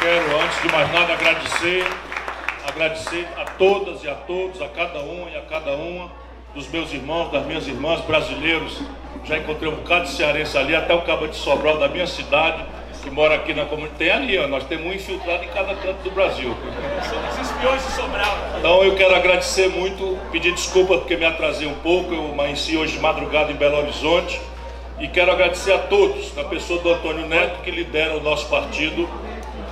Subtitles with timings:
[0.00, 1.84] Quero, antes de mais nada, agradecer,
[2.64, 6.08] agradecer a todas e a todos, a cada um e a cada uma
[6.54, 8.80] dos meus irmãos, das minhas irmãs brasileiros.
[9.24, 12.64] Já encontrei um bocado de cearense ali, até o cabo de Sobral da minha cidade,
[13.02, 13.98] que mora aqui na comunidade.
[13.98, 16.56] Tem ali, ó, nós temos um infiltrado em cada canto do Brasil.
[17.10, 18.38] Somos espiões de Sobral.
[18.56, 22.92] Então eu quero agradecer muito, pedir desculpa porque me atrasei um pouco, eu amanheci hoje
[22.92, 24.40] de madrugada em Belo Horizonte.
[25.00, 29.08] E quero agradecer a todos, na pessoa do Antônio Neto, que lidera o nosso partido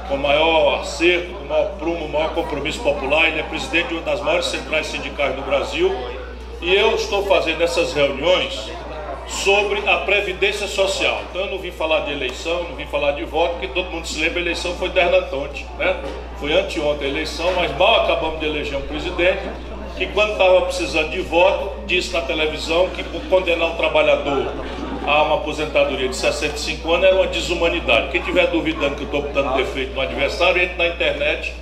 [0.09, 3.29] com o maior acerto, com o maior prumo, o maior compromisso popular.
[3.29, 5.95] Ele é presidente de uma das maiores centrais sindicais do Brasil.
[6.61, 8.71] E eu estou fazendo essas reuniões
[9.29, 11.21] sobre a Previdência Social.
[11.29, 14.07] Então eu não vim falar de eleição, não vim falar de voto, porque todo mundo
[14.07, 16.01] se lembra, a eleição foi Dernantonte, né?
[16.39, 19.43] Foi anteontem a eleição, mas mal acabamos de eleger um presidente
[19.97, 24.53] que quando estava precisando de voto, disse na televisão que por condenar um trabalhador
[25.07, 28.09] a uma aposentadoria de 65 anos era uma desumanidade.
[28.11, 31.55] Quem estiver duvidando que eu estou botando defeito no adversário, entre na internet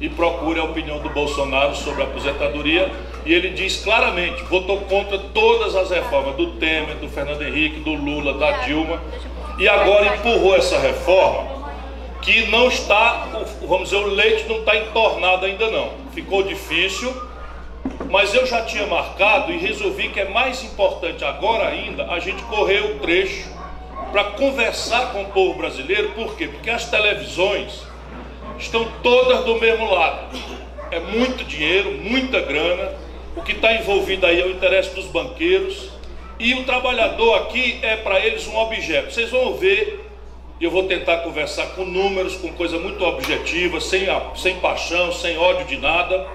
[0.00, 2.90] e procure a opinião do Bolsonaro sobre a aposentadoria.
[3.24, 7.92] E ele diz claramente: votou contra todas as reformas do Temer, do Fernando Henrique, do
[7.92, 9.00] Lula, da Dilma,
[9.58, 11.56] e agora empurrou essa reforma
[12.22, 13.28] que não está,
[13.62, 15.90] vamos dizer, o leite não está entornado ainda não.
[16.12, 17.14] Ficou difícil
[18.10, 22.42] mas eu já tinha marcado e resolvi que é mais importante agora ainda a gente
[22.44, 23.50] correr o trecho
[24.12, 26.48] para conversar com o povo brasileiro, por quê?
[26.48, 27.82] Porque as televisões
[28.58, 30.38] estão todas do mesmo lado.
[30.90, 32.92] É muito dinheiro, muita grana.
[33.36, 35.90] O que está envolvido aí é o interesse dos banqueiros.
[36.38, 39.12] E o trabalhador aqui é para eles um objeto.
[39.12, 40.08] Vocês vão ver,
[40.60, 45.66] eu vou tentar conversar com números, com coisa muito objetiva, sem, sem paixão, sem ódio
[45.66, 46.26] de nada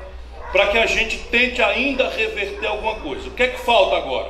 [0.52, 3.30] para que a gente tente ainda reverter alguma coisa.
[3.30, 4.30] O que é que falta agora?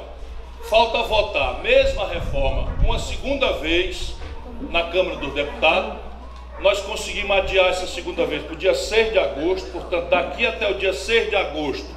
[0.69, 4.15] Falta votar a mesma reforma uma segunda vez
[4.69, 5.99] na Câmara dos Deputados.
[6.59, 10.69] Nós conseguimos adiar essa segunda vez para o dia 6 de agosto, portanto, daqui até
[10.69, 11.87] o dia 6 de agosto,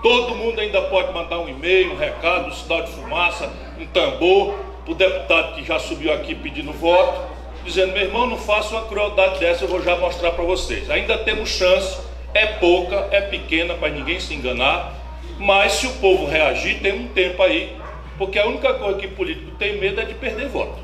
[0.00, 4.54] todo mundo ainda pode mandar um e-mail, um recado, um sinal de fumaça, um tambor,
[4.84, 7.20] para o deputado que já subiu aqui pedindo voto,
[7.64, 10.88] dizendo: meu irmão, não faça uma crueldade dessa, eu vou já mostrar para vocês.
[10.88, 11.98] Ainda temos chance
[12.34, 14.94] é pouca, é pequena para ninguém se enganar,
[15.38, 17.76] mas se o povo reagir, tem um tempo aí,
[18.18, 20.78] porque a única coisa que o político tem medo é de perder voto.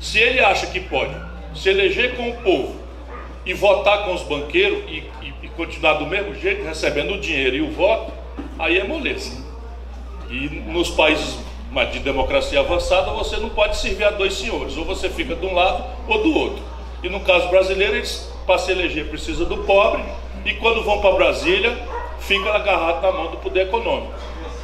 [0.00, 1.14] Se ele acha que pode
[1.54, 2.76] se eleger com o povo
[3.46, 7.56] e votar com os banqueiros e, e, e continuar do mesmo jeito, recebendo o dinheiro
[7.56, 8.12] e o voto,
[8.58, 9.44] aí é moleza.
[10.30, 11.38] E nos países
[11.92, 15.54] de democracia avançada, você não pode servir a dois senhores, ou você fica de um
[15.54, 16.62] lado ou do outro.
[17.02, 20.02] E no caso brasileiro, eles, para se eleger, precisa do pobre,
[20.44, 21.76] e quando vão para Brasília,
[22.20, 24.12] fica agarrado na mão do poder econômico.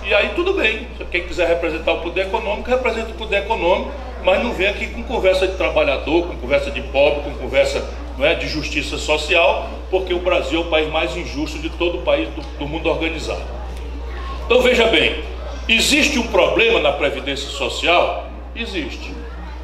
[0.04, 3.90] E aí tudo bem, quem quiser representar o poder econômico, representa o poder econômico,
[4.24, 7.86] mas não vem aqui com conversa de trabalhador, com conversa de pobre, com conversa
[8.18, 11.98] não é, de justiça social, porque o Brasil é o país mais injusto de todo
[11.98, 13.42] o país do, do mundo organizado.
[14.44, 15.22] Então veja bem,
[15.68, 18.28] existe um problema na Previdência Social?
[18.54, 19.14] Existe.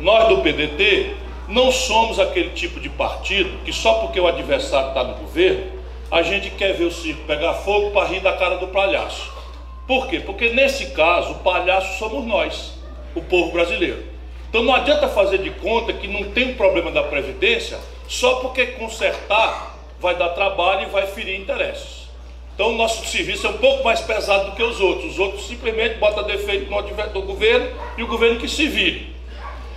[0.00, 1.16] Nós do PDT
[1.48, 5.75] não somos aquele tipo de partido que só porque o adversário está no governo,
[6.10, 9.32] a gente quer ver o circo pegar fogo para rir da cara do palhaço.
[9.86, 10.20] Por quê?
[10.20, 12.74] Porque nesse caso, o palhaço somos nós,
[13.14, 14.02] o povo brasileiro.
[14.48, 17.78] Então não adianta fazer de conta que não tem um problema da Previdência
[18.08, 22.06] só porque consertar vai dar trabalho e vai ferir interesses.
[22.54, 25.12] Então o nosso serviço é um pouco mais pesado do que os outros.
[25.12, 27.68] Os outros simplesmente botam defeito no governo
[27.98, 29.15] e o governo que se vire.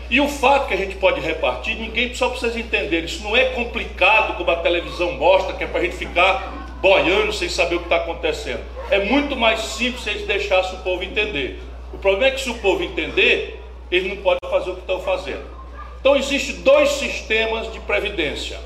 [0.10, 3.46] E o fato que a gente pode repartir, ninguém só precisa entender, isso não é
[3.46, 7.80] complicado como a televisão mostra, que é para a gente ficar boiando sem saber o
[7.80, 8.62] que está acontecendo.
[8.90, 11.62] É muito mais simples se eles deixassem o povo entender.
[11.94, 13.62] O problema é que se o povo entender,
[13.92, 15.44] eles não podem fazer o que estão fazendo.
[16.00, 18.58] Então existem dois sistemas de previdência.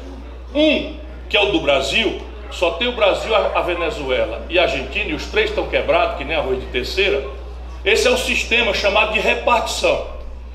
[0.55, 0.95] Um,
[1.27, 2.21] que é o do Brasil,
[2.51, 6.23] só tem o Brasil, a Venezuela e a Argentina, e os três estão quebrados, que
[6.23, 7.27] nem arroz de terceira.
[7.83, 10.13] Esse é o sistema chamado de repartição.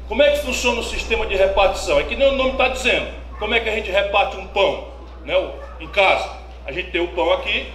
[0.09, 2.01] Como é que funciona o sistema de repartição?
[2.01, 3.09] É que nem o nome está dizendo.
[3.39, 4.89] Como é que a gente reparte um pão
[5.23, 5.35] né,
[5.79, 6.31] em casa?
[6.65, 7.71] A gente tem o pão aqui,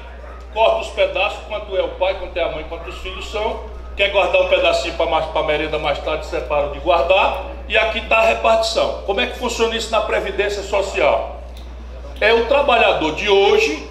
[0.52, 3.72] corta os pedaços, quanto é o pai, quanto é a mãe, quanto os filhos são.
[3.96, 7.52] Quer guardar um pedacinho para a merenda mais tarde, separa de guardar.
[7.70, 9.04] E aqui está a repartição.
[9.06, 11.44] Como é que funciona isso na Previdência Social?
[12.20, 13.88] É o trabalhador de hoje,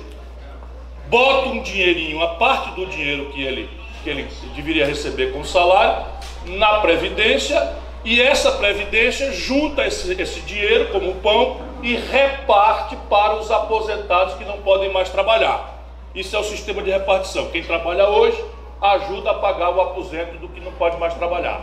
[1.06, 3.70] bota um dinheirinho, a parte do dinheiro que ele,
[4.02, 6.06] que ele deveria receber com salário,
[6.46, 13.50] na Previdência e essa previdência junta esse, esse dinheiro como pão e reparte para os
[13.50, 15.81] aposentados que não podem mais trabalhar.
[16.14, 17.46] Isso é o sistema de repartição.
[17.46, 18.43] Quem trabalha hoje
[18.81, 21.62] ajuda a pagar o aposento do que não pode mais trabalhar.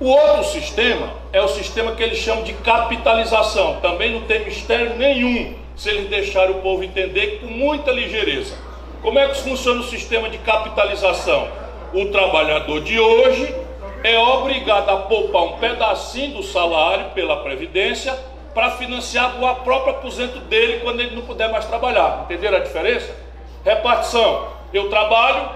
[0.00, 3.80] O outro sistema é o sistema que eles chamam de capitalização.
[3.80, 5.54] Também não tem mistério nenhum.
[5.76, 8.54] se eles deixarem o povo entender com muita ligeireza.
[9.00, 11.48] Como é que funciona o sistema de capitalização?
[11.94, 13.54] O trabalhador de hoje
[14.02, 18.18] é obrigado a poupar um pedacinho do salário pela Previdência
[18.52, 22.22] para financiar o próprio aposento dele quando ele não puder mais trabalhar.
[22.24, 23.14] Entenderam a diferença?
[23.64, 25.50] Repartição: eu trabalho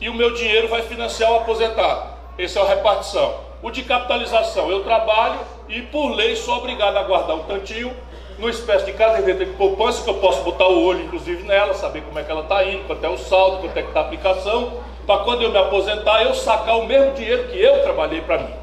[0.00, 2.12] e o meu dinheiro vai financiar o aposentado.
[2.36, 3.34] Esse é o repartição.
[3.62, 5.38] O de capitalização: eu trabalho
[5.68, 7.94] e por lei sou obrigado a guardar um tantinho
[8.38, 12.02] numa espécie de caderneta de poupança que eu posso botar o olho, inclusive, nela, saber
[12.02, 14.02] como é que ela está indo, quanto é o saldo, quanto é que está a
[14.02, 14.72] aplicação,
[15.06, 18.54] para quando eu me aposentar eu sacar o mesmo dinheiro que eu trabalhei para mim.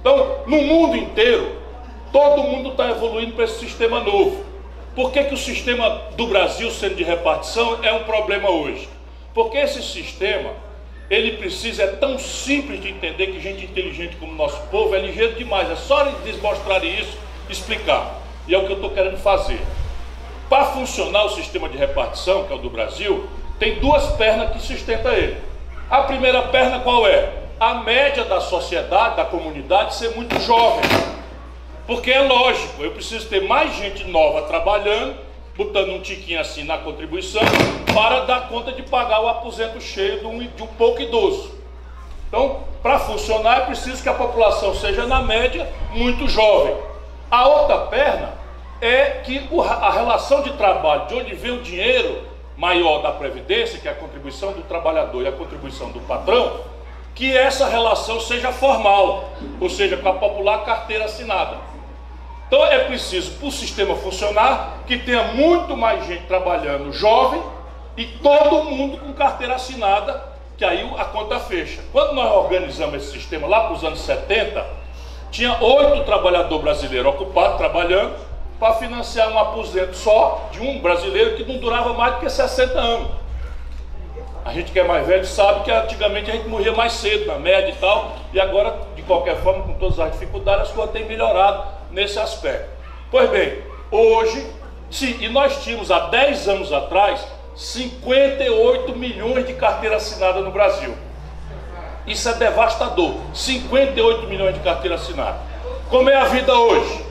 [0.00, 1.56] Então, no mundo inteiro,
[2.12, 4.44] todo mundo está evoluindo para esse sistema novo.
[4.94, 8.88] Por que, que o sistema do Brasil, sendo de repartição, é um problema hoje?
[9.34, 10.50] Porque esse sistema,
[11.10, 14.98] ele precisa, é tão simples de entender que gente inteligente como o nosso povo é
[14.98, 15.70] ligeiro demais.
[15.70, 17.18] É só eles mostrarem isso,
[17.50, 18.18] explicar.
[18.48, 19.60] E é o que eu estou querendo fazer.
[20.48, 24.60] Para funcionar o sistema de repartição, que é o do Brasil, tem duas pernas que
[24.60, 25.36] sustentam ele.
[25.88, 27.32] A primeira perna qual é?
[27.60, 30.82] A média da sociedade, da comunidade, ser muito jovem.
[31.86, 35.16] Porque é lógico, eu preciso ter mais gente nova trabalhando,
[35.56, 37.42] botando um tiquinho assim na contribuição,
[37.94, 41.54] para dar conta de pagar o aposento cheio de um, de um pouco idoso.
[42.26, 46.74] Então, para funcionar, é preciso que a população seja, na média, muito jovem.
[47.30, 48.32] A outra perna
[48.80, 49.48] é que
[49.80, 52.22] a relação de trabalho, de onde vem o dinheiro
[52.56, 56.60] maior da Previdência, que é a contribuição do trabalhador e a contribuição do patrão,
[57.14, 59.30] que essa relação seja formal,
[59.60, 61.56] ou seja, com a popular carteira assinada.
[62.46, 67.42] Então é preciso, para o sistema funcionar, que tenha muito mais gente trabalhando jovem
[67.96, 70.22] e todo mundo com carteira assinada,
[70.56, 71.82] que aí a conta fecha.
[71.92, 74.64] Quando nós organizamos esse sistema lá para os anos 70,
[75.30, 78.14] tinha oito trabalhadores brasileiros ocupados, trabalhando,
[78.58, 82.78] para financiar um aposento só de um brasileiro que não durava mais do que 60
[82.78, 83.10] anos.
[84.44, 87.38] A gente que é mais velho sabe que antigamente a gente morria mais cedo, na
[87.38, 91.04] média e tal, e agora, de qualquer forma, com todas as dificuldades, as coisas têm
[91.04, 92.68] melhorado nesse aspecto.
[93.10, 93.60] Pois bem,
[93.90, 94.46] hoje,
[94.90, 97.26] sim, e nós tínhamos há 10 anos atrás
[97.56, 100.94] 58 milhões de carteira assinada no Brasil.
[102.06, 103.14] Isso é devastador.
[103.34, 105.38] 58 milhões de carteira assinada.
[105.88, 107.05] Como é a vida hoje?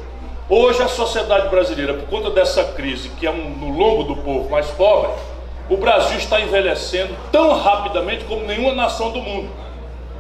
[0.48, 4.48] Hoje a sociedade brasileira, por conta dessa crise, que é um, no lombo do povo
[4.48, 5.10] mais pobre,
[5.68, 9.50] o Brasil está envelhecendo tão rapidamente como nenhuma nação do mundo.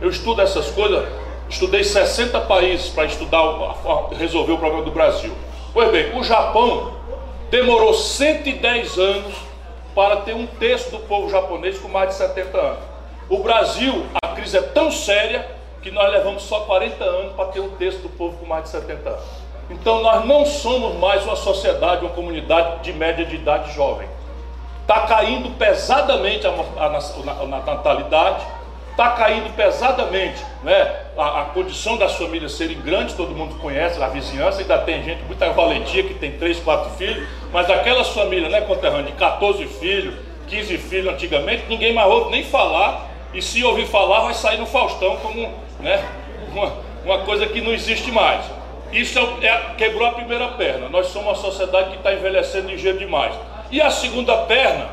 [0.01, 1.07] Eu estudo essas coisas,
[1.47, 3.43] estudei 60 países para estudar,
[4.17, 5.31] resolver o problema do Brasil.
[5.71, 6.95] Pois bem, o Japão
[7.51, 9.35] demorou 110 anos
[9.93, 12.83] para ter um terço do povo japonês com mais de 70 anos.
[13.29, 15.47] O Brasil, a crise é tão séria
[15.83, 18.69] que nós levamos só 40 anos para ter um terço do povo com mais de
[18.69, 19.44] 70 anos.
[19.69, 24.07] Então nós não somos mais uma sociedade, uma comunidade de média de idade jovem.
[24.81, 28.45] Está caindo pesadamente a, a, a, a natalidade,
[28.91, 34.07] está caindo pesadamente né, a, a, condição das famílias serem grandes, todo mundo conhece, a
[34.07, 38.61] vizinhança, ainda tem gente, muita valentia que tem 3, 4 filhos, mas aquelas famílias, né,
[38.61, 40.13] conterrâneo, de 14 filhos,
[40.47, 44.67] 15 filhos antigamente, ninguém mais ouve nem falar e se ouvir falar, vai sair no
[44.67, 46.01] Faustão como né,
[46.53, 46.73] uma,
[47.03, 48.45] uma coisa que não existe mais.
[48.95, 50.87] Isso é, é, quebrou a primeira perna.
[50.87, 53.35] Nós somos uma sociedade que está envelhecendo ligeiro demais.
[53.69, 54.89] E a segunda perna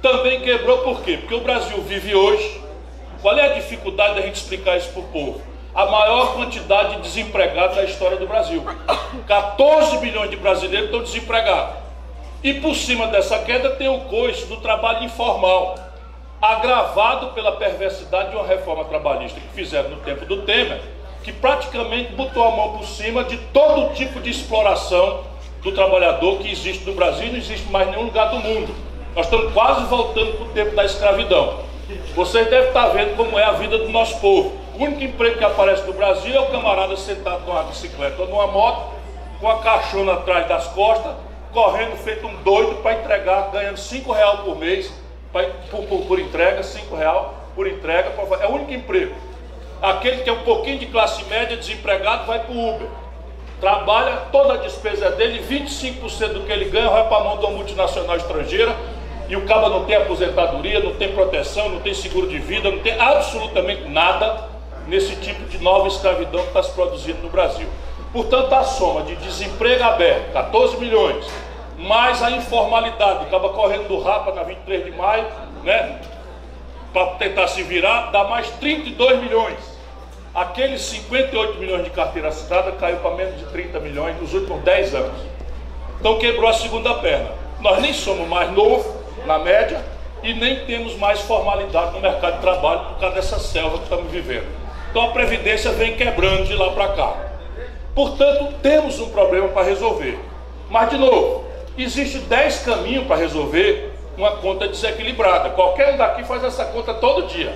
[0.00, 1.16] também quebrou por quê?
[1.16, 2.60] Porque o Brasil vive hoje.
[3.20, 5.42] Qual é a dificuldade da gente explicar isso para o povo?
[5.74, 8.64] A maior quantidade de desempregados da história do Brasil.
[9.26, 11.74] 14 milhões de brasileiros estão desempregados.
[12.44, 15.74] E por cima dessa queda tem o coice do trabalho informal
[16.40, 20.80] agravado pela perversidade de uma reforma trabalhista que fizeram no tempo do Temer,
[21.22, 25.24] que praticamente botou a mão por cima de todo tipo de exploração
[25.62, 28.74] do trabalhador que existe no Brasil e não existe mais em nenhum lugar do mundo.
[29.14, 31.60] Nós estamos quase voltando para o tempo da escravidão.
[32.14, 34.52] Vocês devem estar vendo como é a vida do nosso povo.
[34.78, 38.46] O único emprego que aparece no Brasil é o camarada sentado numa bicicleta ou numa
[38.46, 38.92] moto,
[39.40, 41.12] com a caixona atrás das costas,
[41.52, 44.92] correndo feito um doido para entregar, ganhando 5 reais por mês
[45.32, 49.14] por, por, por entrega, cinco real por entrega, é o único emprego.
[49.82, 52.88] Aquele que é um pouquinho de classe média, desempregado, vai para o Uber.
[53.60, 57.38] Trabalha, toda a despesa é dele, 25% do que ele ganha vai para a mão
[57.38, 58.74] de uma multinacional estrangeira,
[59.28, 62.80] e o cabo não tem aposentadoria, não tem proteção, não tem seguro de vida, não
[62.80, 64.48] tem absolutamente nada
[64.86, 67.68] nesse tipo de nova escravidão que está se produzindo no Brasil.
[68.12, 71.24] Portanto, a soma de desemprego aberto, 14 milhões,
[71.78, 75.26] mais a informalidade, acaba correndo do Rapa na 23 de maio,
[75.62, 76.00] né?
[76.92, 79.69] Para tentar se virar, dá mais 32 milhões.
[80.34, 84.94] Aqueles 58 milhões de carteira assinada caiu para menos de 30 milhões nos últimos 10
[84.94, 85.20] anos.
[85.98, 87.30] Então quebrou a segunda perna.
[87.60, 88.86] Nós nem somos mais novos,
[89.26, 89.84] na média,
[90.22, 94.10] e nem temos mais formalidade no mercado de trabalho por causa dessa selva que estamos
[94.10, 94.46] vivendo.
[94.90, 97.16] Então a Previdência vem quebrando de lá para cá.
[97.92, 100.16] Portanto, temos um problema para resolver.
[100.70, 101.44] Mas, de novo,
[101.76, 105.50] existe 10 caminhos para resolver uma conta desequilibrada.
[105.50, 107.52] Qualquer um daqui faz essa conta todo dia.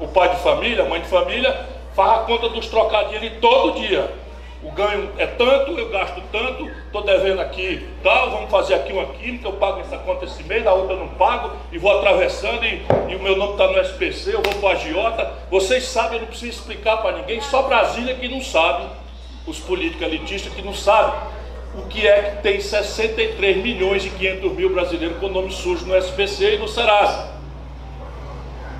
[0.00, 4.12] O pai de família, a mãe de família, faz a conta dos trocadilhos todo dia.
[4.62, 9.06] O ganho é tanto, eu gasto tanto, estou devendo aqui tal, vamos fazer aqui uma
[9.06, 12.64] química, eu pago essa conta esse mês, a outra eu não pago, e vou atravessando,
[12.64, 15.32] e, e o meu nome está no SPC, eu vou para o agiota.
[15.50, 18.86] Vocês sabem, eu não preciso explicar para ninguém, só Brasília que não sabe,
[19.46, 21.14] os políticos elitistas que não sabem
[21.78, 25.94] o que é que tem 63 milhões e 500 mil brasileiros com nome sujo no
[25.94, 27.35] SPC e no Serasa.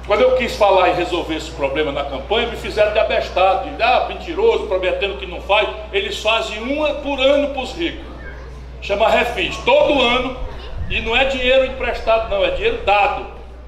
[0.06, 3.82] Quando eu quis falar e resolver esse problema na campanha, me fizeram de abestado, de
[3.82, 5.68] ah, mentiroso, prometendo que não faz.
[5.92, 8.06] Eles fazem uma por ano para os ricos.
[8.80, 9.56] Chama refis.
[9.64, 10.36] Todo ano,
[10.88, 13.26] e não é dinheiro emprestado, não, é dinheiro dado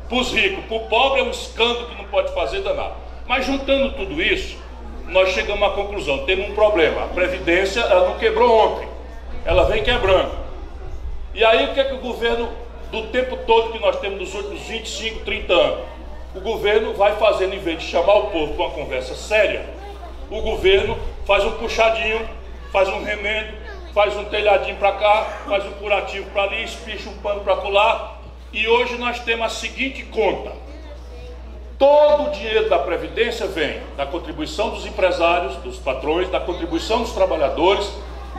[0.08, 0.64] para os ricos.
[0.66, 2.94] Para o pobre é um escândalo que não pode fazer danado.
[3.26, 4.56] Mas juntando tudo isso,
[5.08, 7.04] nós chegamos à conclusão: temos um problema.
[7.04, 8.88] A Previdência ela não quebrou ontem,
[9.44, 10.30] ela vem quebrando.
[11.34, 12.48] E aí o que é que o governo,
[12.92, 15.97] do tempo todo que nós temos nos últimos 25, 30 anos,
[16.38, 19.66] o governo vai fazendo, em vez de chamar o povo para uma conversa séria,
[20.30, 22.28] o governo faz um puxadinho,
[22.70, 23.52] faz um remendo,
[23.92, 28.20] faz um telhadinho para cá, faz um curativo para ali, espicha um pano para colar.
[28.52, 30.52] E hoje nós temos a seguinte conta:
[31.76, 37.12] todo o dinheiro da Previdência vem da contribuição dos empresários, dos patrões, da contribuição dos
[37.12, 37.90] trabalhadores,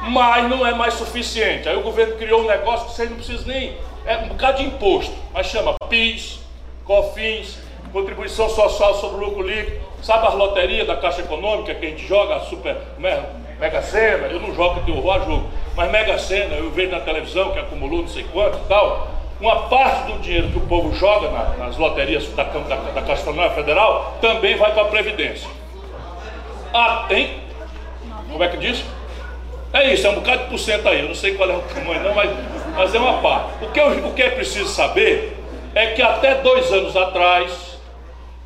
[0.04, 1.68] mas não é mais suficiente.
[1.68, 3.76] Aí o governo criou um negócio que vocês não precisam nem.
[4.06, 6.40] É um bocado de imposto, mas chama PIS,
[6.86, 11.90] COFINS, contribuição social sobre o lucro líquido, sabe as loterias da Caixa Econômica que a
[11.90, 12.76] gente joga, super,
[13.60, 17.52] Mega Sena, eu não jogo eu a jogo, mas Mega Sena, eu vejo na televisão
[17.52, 19.08] que acumulou não sei quanto e tal,
[19.40, 23.22] uma parte do dinheiro que o povo joga na, nas loterias da, da, da Caixa
[23.22, 25.48] Econômica Federal também vai para a Previdência.
[26.74, 27.40] Ah, tem?
[28.30, 28.84] Como é que diz?
[29.72, 32.02] É isso, é um bocado de porcento aí, eu não sei qual é o tamanho
[32.02, 32.30] não, mas,
[32.76, 33.64] mas é uma parte.
[33.64, 35.38] O que, eu, o que é preciso saber
[35.76, 37.69] é que até dois anos atrás,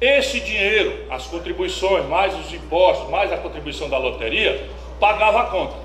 [0.04, 4.70] esse dinheiro, as contribuições, mais os impostos, mais a contribuição da loteria,
[5.00, 5.76] pagava a conta.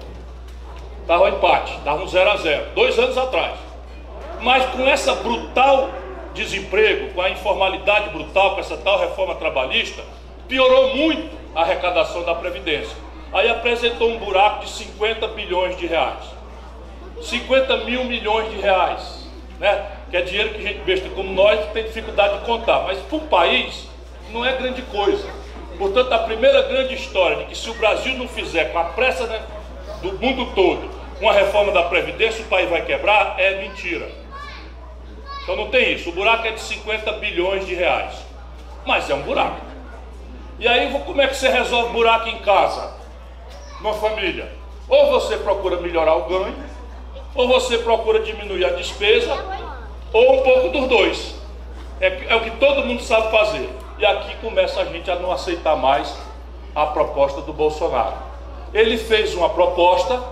[1.03, 3.55] Estava empate, estava um zero a zero, dois anos atrás.
[4.41, 5.91] Mas com essa brutal
[6.35, 10.03] desemprego, com a informalidade brutal, com essa tal reforma trabalhista,
[10.49, 12.97] piorou muito a arrecadação da Previdência.
[13.33, 16.25] Aí apresentou um buraco de 50 bilhões de reais.
[17.23, 19.29] 50 mil milhões de reais.
[19.59, 19.87] Né?
[20.11, 22.81] Que é dinheiro que gente besta como nós tem dificuldade de contar.
[22.81, 23.88] Mas para o país,
[24.33, 25.29] não é grande coisa.
[25.79, 29.27] Portanto, a primeira grande história de que se o Brasil não fizer com a pressa
[29.27, 29.41] né,
[30.03, 34.09] do mundo todo uma reforma da Previdência, o país vai quebrar, é mentira.
[35.43, 36.11] Então não tem isso.
[36.11, 38.15] O buraco é de 50 bilhões de reais.
[38.87, 39.61] Mas é um buraco.
[40.59, 42.95] E aí, como é que você resolve buraco em casa?
[43.81, 44.53] Numa família?
[44.89, 46.55] Ou você procura melhorar o ganho,
[47.35, 49.33] ou você procura diminuir a despesa,
[50.13, 51.35] ou um pouco dos dois.
[52.01, 53.69] É, é o que todo mundo sabe fazer.
[53.99, 56.17] E aqui começa a gente a não aceitar mais
[56.75, 58.15] a proposta do Bolsonaro.
[58.73, 60.23] Ele fez uma proposta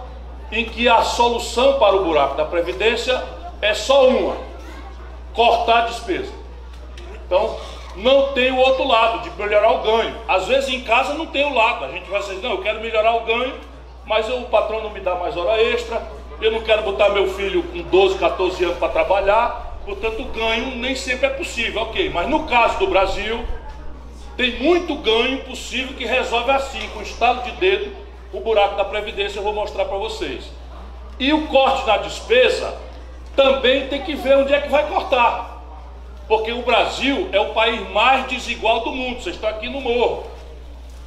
[0.52, 3.20] em que a solução para o buraco da Previdência
[3.60, 4.36] é só uma:
[5.34, 6.32] cortar a despesa.
[7.26, 7.56] Então,
[7.96, 10.14] não tem o outro lado, de melhorar o ganho.
[10.28, 11.86] Às vezes em casa não tem o lado.
[11.86, 13.54] A gente vai dizer, não, eu quero melhorar o ganho,
[14.04, 16.00] mas eu, o patrão não me dá mais hora extra,
[16.40, 20.96] eu não quero botar meu filho com 12, 14 anos para trabalhar, Portanto, ganho nem
[20.96, 22.10] sempre é possível, ok.
[22.10, 23.44] Mas no caso do Brasil,
[24.36, 27.94] tem muito ganho possível que resolve assim, com estalo de dedo,
[28.32, 29.38] o buraco da Previdência.
[29.38, 30.50] Eu vou mostrar para vocês.
[31.20, 32.76] E o corte na despesa
[33.36, 35.62] também tem que ver onde é que vai cortar.
[36.26, 39.22] Porque o Brasil é o país mais desigual do mundo.
[39.22, 40.26] Vocês estão aqui no morro.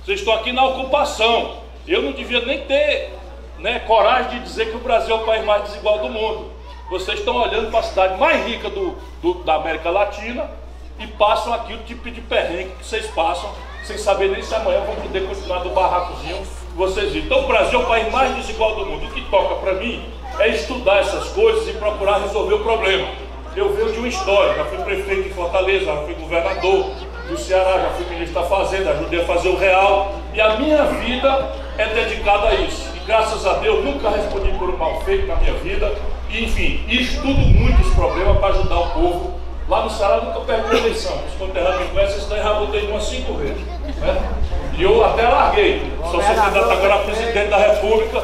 [0.05, 1.57] Vocês estão aqui na ocupação.
[1.85, 3.13] Eu não devia nem ter
[3.57, 6.58] né, coragem de dizer que o Brasil é o país mais desigual do mundo
[6.89, 10.49] vocês estão olhando para a cidade mais rica do, do, da América Latina
[10.97, 13.49] e passam aqui o tipo de perrengue que vocês passam,
[13.83, 17.25] sem saber nem se amanhã vão poder continuar do barracozinho que vocês viram.
[17.27, 19.05] Então o Brasil é o país mais desigual do mundo.
[19.05, 20.03] O que toca para mim
[20.39, 23.07] é estudar essas coisas e procurar resolver o problema.
[23.55, 26.91] Eu venho de uma história, já fui prefeito em Fortaleza, já fui governador
[27.27, 30.15] do Ceará, já fui ministro da Fazenda, ajudei a fazer o real.
[30.33, 32.89] E a minha vida é dedicada a isso.
[32.95, 35.95] E graças a Deus nunca respondi por um mal feito na minha vida
[36.31, 39.39] enfim, estudo muito os problemas para ajudar o povo.
[39.67, 41.19] Lá no Ceará nunca perdi a eleição.
[41.27, 43.61] Os conterrâneos me conhecem, esse daí já votei umas cinco vezes.
[43.97, 44.29] Né?
[44.77, 45.91] E eu até larguei.
[46.01, 48.23] Só sou candidato agora a presidente da República,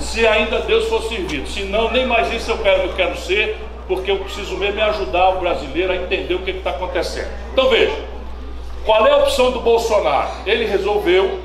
[0.00, 1.46] se ainda Deus for servido.
[1.48, 3.58] Se não, nem mais isso eu quero, eu quero ser.
[3.86, 7.28] porque eu preciso mesmo é ajudar o brasileiro a entender o que está acontecendo.
[7.52, 7.96] Então veja,
[8.84, 10.28] qual é a opção do Bolsonaro?
[10.44, 11.40] Ele resolveu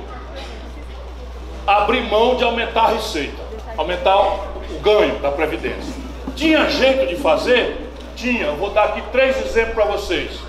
[1.65, 3.41] abrir mão de aumentar a receita,
[3.77, 6.00] aumentar o ganho da Previdência.
[6.35, 7.89] Tinha jeito de fazer?
[8.15, 8.47] Tinha.
[8.47, 10.39] Eu vou dar aqui três exemplos para vocês.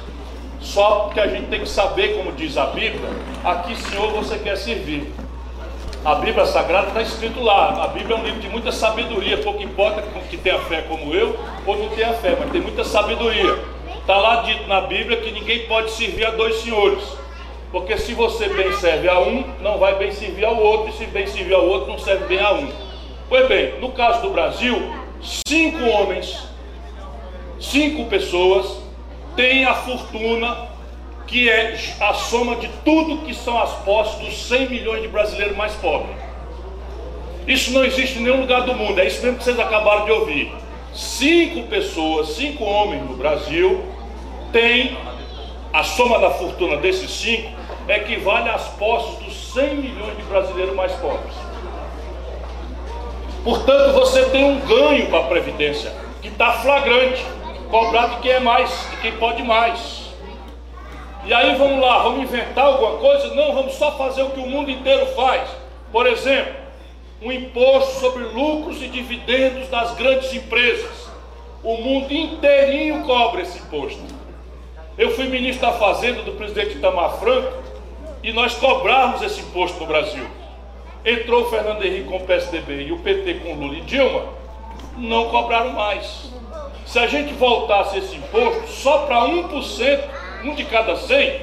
[0.60, 3.10] Só porque a gente tem que saber, como diz a Bíblia,
[3.44, 5.12] a que Senhor você quer servir.
[6.04, 7.84] A Bíblia Sagrada está escrito lá.
[7.84, 11.38] A Bíblia é um livro de muita sabedoria, pouco importa que tenha fé como eu
[11.66, 13.58] ou não tenha fé, mas tem muita sabedoria.
[14.00, 17.04] Está lá dito na Bíblia que ninguém pode servir a dois senhores.
[17.70, 21.06] Porque se você bem serve a um, não vai bem servir ao outro, e se
[21.06, 22.68] bem servir ao outro, não serve bem a um.
[23.28, 26.36] Pois bem, no caso do Brasil, cinco homens,
[27.60, 28.82] cinco pessoas
[29.36, 30.68] têm a fortuna
[31.26, 35.56] que é a soma de tudo que são as posses dos 100 milhões de brasileiros
[35.56, 36.14] mais pobres.
[37.46, 40.12] Isso não existe em nenhum lugar do mundo, é isso mesmo que vocês acabaram de
[40.12, 40.52] ouvir.
[40.94, 43.82] Cinco pessoas, cinco homens no Brasil,
[44.52, 44.96] têm
[45.72, 47.50] a soma da fortuna desses cinco
[47.88, 51.34] equivale às posses dos 100 milhões de brasileiros mais pobres.
[53.44, 57.24] Portanto, você tem um ganho para a Previdência, que está flagrante,
[57.70, 60.12] cobrar de quem é mais, de quem pode mais.
[61.24, 63.34] E aí vamos lá, vamos inventar alguma coisa?
[63.34, 65.48] Não, vamos só fazer o que o mundo inteiro faz.
[65.90, 66.54] Por exemplo,
[67.20, 71.08] um imposto sobre lucros e dividendos das grandes empresas.
[71.64, 74.02] O mundo inteirinho cobra esse imposto.
[74.98, 77.52] Eu fui ministro da Fazenda do presidente Itamar Franco
[78.22, 80.26] e nós cobrarmos esse imposto no Brasil.
[81.04, 84.24] Entrou o Fernando Henrique com o PSDB e o PT com Lula e Dilma,
[84.96, 86.30] não cobraram mais.
[86.86, 90.00] Se a gente voltasse esse imposto só para 1%,
[90.44, 91.40] um de cada 100,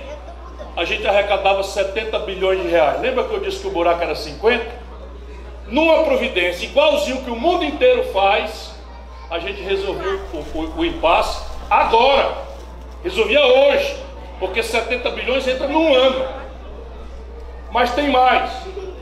[0.78, 3.01] a gente arrecadava 70 bilhões de reais.
[3.01, 4.66] Lembra que eu disse que o buraco era 50?
[5.68, 8.74] Numa providência igualzinho que o mundo inteiro faz,
[9.30, 12.34] a gente resolveu o, o, o impasse agora.
[13.04, 13.95] Resolvia hoje,
[14.39, 16.26] porque 70 bilhões entra num ano.
[17.71, 18.51] Mas tem mais.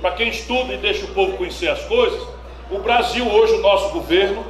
[0.01, 2.21] Para quem estuda e deixa o povo conhecer as coisas,
[2.69, 4.45] o Brasil hoje, o nosso governo,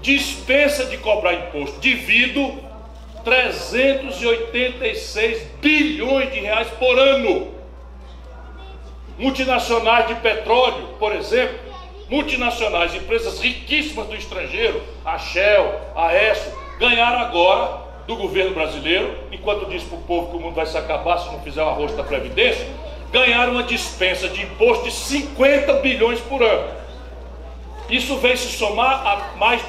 [0.00, 2.60] dispensa de cobrar imposto devido
[3.24, 7.52] 386 bilhões de reais por ano.
[9.16, 11.56] Multinacionais de petróleo, por exemplo,
[12.08, 19.66] multinacionais, empresas riquíssimas do estrangeiro, a Shell, a ESSO, ganharam agora do governo brasileiro, enquanto
[19.66, 21.96] diz para o povo que o mundo vai se acabar se não fizer o arroz
[21.96, 22.66] da Previdência,
[23.12, 26.68] ganharam uma dispensa de imposto de 50 bilhões por ano.
[27.88, 29.62] Isso vem se somar a mais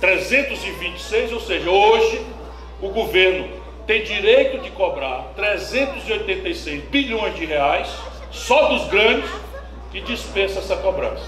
[0.00, 2.24] 326, ou seja, hoje
[2.80, 3.48] o governo
[3.86, 7.88] tem direito de cobrar 386 bilhões de reais,
[8.30, 9.30] só dos grandes,
[9.92, 11.24] e dispensa essa cobrança.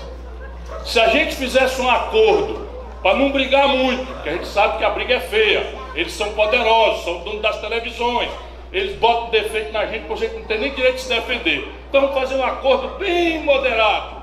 [0.84, 2.68] Se a gente fizesse um acordo
[3.02, 6.32] para não brigar muito, porque a gente sabe que a briga é feia, eles são
[6.32, 8.30] poderosos, são donos das televisões,
[8.72, 11.72] eles botam defeito na gente, porque a gente não tem nem direito de se defender.
[11.88, 14.22] Então vamos fazer um acordo bem moderado,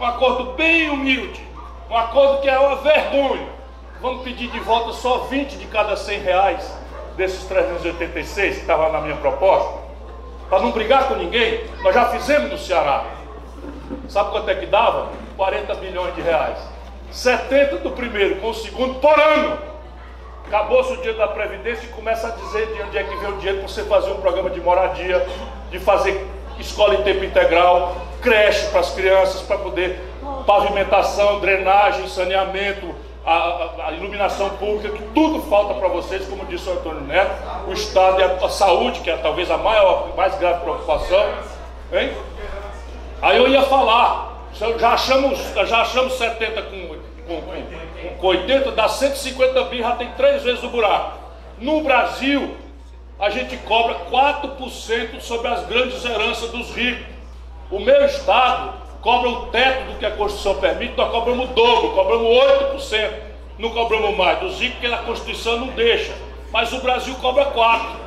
[0.00, 1.40] um acordo bem humilde,
[1.90, 3.56] um acordo que é uma vergonha
[4.00, 6.78] Vamos pedir de volta só 20 de cada 100 reais
[7.16, 9.86] desses 386 que estava na minha proposta?
[10.50, 13.06] Para não brigar com ninguém, nós já fizemos no Ceará.
[14.06, 15.08] Sabe quanto é que dava?
[15.36, 16.58] 40 bilhões de reais.
[17.10, 19.58] 70 do primeiro com o segundo por ano.
[20.46, 23.36] Acabou-se o dia da Previdência e começa a dizer de onde é que vem o
[23.38, 25.26] dinheiro para você fazer um programa de moradia,
[25.70, 26.24] de fazer
[26.58, 29.98] escola em tempo integral, creche para as crianças, para poder
[30.46, 36.72] pavimentação, drenagem, saneamento, a, a, iluminação pública, que tudo falta para vocês, como disse o
[36.74, 37.34] Antônio Neto,
[37.66, 41.26] o Estado e a, a, saúde, que é talvez a maior, mais grave preocupação.
[41.92, 42.12] Hein?
[43.20, 46.88] Aí eu ia falar, já achamos, já achamos 70 com,
[47.26, 47.85] com, com, com
[48.20, 51.18] 80, dá 150 bi, já tem três vezes o buraco.
[51.58, 52.56] No Brasil,
[53.18, 57.06] a gente cobra 4% sobre as grandes heranças dos ricos.
[57.70, 61.90] O meu estado cobra o teto do que a Constituição permite, nós cobramos o dobro,
[61.92, 63.12] cobramos 8%,
[63.58, 64.40] não cobramos mais.
[64.40, 66.12] Dos ricos que a Constituição não deixa.
[66.52, 68.06] Mas o Brasil cobra 4%.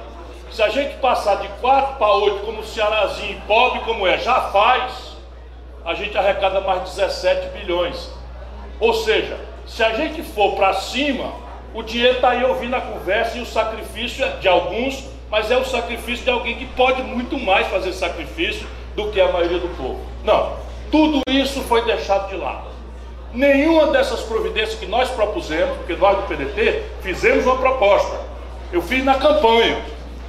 [0.52, 4.42] Se a gente passar de 4 para 8, como o Cearazinho, pobre como é, já
[4.50, 5.16] faz,
[5.86, 8.12] a gente arrecada mais 17 bilhões.
[8.80, 9.38] Ou seja,
[9.70, 11.32] se a gente for para cima,
[11.74, 15.58] o dinheiro está aí ouvindo a conversa e o sacrifício é de alguns, mas é
[15.58, 19.70] o sacrifício de alguém que pode muito mais fazer sacrifício do que a maioria do
[19.78, 20.00] povo.
[20.24, 20.58] Não.
[20.92, 22.68] Tudo isso foi deixado de lado.
[23.32, 28.20] Nenhuma dessas providências que nós propusemos, porque nós do PDT fizemos uma proposta.
[28.74, 29.80] Eu fiz na campanha,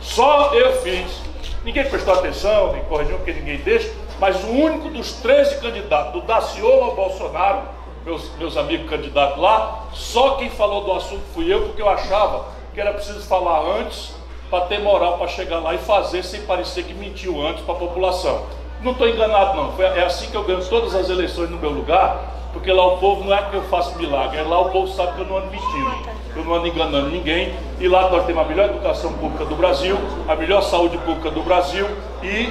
[0.02, 1.22] só eu fiz.
[1.64, 3.90] Ninguém prestou atenção, nem corrigiu, porque ninguém deixa.
[4.18, 9.84] Mas o único dos 13 candidatos, do Daciolo ao Bolsonaro, meus, meus amigos candidatos lá,
[9.92, 14.14] só quem falou do assunto fui eu, porque eu achava que era preciso falar antes
[14.50, 17.78] para ter moral para chegar lá e fazer sem parecer que mentiu antes para a
[17.78, 18.46] população.
[18.82, 21.70] Não estou enganado não, Foi, é assim que eu ganho todas as eleições no meu
[21.70, 24.88] lugar, porque lá o povo não é que eu faço milagre, é lá o povo
[24.88, 25.94] sabe que eu não ando mentindo,
[26.34, 29.96] eu não ando enganando ninguém, e lá nós temos a melhor educação pública do Brasil,
[30.26, 31.86] a melhor saúde pública do Brasil
[32.22, 32.50] e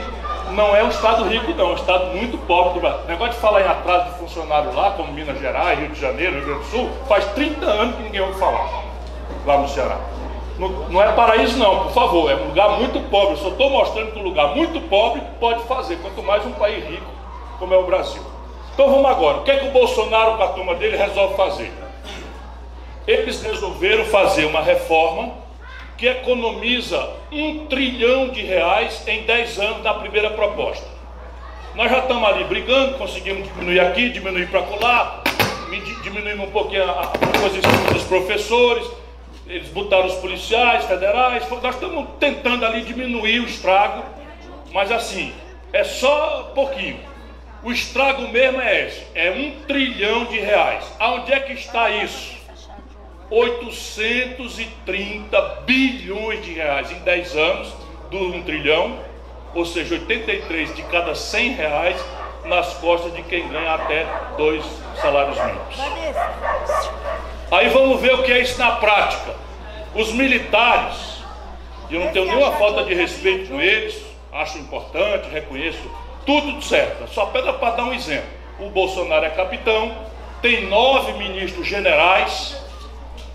[0.51, 3.01] não é um estado rico, não, é um estado muito pobre do Brasil.
[3.05, 6.35] O negócio de falar em atraso de funcionário lá, como Minas Gerais, Rio de Janeiro,
[6.35, 8.83] Rio Grande do Sul, faz 30 anos que ninguém ouve falar
[9.45, 9.97] lá no Ceará.
[10.57, 13.33] Não, não é paraíso, não, por favor, é um lugar muito pobre.
[13.33, 16.85] Eu só estou mostrando que um lugar muito pobre pode fazer, quanto mais um país
[16.85, 17.19] rico
[17.59, 18.21] como é o Brasil.
[18.73, 21.71] Então vamos agora, o que é que o Bolsonaro com a turma dele resolve fazer?
[23.05, 25.33] Eles resolveram fazer uma reforma
[25.99, 30.87] que economiza um trilhão de reais em 10 anos da primeira proposta.
[31.75, 35.23] Nós já estamos ali brigando, conseguimos diminuir aqui, diminuir para colar,
[36.01, 38.89] diminuímos um pouquinho a, posição dos professores,
[39.45, 44.03] eles botaram os policiais federais, nós estamos tentando ali diminuir o estrago,
[44.71, 45.33] mas assim,
[45.73, 46.99] é só pouquinho.
[47.61, 50.85] O estrago mesmo é esse, é um trilhão de reais.
[50.97, 52.38] Aonde é que está isso?
[53.29, 57.73] 830 bilhões de reais em 10 anos,
[58.09, 58.97] do 1 trilhão,
[59.53, 61.99] ou seja, 83 de cada 100 reais
[62.45, 64.05] nas costas de quem ganha até
[64.37, 64.63] dois
[65.01, 65.75] salários mínimos.
[67.51, 69.35] Aí vamos ver o que é isso na prática.
[69.93, 71.19] Os militares,
[71.89, 75.79] eu não tenho nenhuma falta de respeito com eles, acho importante, reconheço
[76.25, 77.07] tudo certo.
[77.11, 78.29] Só pega para dar um exemplo.
[78.59, 79.95] O Bolsonaro é capitão,
[80.41, 82.58] tem nove ministros generais,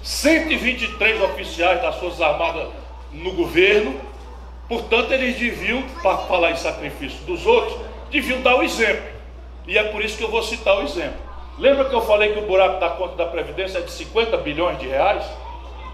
[0.05, 2.69] 123 oficiais das Forças Armadas
[3.11, 3.99] no governo,
[4.69, 9.03] portanto, eles deviam, para falar em sacrifício dos outros, deviam dar o exemplo.
[9.67, 11.19] E é por isso que eu vou citar o exemplo.
[11.59, 14.79] Lembra que eu falei que o buraco da conta da Previdência é de 50 bilhões
[14.79, 15.25] de reais?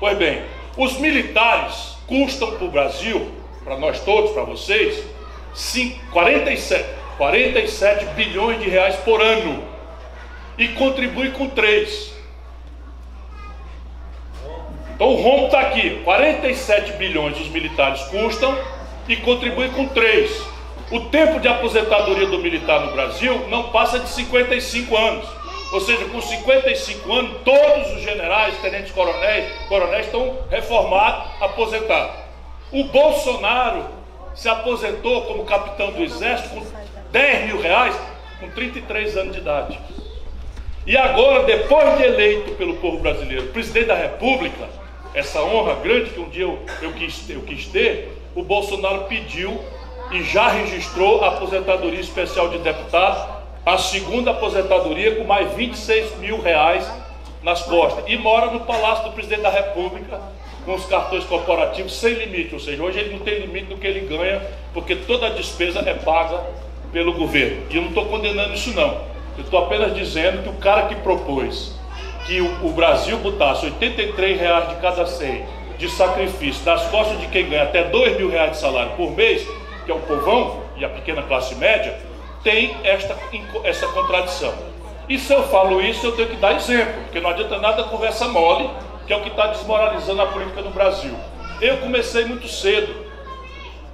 [0.00, 0.42] Pois bem,
[0.76, 3.30] os militares custam para o Brasil,
[3.62, 5.04] para nós todos, para vocês,
[6.10, 6.84] 47,
[7.16, 9.62] 47 bilhões de reais por ano.
[10.58, 12.19] E contribui com 3.
[15.00, 18.54] Então o rombo está aqui: 47 bilhões os militares custam
[19.08, 20.42] e contribuem com 3.
[20.90, 25.26] O tempo de aposentadoria do militar no Brasil não passa de 55 anos.
[25.72, 32.16] Ou seja, com 55 anos, todos os generais, tenentes coronéis, coronéis estão reformados, aposentados.
[32.70, 33.86] O Bolsonaro
[34.34, 36.62] se aposentou como capitão do exército com
[37.10, 37.96] 10 mil reais
[38.38, 39.78] com 33 anos de idade.
[40.86, 44.79] E agora, depois de eleito pelo povo brasileiro, presidente da República,
[45.14, 49.60] essa honra grande que um dia eu, eu, quis, eu quis ter, o Bolsonaro pediu
[50.12, 56.40] e já registrou a aposentadoria especial de deputado, a segunda aposentadoria com mais 26 mil
[56.40, 56.90] reais
[57.42, 58.04] nas costas.
[58.08, 60.20] E mora no Palácio do Presidente da República
[60.64, 62.54] com os cartões corporativos sem limite.
[62.54, 64.42] Ou seja, hoje ele não tem limite do que ele ganha,
[64.72, 66.42] porque toda a despesa é paga
[66.92, 67.66] pelo governo.
[67.70, 69.10] E eu não estou condenando isso não.
[69.38, 71.79] Eu estou apenas dizendo que o cara que propôs
[72.26, 75.44] que o, Brasil botasse 83 reais de cada 100
[75.78, 79.46] de sacrifício nas costas de quem ganha até 2 mil reais de salário por mês,
[79.84, 81.98] que é o povão e a pequena classe média,
[82.44, 83.16] tem esta,
[83.64, 84.52] essa contradição.
[85.08, 88.28] E se eu falo isso, eu tenho que dar exemplo, porque não adianta nada conversa
[88.28, 88.70] mole,
[89.06, 91.14] que é o que está desmoralizando a política no Brasil.
[91.60, 92.94] Eu comecei muito cedo.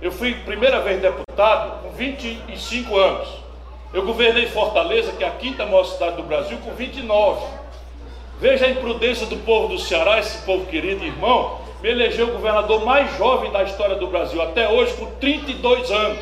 [0.02, 3.28] Eu fui primeira vez deputado com 25 anos.
[3.94, 7.46] Eu governei Fortaleza, que é a quinta maior cidade do Brasil, com 29.
[8.38, 12.84] Veja a imprudência do povo do Ceará, esse povo querido irmão, me elegeu o governador
[12.84, 16.18] mais jovem da história do Brasil, até hoje com 32 anos.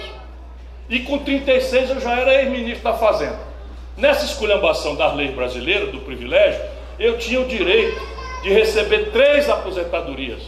[0.88, 3.40] E com 36 eu já era ex-ministro da Fazenda.
[3.96, 6.60] Nessa esculhambação das leis brasileiras, do privilégio,
[7.00, 8.00] eu tinha o direito
[8.44, 10.42] de receber três aposentadorias.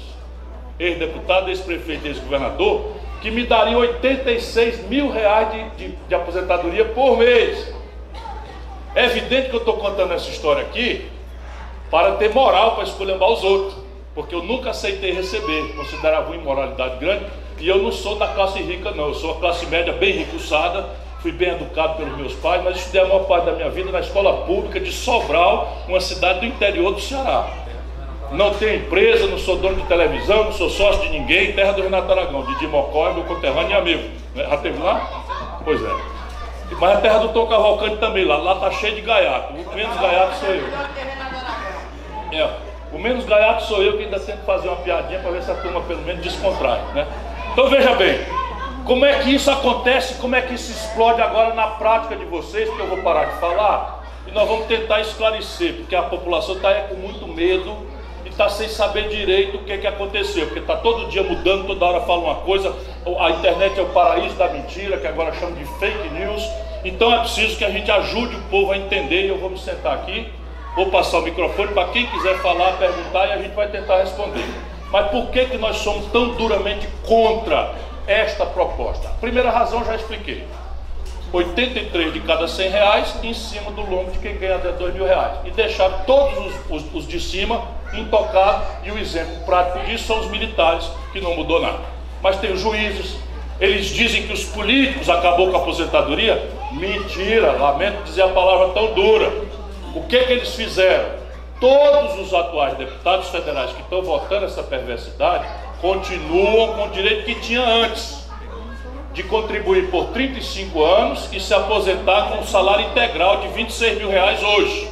[0.78, 7.74] Ex-deputado, ex-prefeito, ex-governador, que me dariam 86 mil reais de, de, de aposentadoria por mês.
[8.94, 11.15] É evidente que eu estou contando essa história aqui
[11.90, 13.76] para ter moral para esculhambar os outros,
[14.14, 17.26] porque eu nunca aceitei receber, considerava uma imoralidade grande,
[17.58, 20.86] e eu não sou da classe rica, não, eu sou a classe média bem ricuçada,
[21.20, 24.00] fui bem educado pelos meus pais, mas estudei a maior parte da minha vida na
[24.00, 27.48] escola pública de Sobral, uma cidade do interior do Ceará.
[28.32, 31.82] Não tenho empresa, não sou dono de televisão, não sou sócio de ninguém, terra do
[31.82, 34.10] Renato Aragão, de Dimocó, meu conterrâneo e amigo.
[34.34, 35.60] Já teve lá?
[35.64, 36.16] Pois é.
[36.72, 39.52] Mas a terra do Tom Cavalcante também, lá, lá tá cheio de gaiato.
[39.52, 40.64] O menos gaiato sou eu.
[42.32, 42.50] É,
[42.92, 45.54] o menos gaiato sou eu que ainda tento fazer uma piadinha para ver se a
[45.54, 47.06] turma pelo menos descontrai, né?
[47.52, 48.20] Então veja bem,
[48.84, 52.70] como é que isso acontece, como é que isso explode agora na prática de vocês,
[52.70, 56.72] que eu vou parar de falar, e nós vamos tentar esclarecer, porque a população está
[56.82, 57.76] com muito medo
[58.24, 61.84] e está sem saber direito o que, que aconteceu, porque está todo dia mudando, toda
[61.84, 62.74] hora fala uma coisa,
[63.18, 66.48] a internet é o paraíso da mentira, que agora chamam de fake news,
[66.84, 69.58] então é preciso que a gente ajude o povo a entender, e eu vou me
[69.58, 70.28] sentar aqui,
[70.76, 74.44] vou passar o microfone para quem quiser falar, perguntar, e a gente vai tentar responder.
[74.92, 77.74] Mas por que, que nós somos tão duramente contra
[78.06, 79.08] esta proposta?
[79.20, 80.44] Primeira razão já expliquei.
[81.32, 85.04] 83 de cada 100 reais em cima do lombo de quem ganha até 2 mil
[85.04, 85.38] reais.
[85.44, 87.62] E deixar todos os, os, os de cima
[87.94, 88.68] intocados.
[88.84, 91.80] E o exemplo prático disso são os militares, que não mudou nada.
[92.22, 93.16] Mas tem os juízes.
[93.58, 96.50] Eles dizem que os políticos acabou com a aposentadoria.
[96.72, 99.32] Mentira, lamento dizer a palavra tão dura.
[99.96, 101.08] O que, que eles fizeram?
[101.58, 105.48] Todos os atuais deputados federais que estão votando essa perversidade
[105.80, 108.28] continuam com o direito que tinha antes
[109.14, 114.10] de contribuir por 35 anos e se aposentar com um salário integral de 26 mil
[114.10, 114.86] reais hoje.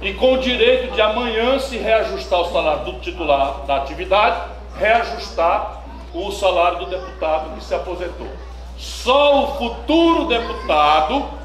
[0.00, 4.40] E com o direito de amanhã se reajustar o salário do titular da atividade,
[4.78, 5.82] reajustar
[6.14, 8.28] o salário do deputado que se aposentou.
[8.78, 11.39] Só o futuro deputado,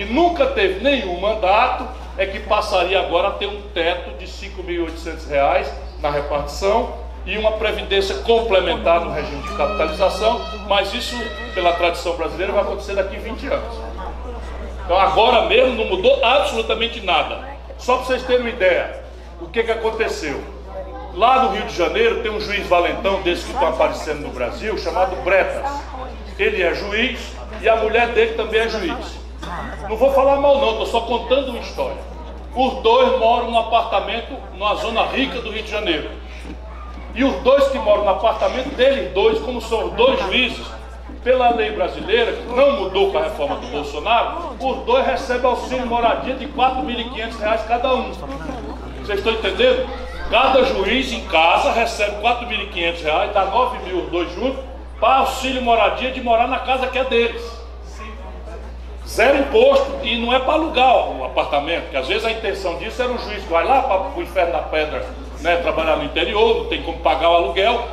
[0.00, 1.86] que nunca teve nenhum mandato,
[2.16, 5.66] é que passaria agora a ter um teto de R$ 5.800
[6.00, 6.94] na repartição
[7.26, 11.14] e uma previdência complementar no regime de capitalização, mas isso,
[11.54, 13.76] pela tradição brasileira, vai acontecer daqui a 20 anos.
[14.86, 17.50] Então agora mesmo não mudou absolutamente nada.
[17.76, 19.04] Só para vocês terem uma ideia,
[19.38, 20.42] o que, que aconteceu?
[21.12, 24.78] Lá no Rio de Janeiro tem um juiz valentão desses que estão aparecendo no Brasil,
[24.78, 25.70] chamado Bretas.
[26.38, 27.20] Ele é juiz
[27.60, 29.19] e a mulher dele também é juiz.
[29.88, 31.98] Não vou falar mal não, estou só contando uma história.
[32.54, 36.10] Os dois moram num apartamento numa zona rica do Rio de Janeiro.
[37.14, 40.66] E os dois que moram no apartamento deles dois, como são os dois juízes,
[41.24, 45.86] pela lei brasileira, que não mudou com a reforma do Bolsonaro, os dois recebem auxílio
[45.86, 48.12] moradia de R$ 4.500 cada um.
[49.02, 49.88] Vocês estão entendendo?
[50.30, 54.64] Cada juiz em casa recebe R$ 4.500, dá 9 mil os dois juntos,
[55.00, 57.59] para auxílio moradia de morar na casa que é deles.
[59.10, 63.02] Zero imposto e não é para alugar o apartamento, que às vezes a intenção disso
[63.02, 65.04] era o juiz que vai lá para o inferno da pedra
[65.40, 67.88] né, trabalhar no interior, não tem como pagar o aluguel,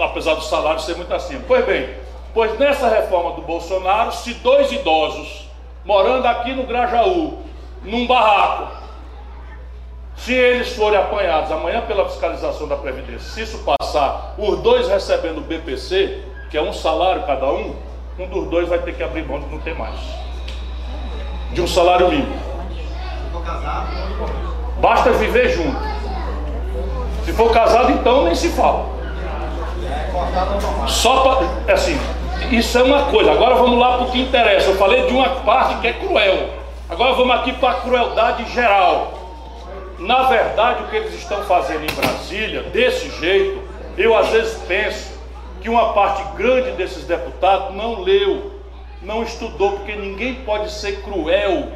[0.00, 1.42] apesar do salário ser muito acima.
[1.46, 1.90] Pois bem,
[2.32, 5.46] pois nessa reforma do Bolsonaro, se dois idosos
[5.84, 7.38] morando aqui no Grajaú,
[7.82, 8.74] num barraco,
[10.16, 15.36] se eles forem apanhados amanhã pela fiscalização da Previdência, se isso passar, os dois recebendo
[15.36, 17.76] o BPC, que é um salário cada um,
[18.18, 20.25] um dos dois vai ter que abrir mão de não ter mais.
[21.56, 22.36] De um salário mínimo.
[24.78, 25.74] Basta viver junto.
[27.24, 28.84] Se for casado, então nem se fala.
[30.86, 31.72] Só para.
[31.72, 31.98] Assim,
[32.50, 33.32] isso é uma coisa.
[33.32, 34.68] Agora vamos lá para o que interessa.
[34.68, 36.50] Eu falei de uma parte que é cruel.
[36.90, 39.14] Agora vamos aqui para a crueldade geral.
[39.98, 43.62] Na verdade, o que eles estão fazendo em Brasília, desse jeito,
[43.96, 45.18] eu às vezes penso
[45.62, 48.55] que uma parte grande desses deputados não leu,
[49.06, 51.68] não estudou, porque ninguém pode ser cruel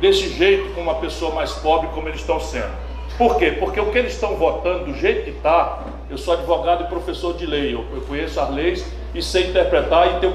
[0.00, 2.72] desse jeito com uma pessoa mais pobre como eles estão sendo.
[3.18, 3.52] Por quê?
[3.60, 7.34] Porque o que eles estão votando, do jeito que está, eu sou advogado e professor
[7.34, 10.34] de lei, eu, eu conheço as leis e sei interpretar e tenho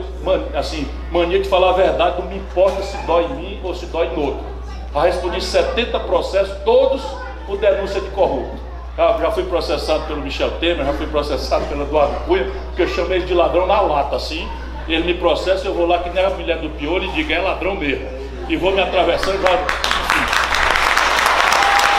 [0.56, 3.88] assim, mania de falar a verdade, não me importa se dói em mim ou se
[3.88, 4.46] dói no outro.
[4.94, 7.02] Já respondi 70 processos, todos
[7.48, 8.64] por denúncia de corrupto.
[8.96, 12.88] Já, já fui processado pelo Michel Temer, já fui processado pelo Eduardo Cunha, porque eu
[12.88, 14.48] chamei ele de ladrão na lata, assim.
[14.88, 17.40] Ele me processa, eu vou lá que nem a mulher do piolho e digo, é
[17.40, 18.08] ladrão mesmo.
[18.48, 19.66] E vou me atravessando, já, enfim.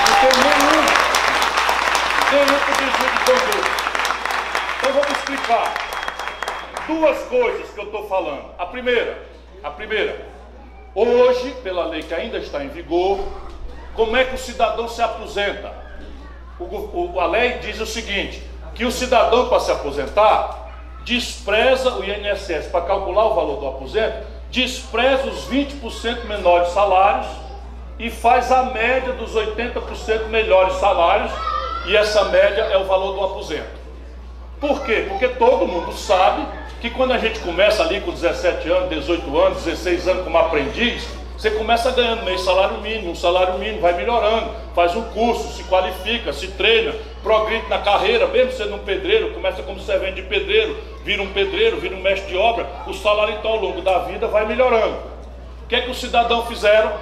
[0.07, 0.97] Porque nenhum
[2.87, 3.69] desvio de conduta.
[4.79, 5.75] Então vamos explicar
[6.87, 8.45] duas coisas que eu estou falando.
[8.57, 9.23] A primeira,
[9.65, 10.25] a primeira,
[10.95, 13.19] hoje, pela lei que ainda está em vigor,
[13.95, 15.73] como é que o cidadão se aposenta?
[16.61, 18.43] O, o, a lei diz o seguinte:
[18.75, 20.66] que o cidadão para se aposentar
[21.07, 27.29] despreza o INSS para calcular o valor do aposento, despreza os 20% menores salários
[27.97, 31.31] e faz a média dos 80% melhores salários
[31.87, 33.87] e essa média é o valor do aposento.
[34.61, 35.07] Por quê?
[35.09, 36.45] Porque todo mundo sabe
[36.81, 41.07] que quando a gente começa ali com 17 anos, 18 anos, 16 anos como aprendiz,
[41.37, 45.65] você começa ganhando meio salário mínimo, um salário mínimo, vai melhorando, faz um curso, se
[45.65, 50.75] qualifica, se treina, progride na carreira, mesmo sendo um pedreiro, começa como servente de pedreiro,
[51.05, 54.27] vira um pedreiro, vira um mestre de obra, o salário então ao longo da vida
[54.27, 54.97] vai melhorando.
[55.65, 56.93] O que é que os cidadãos fizeram?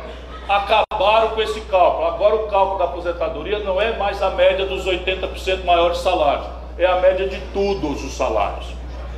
[0.49, 2.07] acabaram com esse cálculo.
[2.07, 6.85] Agora o cálculo da aposentadoria não é mais a média dos 80% maiores salários, é
[6.85, 8.67] a média de todos os salários.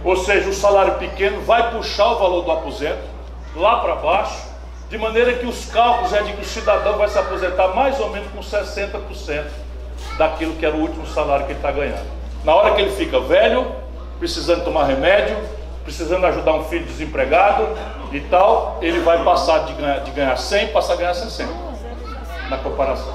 [0.04, 3.02] Ou seja, o salário pequeno vai puxar o valor do aposento
[3.56, 4.45] lá para baixo
[4.88, 8.10] De maneira que os cálculos é de que o cidadão vai se aposentar mais ou
[8.10, 9.44] menos com 60%
[10.16, 12.06] daquilo que era o último salário que ele está ganhando.
[12.44, 13.72] Na hora que ele fica velho,
[14.18, 15.36] precisando tomar remédio,
[15.82, 17.68] precisando ajudar um filho desempregado
[18.12, 21.52] e tal, ele vai passar de ganhar, de ganhar 100 passar a ganhar 60
[22.48, 23.14] na comparação.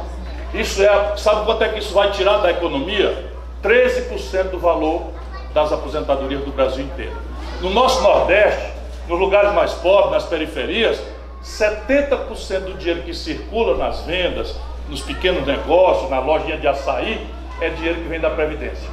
[0.54, 3.32] Isso é, sabe quanto é que isso vai tirar da economia?
[3.64, 5.12] 13% do valor
[5.54, 7.16] das aposentadorias do Brasil inteiro.
[7.62, 8.74] No nosso Nordeste,
[9.08, 11.02] nos lugares mais pobres, nas periferias,
[11.44, 14.56] 70% do dinheiro que circula nas vendas,
[14.90, 17.28] nos pequenos negócios, na lojinha de açaí,
[17.60, 18.90] é dinheiro que vem da Previdência.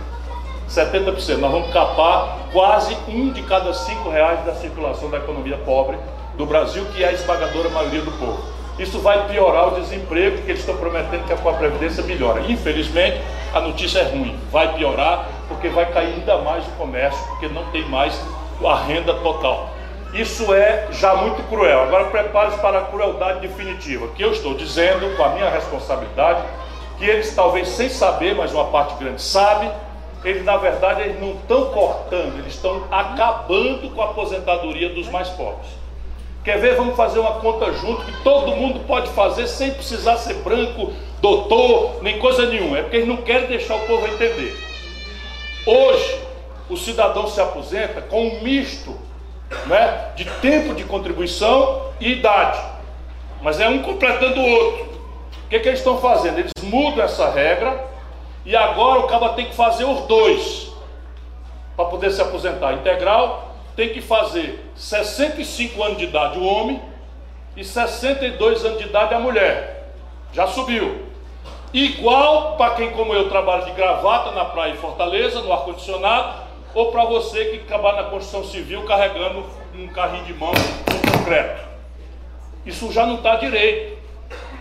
[0.68, 1.38] 70%.
[1.38, 5.96] Nós vamos capar quase um de cada cinco reais da circulação da economia pobre
[6.36, 8.58] do Brasil, que é a esmagadora maioria do povo.
[8.78, 12.42] Isso vai piorar o desemprego, que eles estão prometendo que com a Previdência melhora.
[12.48, 13.20] Infelizmente,
[13.52, 14.38] a notícia é ruim.
[14.52, 18.20] Vai piorar, porque vai cair ainda mais o comércio, porque não tem mais
[18.64, 19.70] a renda total.
[20.12, 21.82] Isso é já muito cruel.
[21.82, 26.42] Agora prepare-se para a crueldade definitiva, que eu estou dizendo com a minha responsabilidade,
[26.98, 29.70] que eles talvez sem saber, mas uma parte grande sabe,
[30.24, 35.28] eles na verdade eles não estão cortando, eles estão acabando com a aposentadoria dos mais
[35.28, 35.68] pobres.
[36.42, 36.76] Quer ver?
[36.76, 42.02] Vamos fazer uma conta junto que todo mundo pode fazer sem precisar ser branco, doutor,
[42.02, 42.78] nem coisa nenhuma.
[42.78, 44.56] É porque eles não querem deixar o povo entender.
[45.66, 46.18] Hoje,
[46.70, 48.96] o cidadão se aposenta com um misto
[49.66, 52.60] né, de tempo de contribuição e idade.
[53.40, 54.84] Mas é um completando o outro.
[55.46, 56.38] O que, que eles estão fazendo?
[56.38, 57.86] Eles mudam essa regra
[58.44, 60.72] e agora o cara tem que fazer os dois
[61.76, 62.74] para poder se aposentar.
[62.74, 66.82] Integral tem que fazer 65 anos de idade o homem
[67.56, 69.92] e 62 anos de idade a mulher.
[70.32, 71.06] Já subiu.
[71.72, 76.47] Igual para quem como eu trabalho de gravata na praia de Fortaleza, no ar-condicionado,
[76.78, 79.44] ou para você que trabalha na construção civil carregando
[79.76, 81.66] um carrinho de mão no concreto.
[82.64, 83.98] Isso já não está direito.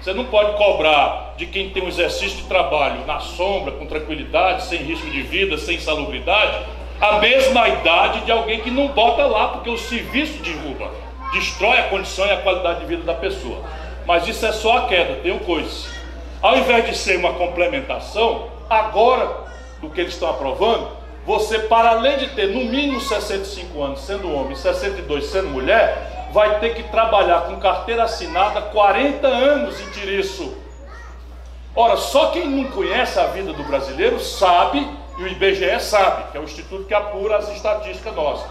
[0.02, 4.64] Você não pode cobrar de quem tem um exercício de trabalho na sombra, com tranquilidade,
[4.64, 6.66] sem risco de vida, sem salubridade,
[7.00, 10.90] a mesma idade de alguém que não bota lá, porque o serviço derruba,
[11.34, 13.62] destrói a condição e a qualidade de vida da pessoa.
[14.08, 15.88] Mas isso é só a queda, tem o coice.
[16.42, 19.46] Ao invés de ser uma complementação, agora
[19.80, 20.97] do que eles estão aprovando,
[21.28, 26.62] você, para além de ter no mínimo 65 anos sendo homem, 62 sendo mulher, vai
[26.62, 30.56] ter que trabalhar com carteira assinada 40 anos em tiriço.
[31.76, 36.38] Ora, só quem não conhece a vida do brasileiro sabe, e o IBGE sabe, que
[36.38, 38.50] é o instituto que apura as estatísticas nossas,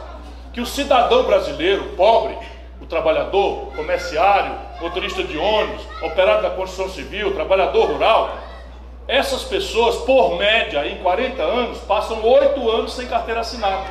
[0.52, 2.36] que o cidadão brasileiro pobre,
[2.78, 8.36] o trabalhador, comerciário, motorista de ônibus, operário da construção civil, trabalhador rural,
[9.08, 13.84] essas pessoas, por média, em 40 anos, passam 8 anos sem carteira assinada.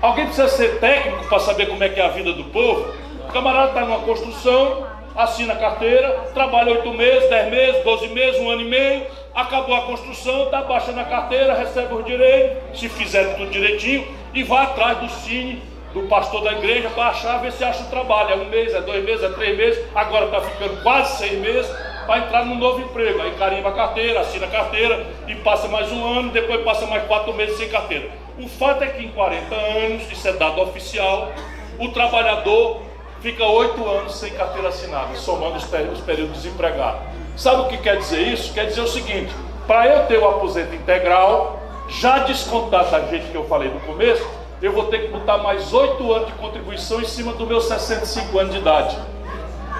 [0.00, 2.94] Alguém precisa ser técnico para saber como é que é a vida do povo?
[3.28, 8.40] O camarada está numa construção, assina a carteira, trabalha 8 meses, 10 meses, 12 meses,
[8.40, 12.88] um ano e meio, acabou a construção, está baixando a carteira, recebe os direitos, se
[12.88, 15.60] fizer tudo direitinho, e vai atrás do cine,
[15.92, 18.30] do pastor da igreja, para achar, ver se acha o trabalho.
[18.30, 21.68] É um mês, é dois meses, é três meses, agora está ficando quase seis meses,
[22.08, 23.20] para entrar num novo emprego.
[23.20, 27.04] Aí carimba a carteira, assina a carteira e passa mais um ano, depois passa mais
[27.04, 28.08] quatro meses sem carteira.
[28.38, 31.30] O fato é que em 40 anos, isso é dado oficial,
[31.78, 32.80] o trabalhador
[33.20, 37.02] fica oito anos sem carteira assinada, somando os períodos, os períodos desempregados.
[37.36, 38.54] Sabe o que quer dizer isso?
[38.54, 39.32] Quer dizer o seguinte:
[39.66, 44.26] para eu ter o aposento integral, já descontado da gente que eu falei no começo,
[44.62, 48.38] eu vou ter que botar mais oito anos de contribuição em cima dos meus 65
[48.38, 48.96] anos de idade.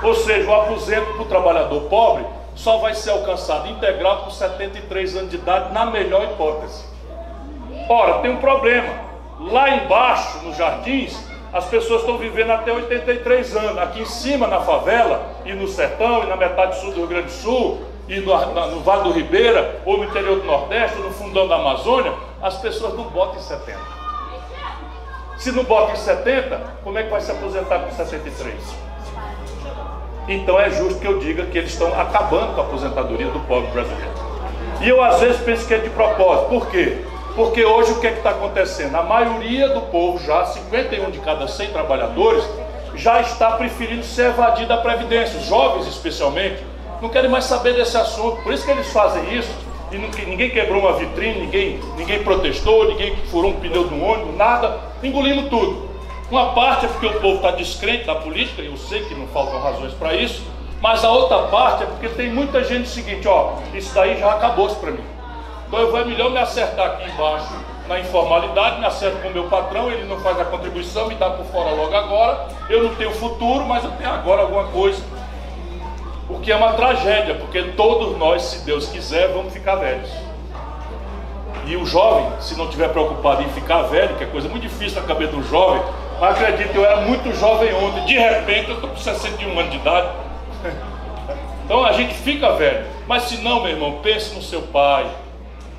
[0.02, 5.16] Ou seja, o aposento para o trabalhador pobre só vai ser alcançado integral com 73
[5.16, 6.84] anos de idade, na melhor hipótese.
[7.88, 8.88] Ora, tem um problema.
[9.40, 11.16] Lá embaixo, nos jardins,
[11.52, 13.78] as pessoas estão vivendo até 83 anos.
[13.78, 17.26] Aqui em cima, na favela, e no sertão, e na metade sul do Rio Grande
[17.26, 18.34] do Sul, e no,
[18.70, 22.56] no Vale do Ribeira, ou no interior do Nordeste, ou no fundão da Amazônia, as
[22.58, 23.78] pessoas não botam em 70.
[25.38, 28.87] Se não botam em 70, como é que vai se aposentar com 63?
[30.28, 33.70] Então é justo que eu diga que eles estão acabando com a aposentadoria do pobre
[33.70, 34.12] brasileiro.
[34.80, 36.48] E eu às vezes penso que é de propósito.
[36.48, 36.98] Por quê?
[37.34, 38.94] Porque hoje o que é está acontecendo?
[38.96, 42.44] A maioria do povo, já 51 de cada 100 trabalhadores,
[42.94, 45.38] já está preferindo se evadir da Previdência.
[45.38, 46.62] Os jovens, especialmente,
[47.00, 48.42] não querem mais saber desse assunto.
[48.42, 49.50] Por isso que eles fazem isso.
[49.90, 54.36] E ninguém quebrou uma vitrine, ninguém, ninguém protestou, ninguém furou um pneu de um ônibus,
[54.36, 54.78] nada.
[55.02, 55.87] Engolimos tudo.
[56.30, 59.26] Uma parte é porque o povo está descrente da política, e eu sei que não
[59.28, 60.42] faltam razões para isso,
[60.80, 64.68] mas a outra parte é porque tem muita gente seguinte, ó, isso daí já acabou
[64.68, 65.04] para mim.
[65.66, 67.48] Então eu vou é melhor me acertar aqui embaixo
[67.88, 71.30] na informalidade, me acerto com o meu patrão, ele não faz a contribuição, me dá
[71.30, 72.48] por fora logo agora.
[72.68, 75.02] Eu não tenho futuro, mas eu tenho agora alguma coisa.
[76.28, 80.10] O que é uma tragédia, porque todos nós, se Deus quiser, vamos ficar velhos.
[81.66, 85.00] E o jovem, se não estiver preocupado em ficar velho, que é coisa muito difícil
[85.00, 85.82] na cabeça do jovem,
[86.26, 90.08] acredito, eu era muito jovem ontem, de repente eu estou com 61 anos de idade.
[91.64, 92.86] Então a gente fica velho.
[93.06, 95.06] Mas se não, meu irmão, pense no seu pai,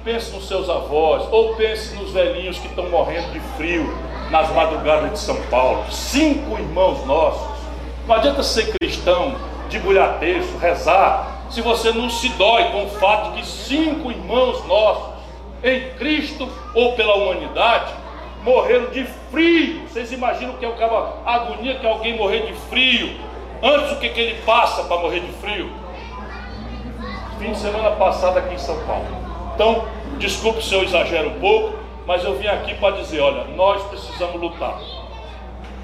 [0.04, 3.92] pense nos seus avós, ou pense nos velhinhos que estão morrendo de frio
[4.30, 5.84] nas madrugadas de São Paulo.
[5.92, 7.58] Cinco irmãos nossos.
[8.08, 9.36] Não adianta ser cristão,
[9.70, 14.66] de bulhateço, rezar, se você não se dói com o fato de que cinco irmãos
[14.68, 15.20] nossos
[15.64, 17.94] em Cristo ou pela humanidade,
[18.50, 19.88] morreram de frio.
[19.88, 23.16] Vocês imaginam que é a agonia que alguém morrer de frio?
[23.62, 25.70] Antes o que, que ele passa para morrer de frio?
[27.38, 29.06] Fim de semana passada aqui em São Paulo.
[29.54, 29.86] Então,
[30.18, 31.78] desculpe se eu exagero um pouco,
[32.08, 34.80] mas eu vim aqui para dizer, olha, nós precisamos lutar.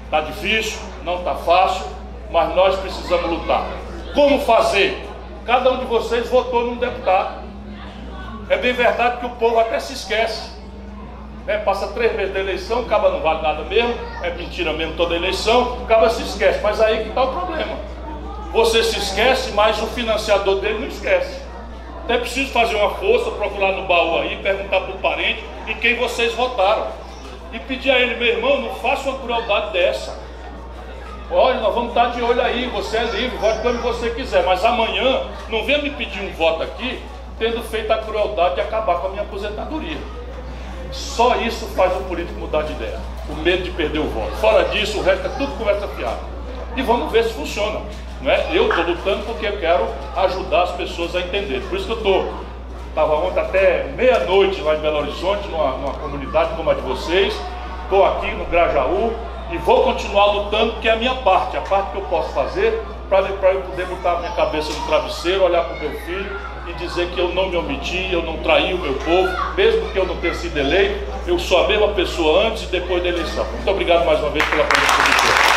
[0.04, 1.86] Está difícil, não está fácil,
[2.30, 3.66] mas nós precisamos lutar.
[4.12, 5.06] Como fazer?
[5.44, 7.44] Cada um de vocês votou num deputado.
[8.48, 10.55] É bem verdade que o povo até se esquece.
[11.46, 11.58] Né?
[11.58, 15.78] Passa três meses da eleição, acaba não vale nada mesmo, é mentira mesmo toda eleição,
[15.84, 16.60] acaba se esquece.
[16.62, 17.76] Mas aí que está o problema.
[18.52, 21.40] Você se esquece, mas o financiador dele não esquece.
[22.04, 25.96] Até preciso fazer uma força, procurar no baú aí, perguntar para o parente em quem
[25.96, 26.86] vocês votaram.
[27.52, 30.16] E pedir a ele, meu irmão, não faça uma crueldade dessa.
[31.30, 34.64] Olha, nós vamos estar de olho aí, você é livre, vote quando você quiser, mas
[34.64, 37.02] amanhã não venha me pedir um voto aqui
[37.38, 39.98] tendo feito a crueldade de acabar com a minha aposentadoria.
[40.96, 42.98] Só isso faz o político mudar de ideia.
[43.28, 44.32] O medo de perder o voto.
[44.36, 46.20] Fora disso, o resto é tudo conversa fiada.
[46.74, 47.80] E vamos ver se funciona.
[48.22, 48.46] Não é?
[48.50, 49.86] Eu estou lutando porque eu quero
[50.16, 51.60] ajudar as pessoas a entender.
[51.68, 52.34] Por isso que eu estou.
[52.88, 57.38] Estava ontem até meia-noite lá em Belo Horizonte, numa, numa comunidade como a de vocês.
[57.82, 59.12] Estou aqui no Grajaú
[59.52, 62.82] e vou continuar lutando, que é a minha parte, a parte que eu posso fazer
[63.08, 67.10] para eu poder botar a minha cabeça no travesseiro, olhar para o meu filho dizer
[67.10, 70.16] que eu não me omiti, eu não traí o meu povo, mesmo que eu não
[70.18, 73.44] tenha sido eleito, eu sou a mesma pessoa antes e depois da eleição.
[73.44, 75.56] Muito obrigado mais uma vez pela presença de todos.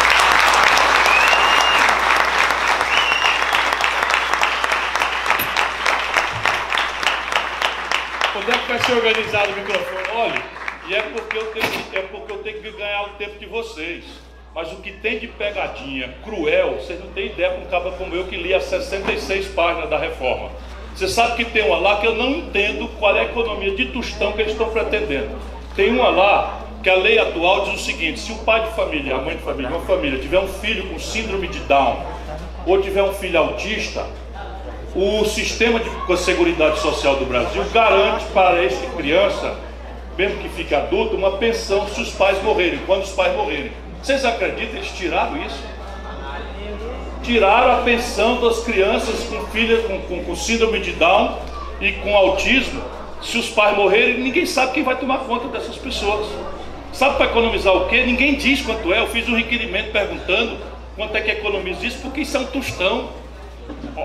[8.33, 10.03] Quando é que vai ser organizado o microfone?
[10.15, 10.43] Olha,
[10.87, 14.05] e é porque eu tenho, é porque eu tenho que ganhar o tempo de vocês.
[14.55, 18.15] Mas o que tem de pegadinha cruel, vocês não têm ideia com um cabra como
[18.15, 20.49] eu que li as 66 páginas da reforma.
[20.95, 23.85] Você sabe que tem uma lá que eu não entendo qual é a economia de
[23.85, 25.29] tostão que eles estão pretendendo.
[25.75, 29.15] Tem uma lá que a lei atual diz o seguinte: se o pai de família,
[29.15, 32.03] a mãe de família, uma família tiver um filho com síndrome de Down
[32.65, 34.05] ou tiver um filho autista,
[34.95, 39.55] o sistema de seguridade social do Brasil garante para essa criança,
[40.17, 43.71] mesmo que fique adulto, uma pensão se os pais morrerem, quando os pais morrerem.
[44.01, 44.77] Vocês acreditam?
[44.77, 45.63] Eles tiraram isso?
[47.23, 51.37] Tiraram a pensão das crianças com filhas com, com, com síndrome de Down
[51.81, 52.81] e com autismo.
[53.21, 56.27] Se os pais morrerem, ninguém sabe quem vai tomar conta dessas pessoas.
[56.93, 58.03] Sabe para economizar o quê?
[58.05, 58.99] Ninguém diz quanto é.
[58.99, 60.57] Eu fiz um requerimento perguntando
[60.95, 63.09] quanto é que economiza isso, porque isso é um tostão.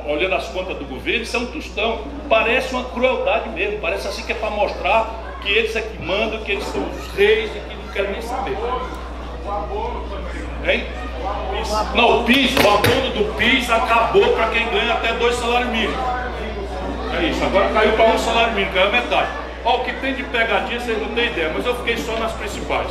[0.06, 2.00] Olhando as contas do governo, isso é um tostão.
[2.28, 3.78] Parece uma crueldade mesmo.
[3.80, 7.06] Parece assim que é para mostrar que eles é que mandam, que eles são os
[7.14, 8.56] reis e que não querem nem saber.
[10.66, 10.84] Hein?
[11.94, 15.96] Não, o PIS, o abono do PIS acabou para quem ganha até dois salários mínimos.
[17.18, 19.28] É isso, agora caiu para um salário mínimo, caiu metade.
[19.64, 22.32] Ó, o que tem de pegadinha vocês não têm ideia, mas eu fiquei só nas
[22.32, 22.88] principais.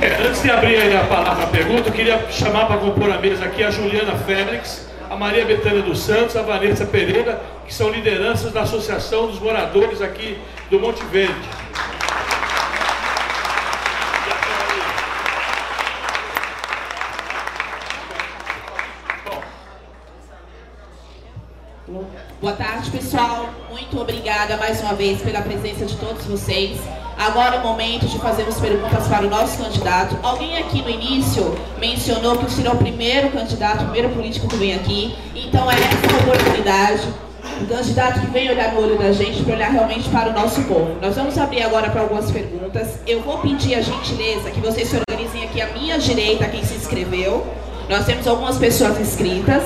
[0.00, 3.46] É, antes de abrir a palavra a pergunta, eu queria chamar para compor a mesa
[3.46, 8.52] aqui a Juliana Félix, a Maria Betânia dos Santos, a Vanessa Pereira, que são lideranças
[8.52, 10.38] da Associação dos Moradores aqui
[10.70, 11.34] do Monte Verde.
[22.44, 23.48] Boa tarde, pessoal.
[23.70, 23.98] Muito
[24.44, 26.78] obrigada mais uma vez pela presença de todos vocês.
[27.16, 30.18] Agora é o momento de fazermos perguntas para o nosso candidato.
[30.22, 34.74] Alguém aqui no início mencionou que seria o primeiro candidato, o primeiro político que vem
[34.74, 35.14] aqui.
[35.34, 37.08] Então é essa oportunidade.
[37.62, 40.62] O candidato que vem olhar no olho da gente para olhar realmente para o nosso
[40.64, 40.94] povo.
[41.00, 42.98] Nós vamos abrir agora para algumas perguntas.
[43.06, 46.74] Eu vou pedir a gentileza que vocês se organizem aqui à minha direita, quem se
[46.74, 47.46] inscreveu.
[47.88, 49.62] Nós temos algumas pessoas inscritas.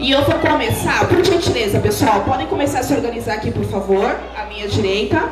[0.00, 4.16] E eu vou começar, por gentileza, pessoal, podem começar a se organizar aqui, por favor,
[4.34, 5.28] à minha direita.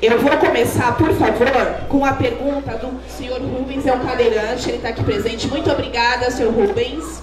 [0.00, 1.48] Eu vou começar, por favor,
[1.86, 5.46] com a pergunta do senhor Rubens, é um cadeirante, ele está aqui presente.
[5.48, 7.22] Muito obrigada, senhor Rubens.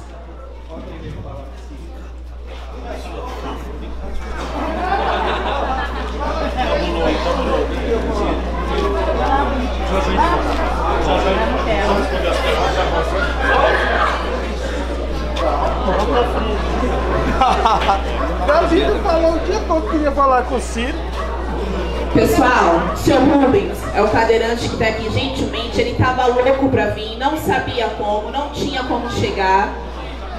[18.48, 20.98] Davi falou o dia todo que queria falar com o Ciro.
[22.14, 25.82] Pessoal, seu Rubens é o cadeirante que está aqui gentilmente.
[25.82, 29.74] Ele estava louco para vir, não sabia como, não tinha como chegar.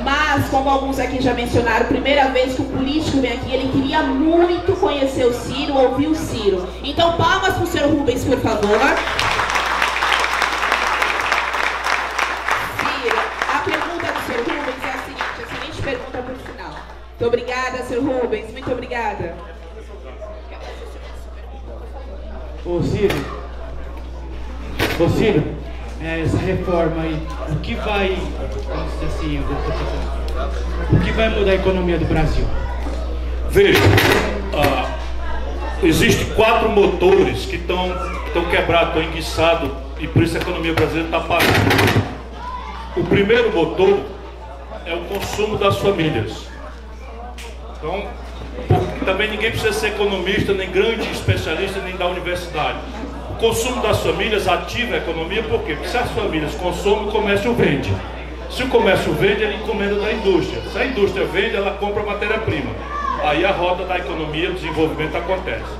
[0.02, 4.02] Mas, como alguns aqui já mencionaram, primeira vez que o político vem aqui, ele queria
[4.02, 6.66] muito conhecer o Ciro, ouvir o Ciro.
[6.82, 8.80] Então, palmas para o seu Rubens, por favor.
[17.18, 19.36] Muito obrigada, senhor Rubens, muito obrigada.
[22.66, 23.14] Ô Ciro,
[24.98, 25.44] ô Ciro,
[26.02, 28.18] é, essa reforma aí, o que vai,
[29.06, 29.40] assim,
[30.90, 32.44] o que vai mudar a economia do Brasil?
[33.50, 33.78] Veja,
[34.52, 34.98] ah,
[35.84, 41.20] existem quatro motores que estão quebrados, estão enguiçados, e por isso a economia brasileira está
[41.20, 41.52] parada.
[42.96, 44.00] O primeiro motor
[44.84, 46.53] é o consumo das famílias.
[47.84, 48.02] Então,
[49.04, 52.78] também ninguém precisa ser economista, nem grande especialista, nem da universidade.
[53.28, 55.74] O consumo das famílias ativa a economia, por quê?
[55.74, 57.94] Porque se as famílias consomem, o comércio vende.
[58.50, 60.62] Se o comércio vende, ele encomenda da indústria.
[60.72, 62.70] Se a indústria vende, ela compra matéria-prima.
[63.22, 65.70] Aí a roda da economia, o desenvolvimento acontece.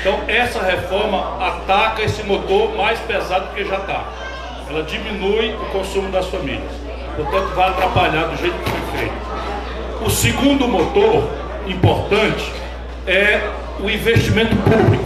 [0.00, 4.04] Então, essa reforma ataca esse motor mais pesado do que já está.
[4.68, 6.72] Ela diminui o consumo das famílias.
[7.16, 10.04] Portanto, vai atrapalhar do jeito que foi feito.
[10.04, 12.52] O segundo motor importante
[13.06, 13.40] é
[13.80, 15.04] o investimento público.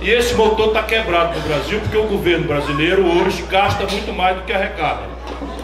[0.00, 4.36] E esse motor está quebrado no Brasil porque o governo brasileiro hoje gasta muito mais
[4.36, 5.02] do que arrecada.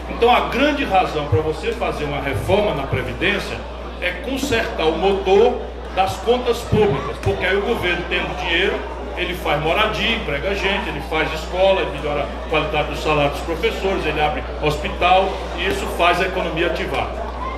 [0.09, 3.57] Então a grande razão para você fazer uma reforma na Previdência
[4.01, 5.55] é consertar o motor
[5.95, 8.73] das contas públicas, porque aí o governo tendo dinheiro,
[9.17, 13.41] ele faz moradia, emprega gente, ele faz escola, ele melhora a qualidade do salário dos
[13.41, 17.07] professores, ele abre hospital e isso faz a economia ativar.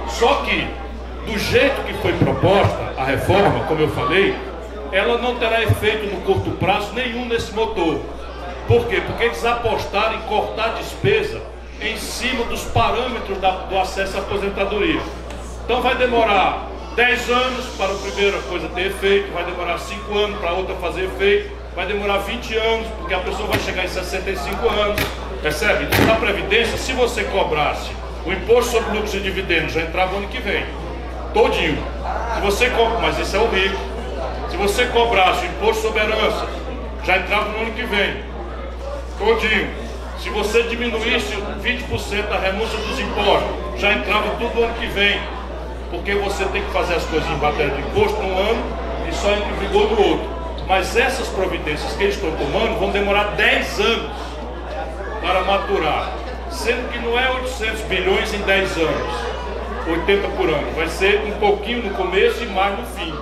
[0.08, 0.68] Só que,
[1.28, 4.34] do jeito que foi proposta a reforma, como eu falei,
[4.94, 8.00] ela não terá efeito no curto prazo nenhum nesse motor.
[8.66, 9.02] Por quê?
[9.06, 11.42] Porque eles apostaram em cortar despesa
[11.82, 15.02] em cima dos parâmetros da, do acesso à aposentadoria.
[15.66, 16.66] Então vai demorar
[16.96, 20.76] 10 anos para a primeira coisa ter efeito, vai demorar 5 anos para a outra
[20.76, 25.02] fazer efeito, vai demorar 20 anos, porque a pessoa vai chegar em 65 anos.
[25.42, 25.84] Percebe?
[25.84, 27.92] Então, na Previdência, se você cobrasse
[28.26, 30.66] o imposto sobre lucros e dividendos, já entrava ano que vem,
[31.38, 31.78] todinho.
[32.34, 33.78] Se você mas isso é o rico.
[34.50, 36.48] Se você cobrasse o imposto sobre herança,
[37.04, 38.24] já entrava no ano que vem,
[39.20, 39.70] todinho.
[40.18, 45.22] Se você diminuísse 20% da renúncia dos impostos, já entrava tudo no ano que vem.
[45.92, 48.64] Porque você tem que fazer as coisas em matéria de imposto num ano
[49.08, 50.28] e só em vigor no outro.
[50.68, 54.12] Mas essas providências que eles estão tomando vão demorar 10 anos
[55.22, 56.12] para maturar.
[56.50, 59.37] Sendo que não é 800 bilhões em 10 anos,
[59.92, 60.72] 80 por ano.
[60.76, 63.14] Vai ser um pouquinho no começo e mais no fim.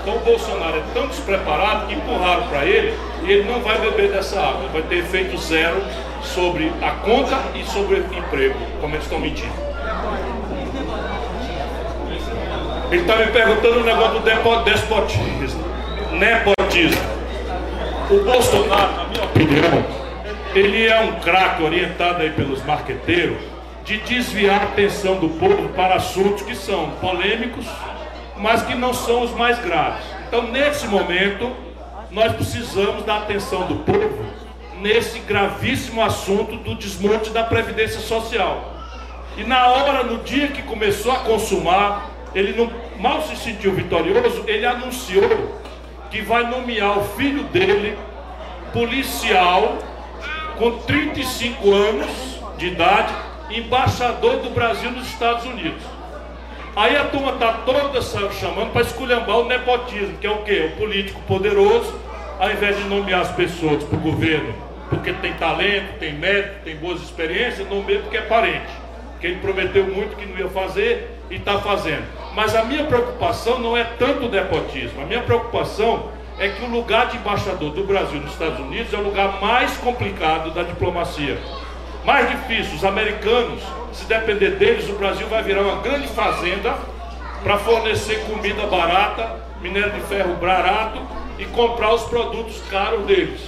[0.00, 4.10] Então o Bolsonaro é tão despreparado que empurraram para ele e ele não vai beber
[4.10, 4.68] dessa água.
[4.72, 5.82] Vai ter efeito zero
[6.22, 9.52] sobre a conta e sobre o emprego, como eles estão mentindo.
[12.90, 15.64] Ele está me perguntando o negócio do despotismo,
[16.12, 17.20] nepotismo.
[18.10, 19.84] O Bolsonaro, na minha opinião,
[20.54, 23.49] ele é um craque orientado aí pelos marqueteiros
[23.90, 27.66] de desviar a atenção do povo para assuntos que são polêmicos,
[28.36, 30.04] mas que não são os mais graves.
[30.28, 31.50] Então, nesse momento,
[32.08, 34.26] nós precisamos da atenção do povo
[34.80, 38.74] nesse gravíssimo assunto do desmonte da Previdência Social.
[39.36, 42.70] E na hora, no dia que começou a consumar, ele não,
[43.00, 45.58] mal se sentiu vitorioso, ele anunciou
[46.12, 47.98] que vai nomear o filho dele,
[48.72, 49.78] policial,
[50.56, 52.08] com 35 anos
[52.56, 55.82] de idade, embaixador do Brasil nos Estados Unidos.
[56.76, 60.70] Aí a turma está toda chamando para esculhambar o nepotismo, que é o quê?
[60.72, 61.92] O político poderoso,
[62.38, 64.54] ao invés de nomear as pessoas para o governo,
[64.88, 68.70] porque tem talento, tem mérito, tem boas experiências, nomeia porque é parente.
[69.20, 72.04] Que ele prometeu muito que não ia fazer e está fazendo.
[72.34, 76.68] Mas a minha preocupação não é tanto o nepotismo, a minha preocupação é que o
[76.68, 81.36] lugar de embaixador do Brasil nos Estados Unidos é o lugar mais complicado da diplomacia
[82.04, 82.76] mais difícil.
[82.76, 86.74] Os americanos, se depender deles, o Brasil vai virar uma grande fazenda
[87.42, 91.00] para fornecer comida barata, minério de ferro barato
[91.38, 93.40] e comprar os produtos caros deles.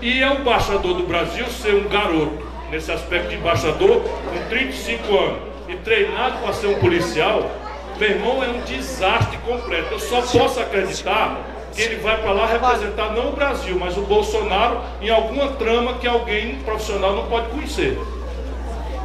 [0.00, 5.18] E é o embaixador do Brasil ser um garoto, nesse aspecto de embaixador, com 35
[5.18, 7.50] anos, e treinado para ser um policial,
[7.98, 9.94] meu irmão, é um desastre completo.
[9.94, 11.36] Eu só posso acreditar
[11.78, 15.94] que ele vai para lá representar não o Brasil, mas o Bolsonaro em alguma trama
[15.94, 17.96] que alguém profissional não pode conhecer.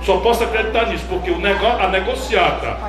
[0.04, 2.80] Só posso acreditar nisso, porque o nego a negociata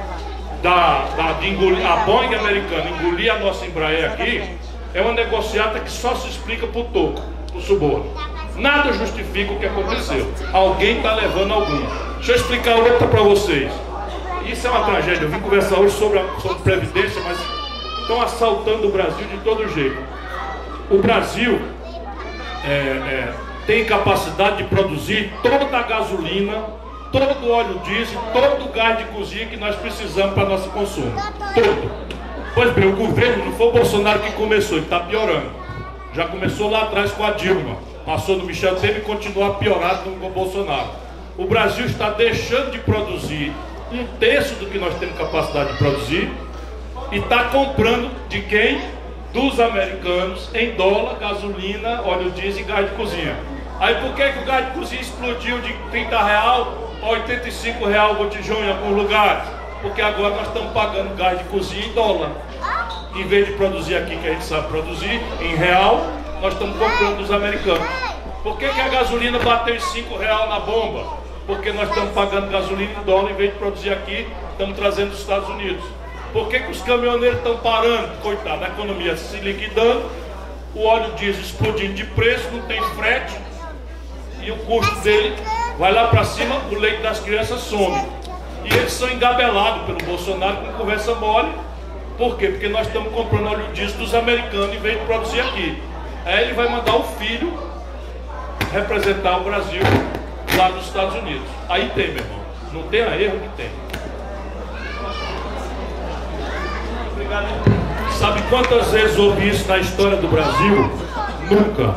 [0.62, 4.57] da, da, de engolir, a Boeing americana engolir a nossa Embraer aqui,
[4.95, 7.20] é uma negociata que só se explica por toco,
[7.53, 8.07] por suborno.
[8.57, 10.32] Nada justifica o que aconteceu.
[10.51, 11.85] Alguém está levando algum.
[12.14, 13.70] Deixa eu explicar outra para vocês.
[14.47, 15.24] Isso é uma tragédia.
[15.24, 17.64] Eu vim conversar hoje sobre, a, sobre Previdência, mas
[18.05, 19.96] estão assaltando o Brasil de todo jeito.
[20.90, 21.61] O Brasil
[22.64, 23.34] é, é,
[23.66, 26.64] tem capacidade de produzir toda a gasolina,
[27.11, 31.12] todo o óleo diesel, todo o gás de cozinha que nós precisamos para nosso consumo.
[31.55, 31.90] Todo.
[32.55, 35.50] Pois bem, o governo não foi o Bolsonaro que começou, ele está piorando.
[36.12, 40.26] Já começou lá atrás com a Dilma, passou no Michel Temer e continua piorado com
[40.26, 40.90] o Bolsonaro.
[41.36, 43.50] O Brasil está deixando de produzir
[43.90, 46.30] um terço do que nós temos capacidade de produzir
[47.15, 48.83] e está comprando de quem?
[49.33, 53.37] Dos americanos em dólar, gasolina, óleo diesel e gás de cozinha.
[53.79, 58.12] Aí por que, que o gás de cozinha explodiu de 30 real a 85 real
[58.12, 59.45] o botijão em alguns lugares?
[59.81, 62.31] Porque agora nós estamos pagando gás de cozinha em dólar.
[63.15, 66.05] Em vez de produzir aqui, que a gente sabe produzir, em real,
[66.43, 67.87] nós estamos comprando dos americanos.
[68.43, 71.17] Por que, que a gasolina bateu em 5 real na bomba?
[71.47, 75.21] Porque nós estamos pagando gasolina em dólar em vez de produzir aqui, estamos trazendo dos
[75.21, 75.85] Estados Unidos.
[76.35, 78.20] Por que, que os caminhoneiros estão parando?
[78.20, 80.11] Coitado, a economia se liquidando,
[80.74, 83.37] o óleo diesel explodindo de preço, não tem frete,
[84.43, 85.32] e o custo dele
[85.78, 88.05] vai lá para cima, o leite das crianças some.
[88.64, 91.53] E eles são engabelados pelo Bolsonaro com conversa mole.
[92.18, 92.49] Por quê?
[92.49, 95.80] Porque nós estamos comprando óleo diesel dos americanos em vez de produzir aqui.
[96.24, 97.57] Aí ele vai mandar o filho
[98.72, 99.82] representar o Brasil
[100.57, 101.47] lá nos Estados Unidos.
[101.68, 102.41] Aí tem, meu irmão.
[102.72, 103.70] Não tem a erro que tem.
[108.19, 110.91] Sabe quantas vezes ouvi isso na história do Brasil?
[111.51, 111.95] Nunca.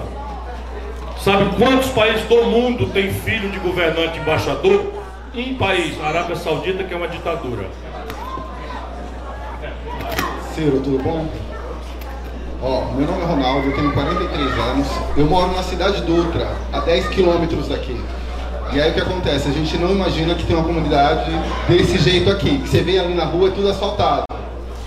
[1.19, 4.93] Sabe quantos países do mundo tem filho de governante embaixador?
[5.35, 7.69] Um país, Arábia Saudita, que é uma ditadura.
[10.53, 11.27] Ciro, tudo bom?
[12.61, 14.87] Ó, meu nome é Ronaldo, eu tenho 43 anos.
[15.15, 17.99] Eu moro na cidade Dutra, a 10 quilômetros daqui.
[18.73, 19.47] E aí o que acontece?
[19.47, 21.31] A gente não imagina que tem uma comunidade
[21.69, 22.57] desse jeito aqui.
[22.59, 24.23] Que você vê ali na rua é tudo asfaltado.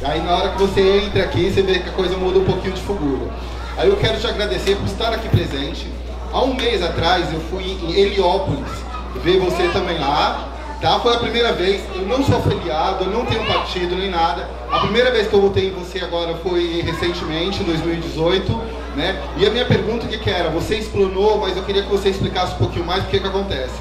[0.02, 2.72] Aí na hora que você entra aqui, você vê que a coisa muda um pouquinho
[2.72, 3.30] de figura.
[3.76, 5.86] Aí eu quero te agradecer por estar aqui presente.
[6.32, 8.70] Há um mês atrás eu fui em Heliópolis
[9.22, 10.48] ver você também lá.
[10.80, 10.98] Tá?
[11.00, 14.48] Foi a primeira vez, eu não sou afiliado, eu não tenho partido nem nada.
[14.72, 18.50] A primeira vez que eu votei em você agora foi recentemente, em 2018.
[18.96, 19.22] Né?
[19.36, 22.54] E a minha pergunta que, que era, você explanou, mas eu queria que você explicasse
[22.54, 23.78] um pouquinho mais o que, que acontece.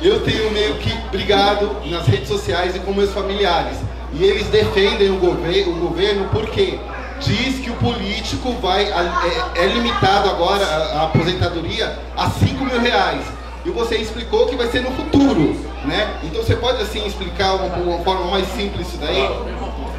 [0.00, 3.76] Eu tenho meio que brigado nas redes sociais e com meus familiares.
[4.14, 6.78] E eles defendem o, gover o governo porque
[7.20, 12.80] diz que o político vai é, é limitado agora a, a, aposentadoria a 5 mil
[12.80, 13.22] reais.
[13.64, 16.18] E você explicou que vai ser no futuro, né?
[16.22, 19.28] Então você pode assim explicar uma, uma forma mais simples isso daí?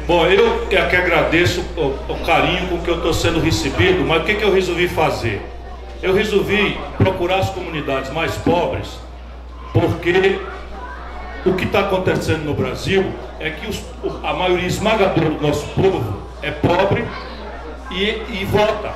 [0.06, 4.22] Bom, eu é que agradeço o, o, carinho com que eu estou sendo recebido, mas
[4.22, 5.42] o que, que eu resolvi fazer?
[6.00, 8.88] Eu resolvi procurar as comunidades mais pobres,
[9.72, 10.38] porque
[11.44, 13.04] o que está acontecendo no Brasil
[13.38, 13.82] é que os,
[14.22, 17.04] a maioria esmagadora do nosso povo é pobre
[17.90, 18.92] e, e vota.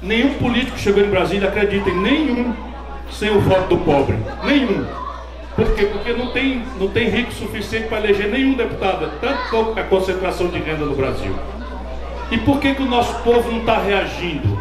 [0.00, 2.54] Nenhum político chegou em Brasília, acreditem, nenhum
[3.10, 4.16] sem o voto do pobre.
[4.44, 4.84] Nenhum.
[5.54, 5.84] Por quê?
[5.84, 9.12] Porque não tem, não tem rico suficiente para eleger nenhum deputado.
[9.20, 11.34] Tanto a concentração de renda no Brasil.
[12.30, 14.58] E por que, que o nosso povo não está reagindo?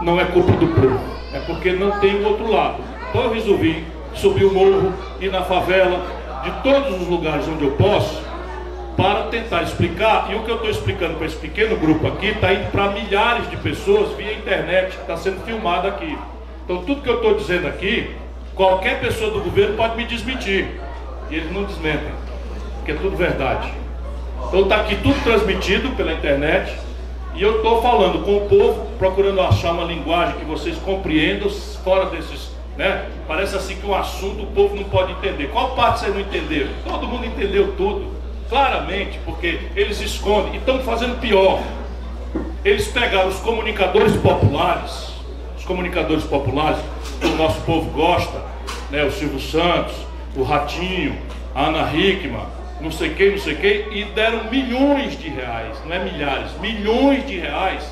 [0.00, 1.00] Não é culpa do povo.
[1.32, 2.82] É porque não tem o outro lado.
[3.08, 7.72] Então eu resolvi subir o morro, ir na favela, de todos os lugares onde eu
[7.72, 8.22] posso,
[8.96, 10.30] para tentar explicar.
[10.30, 13.48] E o que eu estou explicando para esse pequeno grupo aqui está indo para milhares
[13.50, 16.16] de pessoas via internet, está sendo filmado aqui.
[16.64, 18.14] Então tudo que eu estou dizendo aqui,
[18.54, 20.80] qualquer pessoa do governo pode me desmentir.
[21.30, 22.12] E eles não desmentem,
[22.76, 23.72] porque é tudo verdade.
[24.48, 26.76] Então está aqui tudo transmitido pela internet.
[27.34, 32.06] E eu estou falando com o povo, procurando achar uma linguagem que vocês compreendam fora
[32.06, 32.49] desses.
[32.80, 33.04] Né?
[33.28, 35.50] Parece assim que um assunto o povo não pode entender.
[35.50, 36.70] Qual parte vocês não entenderam?
[36.82, 38.18] Todo mundo entendeu tudo.
[38.48, 41.60] Claramente, porque eles escondem e estão fazendo pior.
[42.64, 45.10] Eles pegaram os comunicadores populares
[45.66, 46.80] comunicadores populares
[47.20, 48.42] que o nosso povo gosta,
[48.90, 49.04] né?
[49.04, 49.94] o Silvio Santos,
[50.34, 51.16] o Ratinho,
[51.54, 52.44] a Ana Hickman,
[52.80, 57.24] não sei quem, não sei quem, e deram milhões de reais, não é milhares, milhões
[57.24, 57.84] de reais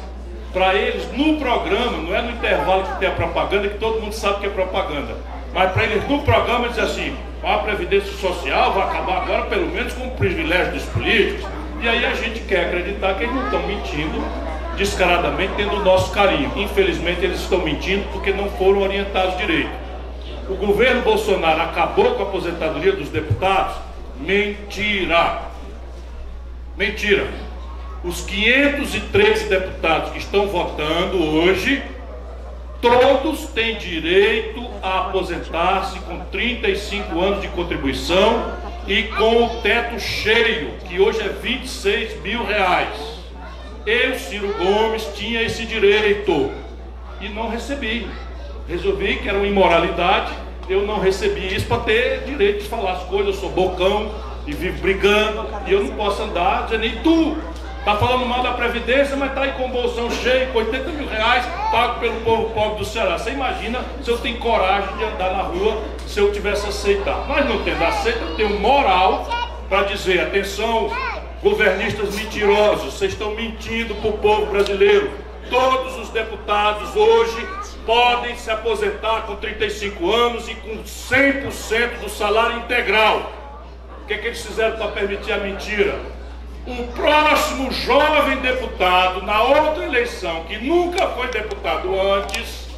[0.53, 4.13] para eles no programa, não é no intervalo que tem a propaganda, que todo mundo
[4.13, 5.17] sabe que é propaganda,
[5.53, 9.93] mas para eles no programa dizer assim, a Previdência Social vai acabar agora pelo menos
[9.93, 11.47] com o privilégio dos políticos,
[11.81, 14.23] e aí a gente quer acreditar que eles não estão mentindo
[14.77, 16.51] descaradamente tendo o nosso carinho.
[16.57, 19.71] Infelizmente eles estão mentindo porque não foram orientados direito.
[20.49, 23.77] O governo Bolsonaro acabou com a aposentadoria dos deputados
[24.21, 25.43] Mentira.
[26.77, 27.29] Mentira.
[28.05, 31.83] Os 513 deputados que estão votando hoje,
[32.81, 38.53] todos têm direito a aposentar-se com 35 anos de contribuição
[38.87, 42.97] e com o teto cheio, que hoje é 26 mil reais.
[43.85, 46.53] Eu, Ciro Gomes, tinha esse direito
[47.21, 48.07] e não recebi.
[48.69, 50.33] Resolvi que era uma imoralidade,
[50.69, 53.35] eu não recebi isso para ter direito de falar as coisas.
[53.35, 54.09] Eu sou bocão
[54.47, 57.37] e vivo brigando, e eu não posso andar nem tu
[57.79, 61.09] Está falando mal da Previdência, mas está aí com o bolsão cheio, com 80 mil
[61.09, 63.19] reais, pago pelo povo pobre do Ceará.
[63.19, 67.27] Você imagina se eu tenho coragem de andar na rua se eu tivesse aceitado.
[67.27, 69.27] Mas não tendo aceito, eu tenho moral
[69.69, 70.91] para dizer, atenção,
[71.43, 75.11] governistas mentirosos, vocês estão mentindo para o povo brasileiro.
[75.49, 77.49] Todos os deputados hoje
[77.87, 83.33] podem se aposentar com 35 anos e com 100% do salário integral.
[84.03, 86.18] O que, é que eles fizeram para permitir a mentira?
[86.69, 92.69] Um próximo jovem deputado na outra eleição, que nunca foi deputado antes,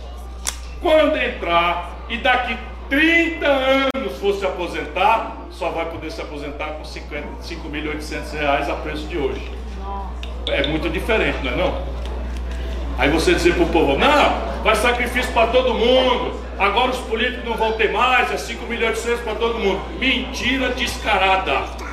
[0.80, 2.56] quando entrar e daqui
[2.88, 9.06] 30 anos for se aposentar, só vai poder se aposentar com 5.800 reais a preço
[9.08, 9.50] de hoje.
[10.48, 11.82] É muito diferente, não é não?
[12.96, 17.44] Aí você dizer para o povo, não, vai sacrifício para todo mundo, agora os políticos
[17.44, 19.80] não vão ter mais, é 5.800 para todo mundo.
[19.98, 21.89] Mentira descarada.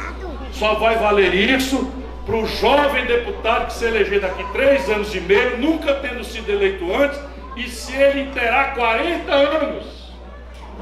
[0.58, 1.88] Só vai valer isso
[2.26, 6.52] para o jovem deputado que se eleger daqui três anos e meio, nunca tendo sido
[6.52, 7.20] eleito antes,
[7.56, 9.86] e se ele terá 40 anos.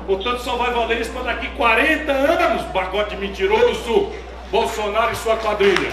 [0.08, 4.14] Portanto, só vai valer isso para daqui 40 anos, pacote mentiroso,
[4.50, 5.90] Bolsonaro e sua quadrilha.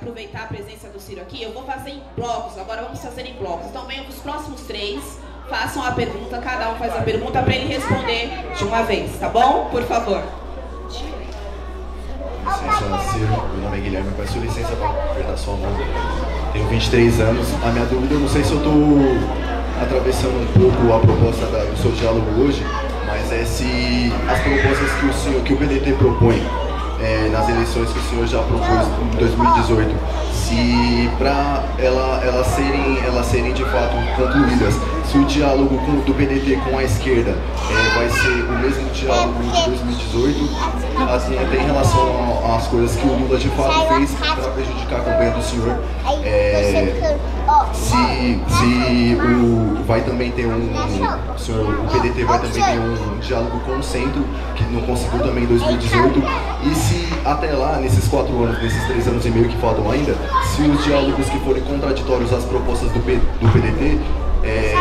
[0.00, 2.58] aproveitar a presença do Ciro aqui, eu vou fazer em blocos.
[2.58, 3.66] Agora vamos fazer em blocos.
[3.66, 5.18] Então venham os próximos três,
[5.48, 9.28] façam a pergunta, cada um faz a pergunta para ele responder de uma vez, tá
[9.28, 9.68] bom?
[9.70, 10.22] Por favor.
[12.46, 13.26] Licença, Ciro.
[13.26, 14.12] Meu nome é Guilherme.
[14.16, 15.70] Peço licença para apertar sua mão.
[16.52, 17.48] Tenho 23 anos.
[17.62, 18.74] A minha dúvida, eu não sei se eu estou
[19.80, 22.62] atravessando um pouco a proposta da, do seu diálogo hoje,
[23.06, 26.42] mas é se as propostas que o, senhor, que o PDT propõe
[27.02, 29.94] é, nas eleições que o senhor já propôs em 2018,
[30.32, 34.74] se para ela, elas, serem, elas serem de fato concluídas,
[35.10, 39.42] se o diálogo com, do PDT com a esquerda é, vai ser o mesmo diálogo
[39.42, 40.38] de 2018,
[41.12, 45.02] assim, até em relação às coisas que o Lula de fato fez para prejudicar a
[45.02, 45.80] campanha do senhor,
[46.22, 47.16] é,
[47.72, 50.70] se, se o, vai também ter um,
[51.36, 55.42] senhor, o PDT vai também ter um diálogo com o centro, que não conseguiu também
[55.42, 56.22] em 2018,
[56.62, 60.14] e se até lá, nesses quatro anos, nesses três anos e meio que faltam ainda,
[60.54, 63.98] se os diálogos que forem contraditórios às propostas do, P, do PDT
[64.42, 64.74] é,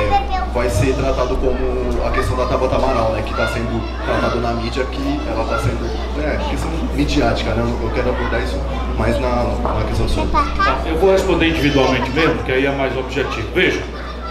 [0.53, 4.53] vai ser tratado como a questão da Tabata Amaral, né, que está sendo tratado na
[4.53, 5.85] mídia, que ela está sendo
[6.23, 8.59] é, questão midiática, né, eu quero abordar isso
[8.97, 10.31] mais na, na questão do.
[10.31, 13.47] Tá, eu vou responder individualmente mesmo, que aí é mais objetivo.
[13.53, 13.83] Veja,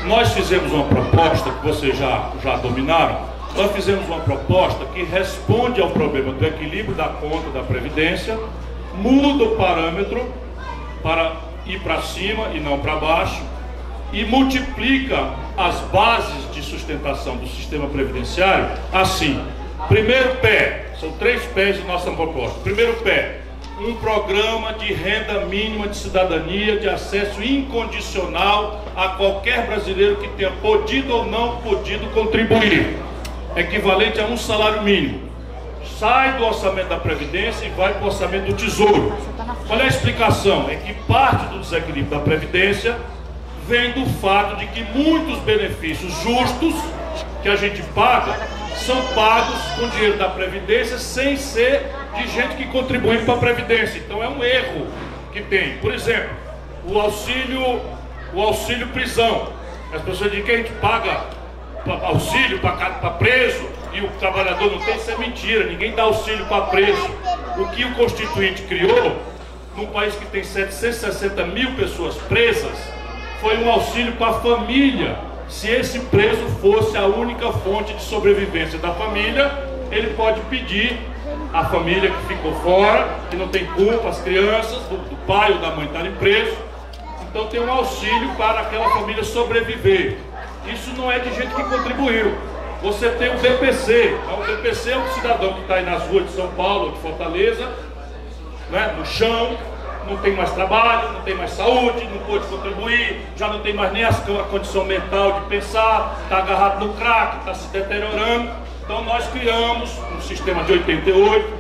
[0.07, 3.21] nós fizemos uma proposta que vocês já, já dominaram,
[3.55, 8.39] nós fizemos uma proposta que responde ao problema do equilíbrio da conta da Previdência,
[8.95, 10.33] muda o parâmetro
[11.03, 11.33] para
[11.67, 13.43] ir para cima e não para baixo,
[14.13, 19.41] e multiplica as bases de sustentação do sistema previdenciário assim.
[19.89, 22.59] Primeiro pé, são três pés de nossa proposta.
[22.61, 23.41] Primeiro pé,
[23.81, 30.51] um programa de renda mínima de cidadania, de acesso incondicional a qualquer brasileiro que tenha
[30.51, 32.99] podido ou não podido contribuir,
[33.55, 35.29] equivalente a um salário mínimo.
[35.99, 39.17] Sai do orçamento da Previdência e vai para o orçamento do Tesouro.
[39.67, 40.69] Qual é a explicação?
[40.69, 42.97] É que parte do desequilíbrio da Previdência
[43.69, 46.75] vem do fato de que muitos benefícios justos
[47.43, 48.35] que a gente paga
[48.75, 53.99] são pagos com dinheiro da Previdência sem ser de gente que contribui para a Previdência.
[53.99, 54.87] Então é um erro
[55.35, 55.77] que tem.
[55.79, 56.31] Por exemplo,
[56.87, 57.83] o auxílio,
[58.33, 59.53] o auxílio prisão.
[59.93, 61.25] As pessoas dizem que a gente paga
[62.05, 65.67] auxílio para preso e o trabalhador não tem, isso é mentira.
[65.67, 67.11] Ninguém dá auxílio para preso.
[67.59, 69.21] O que o Constituinte criou,
[69.77, 72.98] num país que tem 760 mil pessoas presas,
[73.41, 75.19] foi um auxílio para a família.
[75.49, 79.51] Se esse preso fosse a única fonte de sobrevivência da família,
[79.91, 80.99] ele pode pedir
[81.53, 85.59] à família que ficou fora, que não tem culpa, as crianças, do, do pai ou
[85.59, 86.55] da mãe estarem presos.
[87.23, 90.19] Então tem um auxílio para aquela família sobreviver.
[90.67, 92.35] Isso não é de gente que contribuiu.
[92.83, 94.19] Você tem o BPC.
[94.23, 97.01] Então, o BPC é um cidadão que está aí nas ruas de São Paulo, de
[97.01, 97.69] Fortaleza,
[98.71, 99.57] né, no chão,
[100.09, 103.93] não tem mais trabalho, não tem mais saúde, não pode contribuir, já não tem mais
[103.93, 104.13] nem a
[104.51, 108.51] condição mental de pensar, está agarrado no crack, está se deteriorando.
[108.83, 111.55] Então nós criamos um sistema de 88,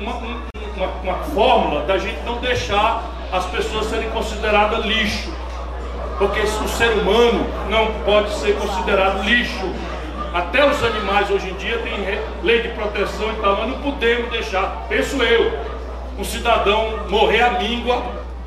[0.00, 0.14] uma,
[0.76, 3.02] uma, uma fórmula da gente não deixar
[3.32, 5.32] as pessoas serem consideradas lixo.
[6.18, 9.72] Porque o ser humano não pode ser considerado lixo.
[10.32, 14.30] Até os animais hoje em dia têm lei de proteção e tal, mas não podemos
[14.30, 15.75] deixar, penso eu,
[16.18, 18.02] um cidadão morrer à míngua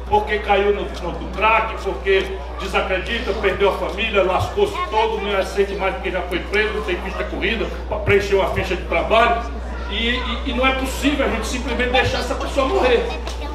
[0.09, 2.25] porque caiu no, no, crack, porque
[2.59, 6.97] desacredita, perdeu a família, lascou-se todo, não aceita mais porque já foi preso, não tem
[6.97, 9.41] ficha corrida para preencher uma ficha de trabalho.
[9.91, 13.03] E, e, e, não é possível a gente simplesmente deixar essa pessoa morrer.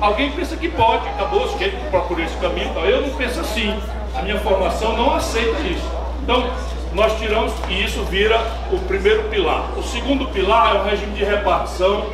[0.00, 3.76] Alguém pensa que pode, acabou, ele procurou esse caminho, eu não penso assim.
[4.16, 5.90] A minha formação não aceita isso.
[6.22, 6.48] Então,
[6.92, 8.40] nós tiramos e isso vira
[8.72, 9.76] o primeiro pilar.
[9.76, 12.06] O segundo pilar é o regime de repartição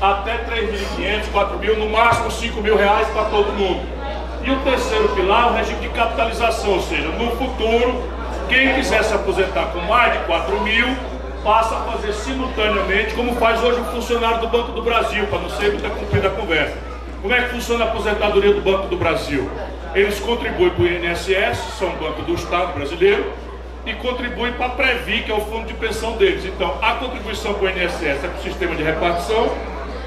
[0.00, 3.80] até 3.500, 4.000, no máximo 5 mil reais para todo mundo.
[4.44, 8.02] E o terceiro pilar é o regime de capitalização, ou seja, no futuro,
[8.48, 10.86] quem quiser se aposentar com mais de 4 mil,
[11.42, 15.50] passa a fazer simultaneamente, como faz hoje o funcionário do Banco do Brasil, para não
[15.50, 16.76] ser muita comprida a conversa.
[17.20, 19.50] Como é que funciona a aposentadoria do Banco do Brasil?
[19.94, 23.32] Eles contribuem para o INSS, são Banco do Estado brasileiro,
[23.84, 26.44] e contribuem para a Previ, que é o fundo de pensão deles.
[26.44, 29.50] Então, a contribuição para o INSS é para o sistema de repartição,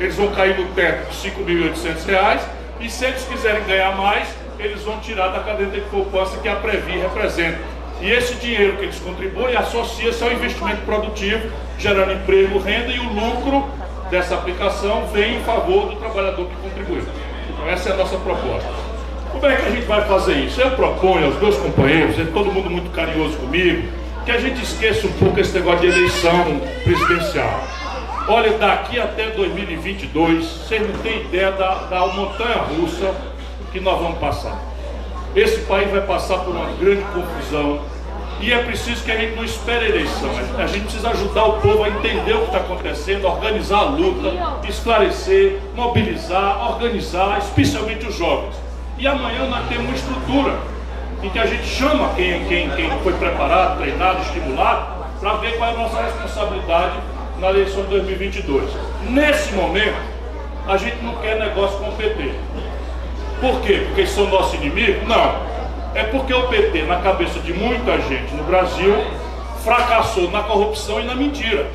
[0.02, 2.40] eles vão cair no teto de R$ 5.800,
[2.80, 4.28] e se eles quiserem ganhar mais,
[4.58, 7.60] eles vão tirar da caderneta de poupança que a Previ representa.
[8.02, 11.48] E esse dinheiro que eles contribuem associa-se ao investimento produtivo,
[11.78, 13.70] gerando emprego, renda, e o lucro
[14.10, 17.04] dessa aplicação vem em favor do trabalhador que contribuiu.
[17.50, 18.70] Então essa é a nossa proposta.
[19.32, 20.60] Como é que a gente vai fazer isso?
[20.60, 23.88] Eu proponho aos meus companheiros, é todo mundo muito carinhoso comigo,
[24.26, 27.81] que a gente esqueça um pouco esse negócio de eleição presidencial.
[28.28, 33.14] Olha, daqui até 2022, vocês não têm ideia da, da montanha russa
[33.72, 34.60] que nós vamos passar.
[35.36, 37.82] Esse país vai passar por uma grande confusão,
[38.40, 40.30] e é preciso que a gente não espere a eleição.
[40.58, 44.68] A gente precisa ajudar o povo a entender o que está acontecendo, organizar a luta,
[44.68, 48.56] esclarecer, mobilizar, organizar, especialmente os jovens.
[48.98, 50.58] E amanhã nós temos uma estrutura
[51.22, 55.70] em que a gente chama quem, quem, quem foi preparado, treinado, estimulado, para ver qual
[55.70, 56.94] é a nossa responsabilidade
[57.42, 58.72] na eleição de 2022.
[59.10, 60.00] Nesse momento,
[60.66, 62.32] a gente não quer negócio com o PT.
[63.42, 63.84] Por quê?
[63.88, 65.06] Porque são nosso inimigo?
[65.08, 65.52] Não
[65.94, 68.96] é porque o PT, na cabeça de muita gente no Brasil,
[69.64, 71.68] fracassou na corrupção e na mentira.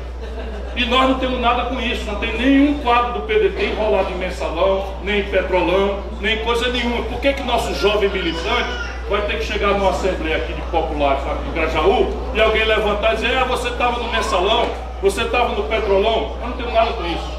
[0.75, 4.15] E nós não temos nada com isso, não tem nenhum quadro do PDT enrolado em
[4.15, 7.03] mensalão, nem em petrolão, nem coisa nenhuma.
[7.03, 8.69] Por que, que nosso jovem militante
[9.09, 13.13] vai ter que chegar numa assembleia aqui de populares, aqui em Grajaú, e alguém levantar
[13.13, 14.67] e dizer, ah, você estava no mensalão,
[15.01, 16.35] você estava no petrolão?
[16.41, 17.37] Eu não tenho nada com isso.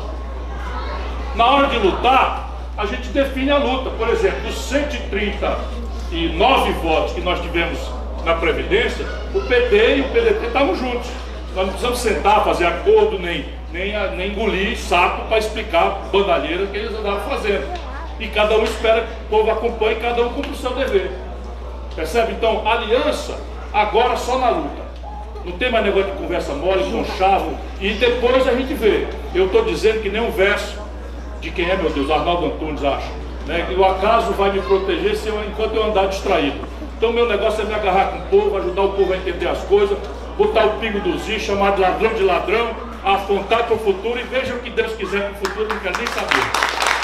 [1.34, 3.90] Na hora de lutar, a gente define a luta.
[3.90, 5.58] Por exemplo, dos 130
[6.12, 7.78] e nove votos que nós tivemos
[8.24, 11.08] na Previdência, o PT e o PDT estavam juntos.
[11.54, 16.76] Nós não precisamos sentar, fazer acordo, nem, nem, nem engolir sapo para explicar bandalheira que
[16.76, 17.66] eles andavam fazendo.
[18.20, 21.10] E cada um espera que o povo acompanhe, cada um cumpre o seu dever.
[21.94, 22.32] Percebe?
[22.32, 23.38] Então, aliança,
[23.72, 24.87] agora só na luta.
[25.44, 29.06] Não tem mais negócio de conversa mole, conchavo, e depois a gente vê.
[29.34, 30.78] Eu estou dizendo que nem um verso
[31.40, 33.66] de quem é, meu Deus, Arnaldo Antunes, acho né?
[33.70, 36.58] E o acaso vai me proteger se eu, enquanto eu andar distraído.
[36.96, 39.60] Então meu negócio é me agarrar com o povo, ajudar o povo a entender as
[39.64, 39.96] coisas,
[40.36, 42.70] botar o pingo dos is, chamar de ladrão de ladrão,
[43.02, 45.96] apontar para o futuro e veja o que Deus quiser para o futuro, não quer
[45.96, 46.97] nem saber.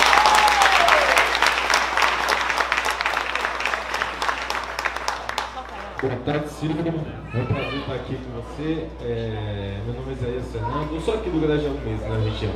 [6.04, 6.84] Boa tarde, Silvio.
[6.86, 8.86] É um prazer estar aqui com você.
[9.02, 9.78] É...
[9.86, 10.92] Meu nome é Isaías Fernando.
[10.92, 12.52] Eu sou aqui do Grajaú mesmo, na região.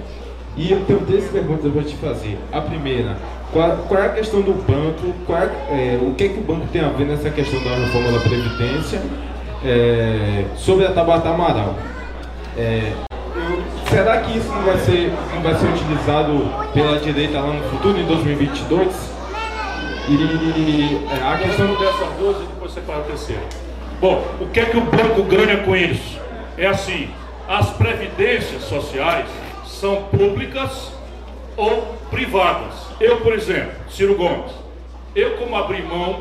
[0.55, 2.39] E eu tenho três perguntas para te fazer.
[2.53, 3.17] A primeira,
[3.51, 5.15] qual, qual, é a questão do banco?
[5.25, 8.13] Qual, é, o que, é que o banco tem a ver nessa questão da reforma
[8.13, 9.01] da Previdência?
[9.65, 11.75] É, sobre a Tabata Amaral.
[12.55, 12.93] É,
[13.89, 16.35] será que isso não vai, ser, não vai ser utilizado
[16.75, 19.18] pela direita lá no futuro, em 2022?
[20.11, 23.43] E é, a questão dessas duas e depois você fala a.
[24.01, 26.19] Bom, o que é que o banco ganha com isso?
[26.57, 27.11] É assim,
[27.47, 29.29] as previdências sociais
[29.67, 30.93] são públicas
[31.59, 32.73] ou privadas.
[32.99, 34.51] Eu, por exemplo, Ciro Gomes,
[35.15, 36.21] eu como abri mão,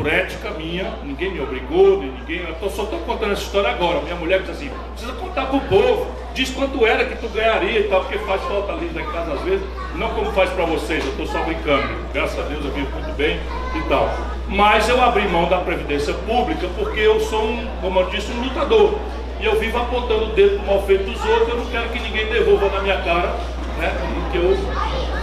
[0.00, 4.00] por ética minha, ninguém me obrigou, nem ninguém, eu só estou contando essa história agora.
[4.00, 7.80] Minha mulher diz assim, precisa contar para o povo, diz quanto era que tu ganharia
[7.80, 9.60] e tal, porque faz falta ali em casa às vezes,
[9.96, 13.14] não como faz para vocês, eu estou só brincando, graças a Deus eu vivo muito
[13.14, 13.38] bem
[13.74, 14.08] e tal.
[14.48, 18.42] Mas eu abri mão da Previdência Pública porque eu sou, um, como eu disse, um
[18.42, 18.98] lutador
[19.38, 21.90] e eu vivo apontando o dedo para o mal feito dos outros, eu não quero
[21.90, 23.36] que ninguém devolva na minha cara,
[23.76, 23.92] né?
[24.32, 24.56] Que eu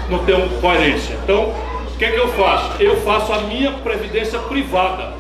[0.10, 1.16] não tenho coerência.
[1.24, 1.52] Então,
[1.98, 2.80] O que é que eu faço?
[2.80, 5.14] Eu faço a minha previdência privada.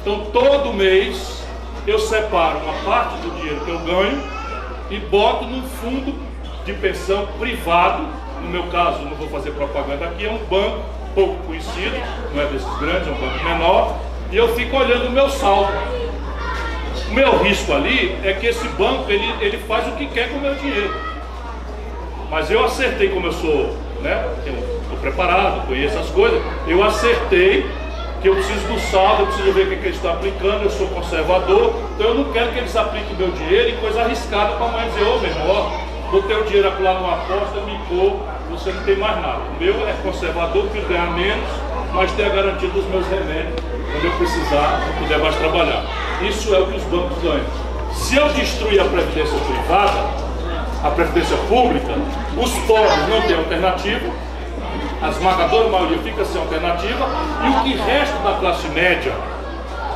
[0.00, 1.44] Então todo mês
[1.86, 4.20] eu separo uma parte do dinheiro que eu ganho
[4.90, 6.12] e boto num fundo
[6.64, 8.02] de pensão privado.
[8.42, 10.80] No meu caso, não vou fazer propaganda aqui, é um banco
[11.14, 11.96] pouco conhecido,
[12.34, 13.96] não é desses grandes, é um banco menor,
[14.32, 15.70] e eu fico olhando o meu saldo.
[17.10, 20.38] O meu risco ali é que esse banco ele, ele faz o que quer com
[20.38, 20.92] o meu dinheiro.
[22.28, 24.28] Mas eu acertei como eu sou, né?
[25.02, 26.40] Preparado, conheço as coisas.
[26.66, 27.68] Eu acertei
[28.22, 30.86] que eu preciso do saldo, eu preciso ver o que, eles estão aplicando, eu sou
[30.86, 34.88] conservador, então eu não quero que eles apliquem meu dinheiro em coisa arriscada para amanhã
[34.88, 35.72] dizer, ô meu irmão,
[36.12, 39.40] botei o dinheiro lá numa aposta, micou, você não tem mais nada.
[39.40, 41.48] O meu é conservador, preciso ganhar menos,
[41.92, 43.60] mas ter a garantia dos meus remédios
[43.92, 45.84] quando eu precisar, não puder mais trabalhar.
[46.22, 47.44] Isso é o que os bancos ganham.
[47.92, 50.00] Se eu destruir a previdência privada,
[50.82, 51.92] a previdência pública,
[52.36, 54.06] os pobres não têm alternativa,
[55.02, 57.08] a esmagadora maioria fica sem alternativa
[57.44, 59.12] e o que resta da classe média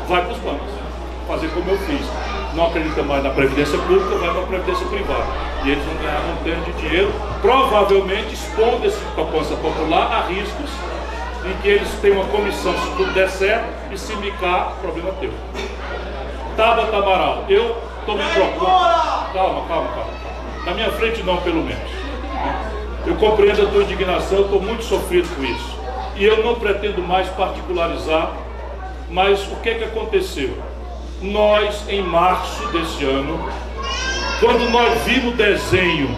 [0.09, 0.69] vai para os bancos.
[1.29, 2.07] Fazer como eu fiz.
[2.55, 5.25] Não acredita mais na previdência pública, vai para a previdência privada.
[5.65, 10.71] E eles vão ganhar um termo de dinheiro, provavelmente expondo esse poupança popular a riscos
[11.45, 15.33] em que eles têm uma comissão se tudo der certo e se micar, problema teu.
[16.57, 18.67] Tabata Amaral, eu estou me propondo.
[19.33, 20.11] Calma, calma, calma.
[20.65, 21.91] Na minha frente não, pelo menos.
[23.07, 25.79] Eu compreendo a tua indignação, estou muito sofrido com isso.
[26.17, 28.33] E eu não pretendo mais particularizar,
[29.11, 30.57] mas o que é que aconteceu?
[31.23, 33.49] Nós, em março desse ano,
[34.41, 36.17] quando nós vimos o desenho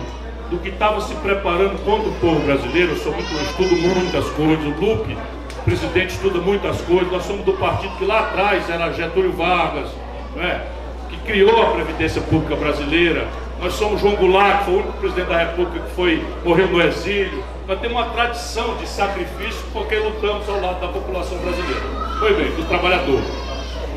[0.50, 4.24] do que estava se preparando contra o povo brasileiro, eu, sou muito, eu estudo muitas
[4.30, 5.16] coisas, o Lupe,
[5.64, 9.90] presidente estuda muitas coisas, nós somos do partido que lá atrás era Getúlio Vargas,
[10.38, 10.62] é?
[11.10, 13.28] que criou a Previdência Pública Brasileira,
[13.60, 16.80] nós somos João Goulart, que foi o único presidente da República que foi, morreu no
[16.80, 17.42] exílio.
[17.66, 21.82] Nós temos uma tradição de sacrifício porque lutamos ao lado da população brasileira.
[22.18, 23.20] Foi bem, do trabalhador.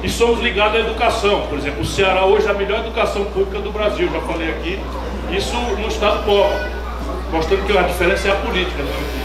[0.04, 1.42] E somos ligados à educação.
[1.48, 4.80] Por exemplo, o Ceará hoje é a melhor educação pública do Brasil, já falei aqui.
[5.32, 6.58] Isso no estado pobre.
[7.32, 8.82] Mostrando que a diferença é a política.
[8.82, 9.22] Né?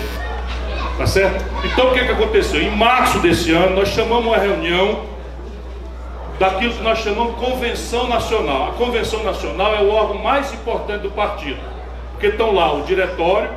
[0.99, 1.45] Tá certo?
[1.65, 2.61] Então o que, que aconteceu?
[2.61, 5.01] Em março desse ano, nós chamamos uma reunião
[6.39, 8.71] daquilo que nós chamamos convenção nacional.
[8.71, 11.61] A convenção nacional é o órgão mais importante do partido,
[12.13, 13.51] porque estão lá o diretório,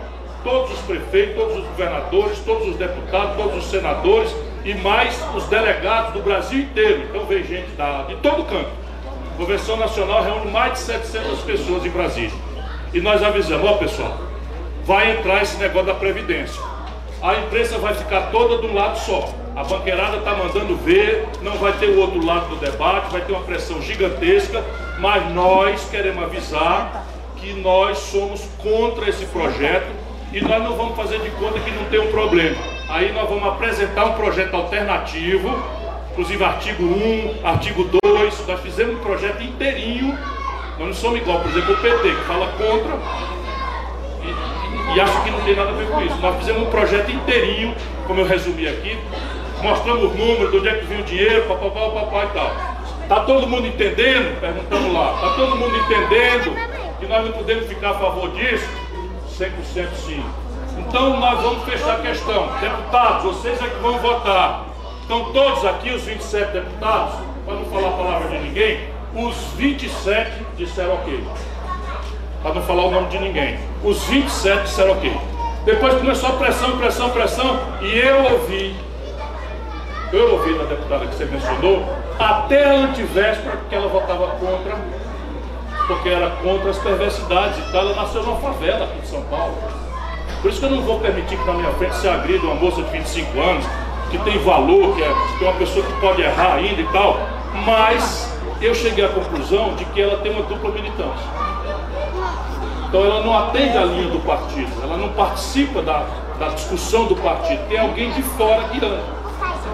[0.44, 5.46] todos os prefeitos, todos os governadores, todos os deputados, todos os senadores e mais os
[5.46, 7.04] delegados do Brasil inteiro.
[7.10, 8.70] Então vem gente da, de todo canto.
[9.34, 12.32] A convenção nacional reúne mais de 700 pessoas em Brasília.
[12.94, 14.18] E nós avisamos, ó pessoal,
[14.84, 16.62] vai entrar esse negócio da Previdência.
[17.22, 19.30] A imprensa vai ficar toda de um lado só.
[19.60, 23.34] A banqueirada está mandando ver, não vai ter o outro lado do debate, vai ter
[23.34, 24.64] uma pressão gigantesca,
[25.00, 27.06] mas nós queremos avisar
[27.36, 29.92] que nós somos contra esse projeto
[30.32, 32.56] e nós não vamos fazer de conta que não tem um problema.
[32.88, 35.62] Aí nós vamos apresentar um projeto alternativo,
[36.14, 40.18] inclusive artigo 1, artigo 2, nós fizemos um projeto inteirinho,
[40.78, 42.98] nós não somos igual, por exemplo, o PT, que fala contra
[44.24, 46.16] e, e acha que não tem nada a ver com isso.
[46.22, 47.76] Nós fizemos um projeto inteirinho,
[48.08, 48.98] como eu resumi aqui,
[49.62, 52.80] mostrando os números, de onde é que vinha o dinheiro, papapá, papapá e tal.
[53.04, 54.40] Está todo mundo entendendo?
[54.40, 55.16] Perguntamos lá.
[55.16, 56.56] Está todo mundo entendendo
[57.00, 58.70] que nós não podemos ficar a favor disso?
[59.38, 60.24] 100% sim.
[60.78, 62.50] Então nós vamos fechar a questão.
[62.60, 64.66] Deputados, vocês é que vão votar.
[65.06, 68.80] Então todos aqui, os 27 deputados, para não falar a palavra de ninguém,
[69.16, 71.24] os 27 disseram ok.
[72.44, 73.60] Para não falar o nome de ninguém.
[73.84, 75.18] Os 27 disseram ok.
[75.66, 78.76] Depois começou a pressão, pressão, pressão, e eu ouvi
[80.12, 81.86] eu ouvi da deputada que você mencionou,
[82.18, 84.76] até a antivéspera que ela votava contra,
[85.88, 89.56] porque era contra as perversidades e tal, ela nasceu numa favela aqui de São Paulo.
[90.42, 92.82] Por isso que eu não vou permitir que na minha frente se agrida uma moça
[92.82, 93.66] de 25 anos,
[94.10, 97.20] que tem valor, que é, que é uma pessoa que pode errar ainda e tal,
[97.66, 101.40] mas eu cheguei à conclusão de que ela tem uma dupla militância.
[102.88, 106.06] Então ela não atende a linha do partido, ela não participa da,
[106.40, 109.19] da discussão do partido, tem alguém de fora guiando.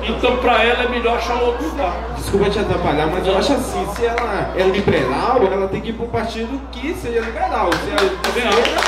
[0.08, 1.94] Então, para ela é melhor achar outro lugar.
[2.16, 5.94] Desculpa te atrapalhar, mas eu acho assim: se ela é liberal, ela tem que ir
[5.94, 7.70] para um partido que seja liberal.
[7.74, 8.86] Se ela, é ela,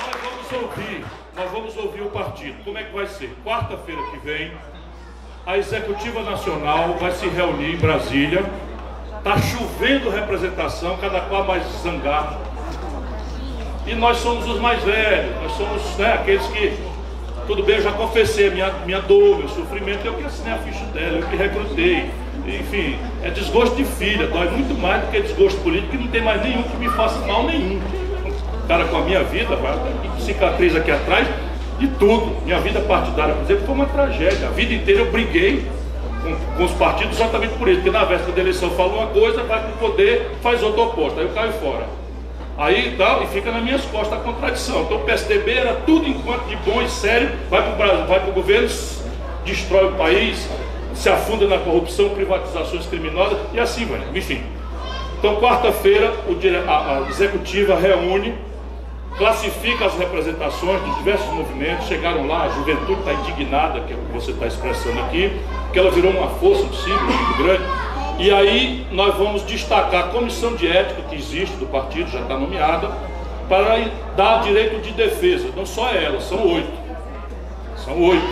[0.00, 1.04] Nós vamos ouvir,
[1.34, 2.62] nós vamos ouvir o partido.
[2.64, 3.34] Como é que vai ser?
[3.44, 4.52] Quarta-feira que vem,
[5.46, 8.44] a Executiva Nacional vai se reunir em Brasília.
[9.18, 12.51] Está chovendo representação, cada qual mais zangado
[13.86, 16.72] e nós somos os mais velhos, nós somos né, aqueles que,
[17.46, 20.84] tudo bem, eu já confessei minha, minha dor, meu sofrimento, eu que assinei a ficha
[20.86, 22.10] dela, eu que recrutei.
[22.46, 26.22] enfim, é desgosto de filha, dói muito mais do que desgosto político, que não tem
[26.22, 27.80] mais nenhum que me faça mal nenhum.
[28.68, 29.58] Cara, com a minha vida,
[30.20, 31.26] cicatriz aqui atrás,
[31.78, 32.36] de tudo.
[32.44, 34.46] Minha vida partidária, por exemplo, foi uma tragédia.
[34.46, 35.66] A vida inteira eu briguei
[36.22, 39.42] com, com, os partidos exatamente por isso, porque na véspera da eleição fala uma coisa,
[39.42, 42.01] vai para o poder, faz outra oposta, aí eu caio fora.
[42.58, 44.82] Aí tal, e fica nas minhas costas a contradição.
[44.82, 48.20] Então o PSDB era tudo enquanto de bom e sério, vai para o Brasil, vai
[48.20, 48.68] para o governo,
[49.44, 50.48] destrói o país,
[50.94, 54.00] se afunda na corrupção, privatizações criminosas e assim vai.
[54.14, 54.42] Enfim.
[55.18, 56.12] Então quarta-feira
[56.66, 58.34] a, a executiva reúne
[59.16, 63.98] classifica as representações de diversos movimentos, chegaram lá, a juventude está indignada, que é o
[63.98, 65.30] que você está expressando aqui,
[65.72, 67.64] que ela virou uma força, um símbolo muito grande.
[68.18, 72.36] E aí nós vamos destacar a comissão de ética que existe do partido, já está
[72.36, 72.90] nomeada,
[73.48, 73.86] para
[74.16, 75.48] dar direito de defesa.
[75.56, 76.72] Não só ela, são oito.
[77.76, 78.26] São oito.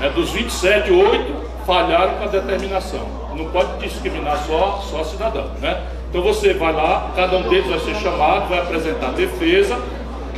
[0.00, 3.06] É, dos 27, oito falharam com a determinação.
[3.34, 5.80] Não pode discriminar só, só cidadão, né?
[6.08, 9.78] Então você vai lá, cada um deles vai ser chamado, vai apresentar defesa,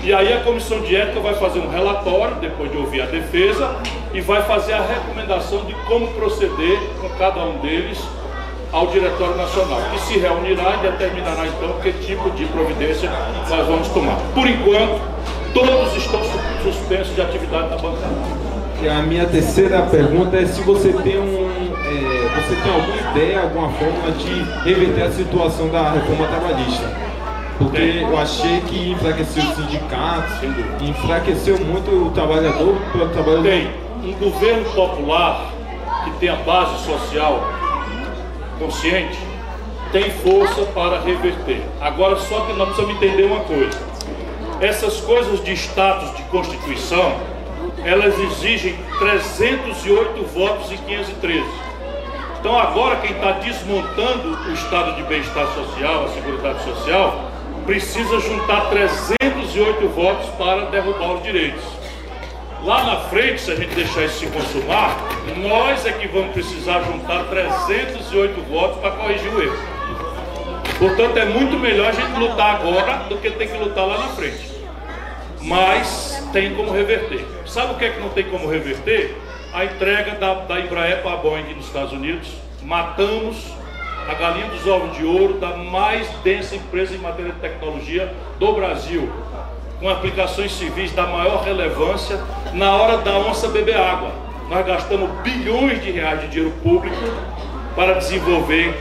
[0.03, 3.76] e aí a comissão de ética vai fazer um relatório, depois de ouvir a defesa,
[4.12, 7.98] e vai fazer a recomendação de como proceder com cada um deles
[8.72, 13.10] ao Diretório Nacional, que se reunirá e determinará então que tipo de providência
[13.48, 14.16] nós vamos tomar.
[14.34, 15.00] Por enquanto,
[15.52, 16.20] todos estão
[16.62, 18.42] suspensos de atividade na bancada.
[18.82, 23.42] E a minha terceira pergunta é se você tem um, é, você tem alguma ideia,
[23.42, 27.12] alguma forma de reverter a situação da reforma trabalhista.
[27.58, 30.32] Porque eu achei que enfraqueceu os sindicatos,
[30.80, 33.42] enfraqueceu muito o trabalhador, o trabalhador.
[33.44, 33.70] Tem
[34.04, 35.52] um governo popular
[36.04, 37.61] que tem a base social
[38.62, 39.18] consciente,
[39.90, 41.62] tem força para reverter.
[41.80, 43.78] Agora só que nós precisamos entender uma coisa.
[44.60, 47.16] Essas coisas de status de constituição,
[47.84, 51.44] elas exigem 308 votos e 513.
[52.38, 57.30] Então agora quem está desmontando o estado de bem-estar social, a seguridade social,
[57.66, 61.62] precisa juntar 308 votos para derrubar os direitos.
[62.64, 64.96] Lá na frente, se a gente deixar isso se consumar,
[65.36, 69.58] nós é que vamos precisar juntar 308 votos para corrigir o erro.
[70.78, 74.08] Portanto, é muito melhor a gente lutar agora do que ter que lutar lá na
[74.08, 74.52] frente.
[75.40, 77.26] Mas tem como reverter.
[77.46, 79.16] Sabe o que é que não tem como reverter?
[79.52, 82.28] A entrega da, da Embraer para a Boeing nos Estados Unidos.
[82.62, 83.52] Matamos
[84.08, 88.52] a galinha dos ovos de ouro da mais densa empresa em matéria de tecnologia do
[88.52, 89.12] Brasil,
[89.82, 92.20] com aplicações civis da maior relevância
[92.54, 94.12] na hora da onça beber água.
[94.48, 96.96] Nós gastamos bilhões de reais de dinheiro público
[97.74, 98.80] para desenvolver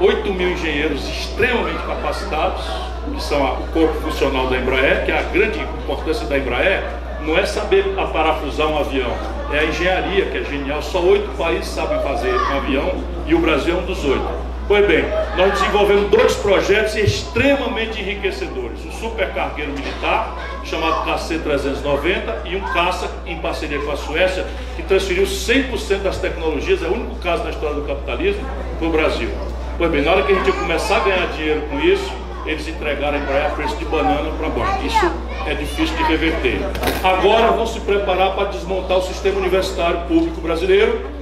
[0.00, 2.64] 8 mil engenheiros extremamente capacitados,
[3.12, 6.84] que são o corpo funcional da Embraer, que é a grande importância da Embraer,
[7.22, 7.82] não é saber
[8.12, 9.10] parafusar um avião,
[9.52, 10.80] é a engenharia que é genial.
[10.80, 12.94] Só oito países sabem fazer um avião
[13.26, 14.45] e o Brasil é um dos oito.
[14.68, 15.04] Pois bem,
[15.36, 18.84] nós desenvolvemos dois projetos extremamente enriquecedores.
[18.84, 24.44] Um supercargueiro militar, chamado KC-390, e um caça em parceria com a Suécia,
[24.74, 28.44] que transferiu 100% das tecnologias, é o único caso na história do capitalismo,
[28.76, 29.30] para o Brasil.
[29.78, 32.12] Pois bem, na hora que a gente começar a ganhar dinheiro com isso,
[32.44, 34.84] eles entregaram a a preço de banana para banco.
[34.84, 35.12] Isso
[35.46, 36.58] é difícil de reverter.
[37.04, 41.15] Agora vão se preparar para desmontar o sistema universitário público brasileiro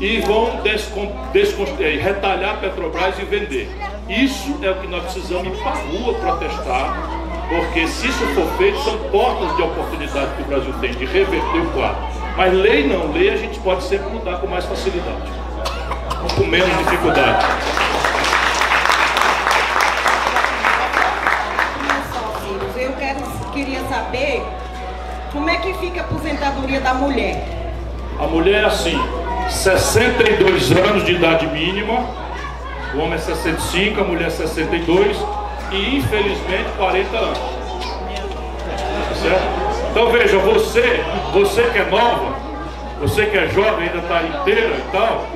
[0.00, 3.70] e vão é, retalhar a Petrobras e vender.
[4.08, 6.96] Isso é o que nós precisamos ir para a rua protestar,
[7.50, 11.60] porque se isso for feito, são portas de oportunidade que o Brasil tem de reverter
[11.60, 12.02] o quadro.
[12.36, 15.30] Mas lei não, lei a gente pode sempre mudar com mais facilidade,
[16.34, 17.44] com menos dificuldade.
[22.76, 23.20] Eu quero,
[23.52, 24.42] queria saber
[25.32, 27.44] como é que fica a aposentadoria da mulher.
[28.18, 28.98] A mulher é assim,
[29.50, 32.06] 62 anos de idade mínima,
[32.94, 35.16] o homem é 65, a mulher é 62
[35.72, 37.38] e infelizmente 40 anos.
[39.20, 39.90] Certo?
[39.90, 42.34] Então veja, você, você que é nova,
[43.00, 45.26] você que é jovem, ainda está inteira e tal,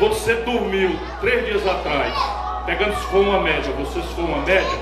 [0.00, 2.14] você dormiu três dias atrás,
[2.66, 4.78] pegando se for uma média, você se for uma média,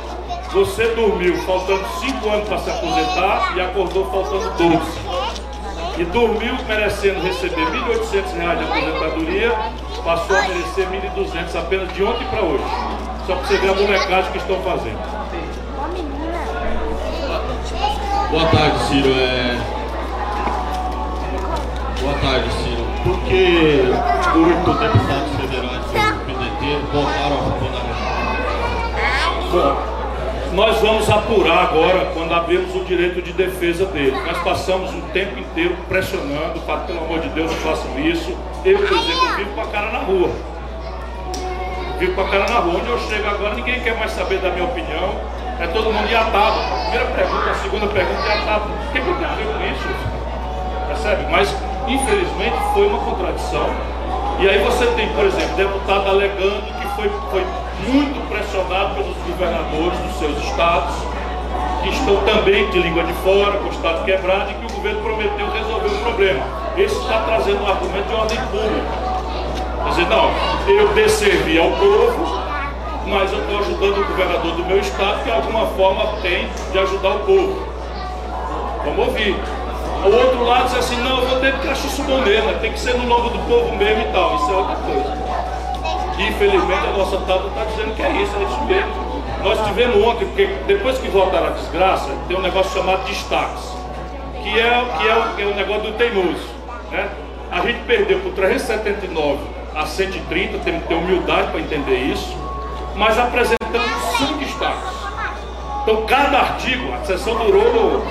[0.51, 5.48] você dormiu faltando 5 anos para se aposentar e acordou faltando 12
[5.99, 9.53] e dormiu merecendo receber R$ 1.800 de aposentadoria,
[10.05, 12.65] passou a merecer R$ 1.200 apenas de ontem para hoje.
[13.27, 14.99] Só para você ver a bonecagem que estão fazendo.
[18.31, 19.11] Boa tarde, Ciro.
[19.11, 19.59] É...
[22.01, 22.85] Boa tarde, Ciro.
[23.03, 23.83] Por que
[24.37, 25.93] oito deputados federais do
[26.27, 26.63] PDT
[26.93, 28.19] votaram a favor da reforma?
[29.51, 29.98] Bom,
[30.59, 34.17] nós vamos apurar agora quando abrimos o direito de defesa dele.
[34.27, 38.37] Nós passamos um tempo inteiro pressionando para, pelo amor de Deus, não façam isso.
[38.65, 40.31] Eu, por exemplo, vivo com a cara na rua.
[42.01, 42.81] vivo com a cara na rua.
[42.81, 45.15] Onde eu chego agora, ninguém quer mais saber da minha opinião.
[45.61, 46.59] É todo mundo atado.
[46.59, 48.65] A primeira pergunta, a segunda pergunta é atado.
[48.65, 49.89] O que, que eu tenho a ver com isso?
[50.89, 51.27] Percebe?
[51.31, 51.55] Mas,
[51.87, 53.71] infelizmente, foi uma contradição.
[54.41, 56.63] E aí você tem, por exemplo, deputado alegando
[56.99, 57.47] foi, foi
[57.87, 60.97] muito pressionado pelos governadores dos seus estados,
[61.83, 65.01] que estão também de língua de fora, com o estado quebrado, e que o governo
[65.01, 66.45] prometeu resolver o problema.
[66.77, 69.09] Esse está trazendo um argumento de ordem pública.
[69.85, 70.31] Quer dizer, não,
[70.67, 72.41] eu desservi ao povo,
[73.07, 77.11] mas eu estou ajudando o governador do meu estado, que alguma forma tem de ajudar
[77.11, 77.69] o povo.
[78.85, 79.37] Vamos ouvir.
[80.05, 82.79] O outro lado diz assim, não, eu vou ter que isso bom mesmo, tem que
[82.79, 84.35] ser no nome do povo mesmo e tal.
[84.35, 85.28] Isso é outra coisa.
[86.19, 89.09] Infelizmente a nossa tábua está dizendo que é isso, é isso mesmo.
[89.43, 93.73] Nós tivemos ontem, porque depois que voltaram a desgraça, tem um negócio chamado destaques,
[94.43, 96.49] que é, que é, o, é negócio do teimoso.
[96.91, 97.09] Né?
[97.51, 99.39] A gente perdeu por 379
[99.77, 102.37] a 130, temos que ter humildade para entender isso,
[102.97, 103.89] mas apresentamos
[104.19, 104.99] cinco destaques.
[105.83, 108.05] Então cada artigo, a sessão durou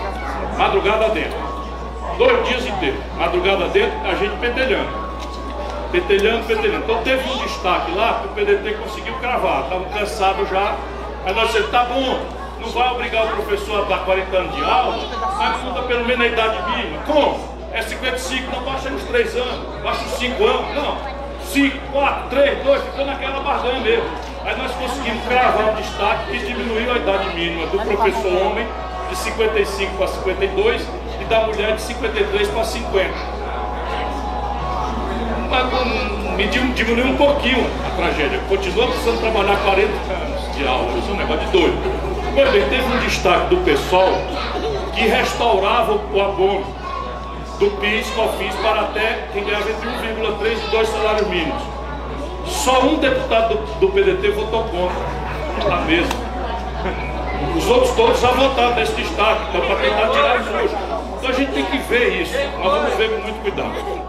[0.57, 1.37] madrugada dentro.
[2.17, 5.06] Dois dias inteiros, madrugada dentro, a gente pedelhando.
[5.91, 6.83] Petelhando, petelhando.
[6.83, 10.75] Então teve um destaque lá que o PDT conseguiu cravar, estavam cansados já.
[11.25, 12.19] Aí nós dissemos, tá bom,
[12.59, 14.97] não vai obrigar o professor a dar 40 anos de aula,
[15.37, 17.01] mas muda pelo menos a idade mínima.
[17.05, 17.57] Como?
[17.71, 20.75] É 55, não baixa nos 3 anos, baixa os 5 anos.
[20.75, 20.97] Não,
[21.45, 24.09] 5, 4, 3, 2, ficou naquela barganha mesmo.
[24.45, 28.67] Aí nós conseguimos cravar o destaque que diminuiu a idade mínima do professor homem
[29.09, 30.87] de 55 para 52
[31.21, 33.36] e da mulher de 53 para 50.
[36.35, 38.39] Me diminuiu um pouquinho a tragédia.
[38.47, 40.97] Continua precisando trabalhar 40 anos de aula.
[40.97, 41.77] Isso é um negócio de doido.
[42.35, 44.09] Pois bem, teve um destaque do pessoal
[44.93, 46.65] que restaurava o abono
[47.59, 51.63] do PIS, COFINS para até quem ganhava entre 1,3 e 2 salários mínimos.
[52.45, 56.09] Só um deputado do, PDT votou contra a mesa.
[57.57, 60.75] Os outros todos já votaram nesse destaque, então para tentar tirar isso hoje.
[61.17, 62.37] Então a gente tem que ver isso.
[62.59, 64.06] Nós vamos ver com muito cuidado.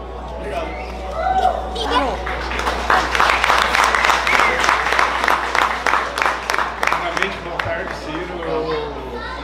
[6.81, 8.39] Primeiramente, boa tarde, Ciro.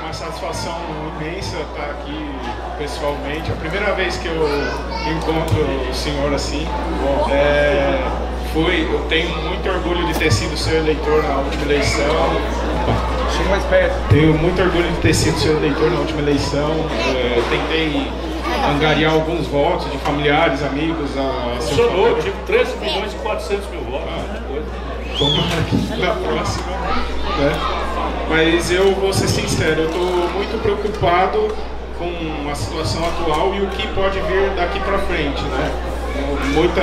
[0.03, 0.79] Uma satisfação
[1.19, 2.29] imensa estar aqui
[2.77, 3.49] pessoalmente.
[3.49, 4.47] É a primeira vez que eu
[5.11, 5.59] encontro
[5.89, 6.67] o senhor assim.
[7.31, 7.99] É,
[8.53, 12.05] fui, eu tenho muito orgulho de ter sido seu eleitor na última eleição.
[13.35, 13.95] Chega mais perto.
[14.09, 16.69] Tenho muito orgulho de ter sido seu eleitor na última eleição.
[17.15, 18.11] É, tentei
[18.69, 21.09] angariar alguns votos de familiares, amigos.
[21.17, 24.07] A Funcionou, eu tive 13 milhões e 400 mil votos.
[24.09, 24.85] Ah,
[25.17, 26.71] Tomara que na próxima.
[27.37, 27.85] Né?
[28.29, 31.55] Mas eu vou ser sincero, eu estou muito preocupado
[31.97, 35.71] com a situação atual e o que pode vir daqui para frente, né?
[36.53, 36.81] Muita,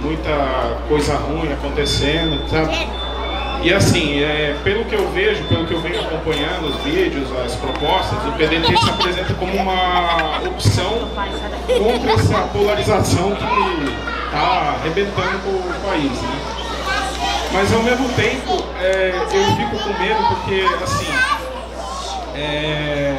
[0.00, 2.88] muita coisa ruim acontecendo, sabe?
[3.64, 7.54] E assim, é, pelo que eu vejo, pelo que eu venho acompanhando os vídeos, as
[7.54, 11.08] propostas, o PDT se apresenta como uma opção
[11.66, 16.38] contra essa polarização que está arrebentando o país, né?
[17.54, 21.10] Mas ao mesmo tempo, é, eu fico com medo porque, assim,
[22.36, 23.16] é,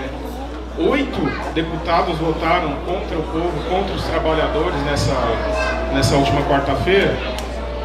[0.78, 5.16] oito deputados votaram contra o povo, contra os trabalhadores nessa,
[5.92, 7.18] nessa última quarta-feira.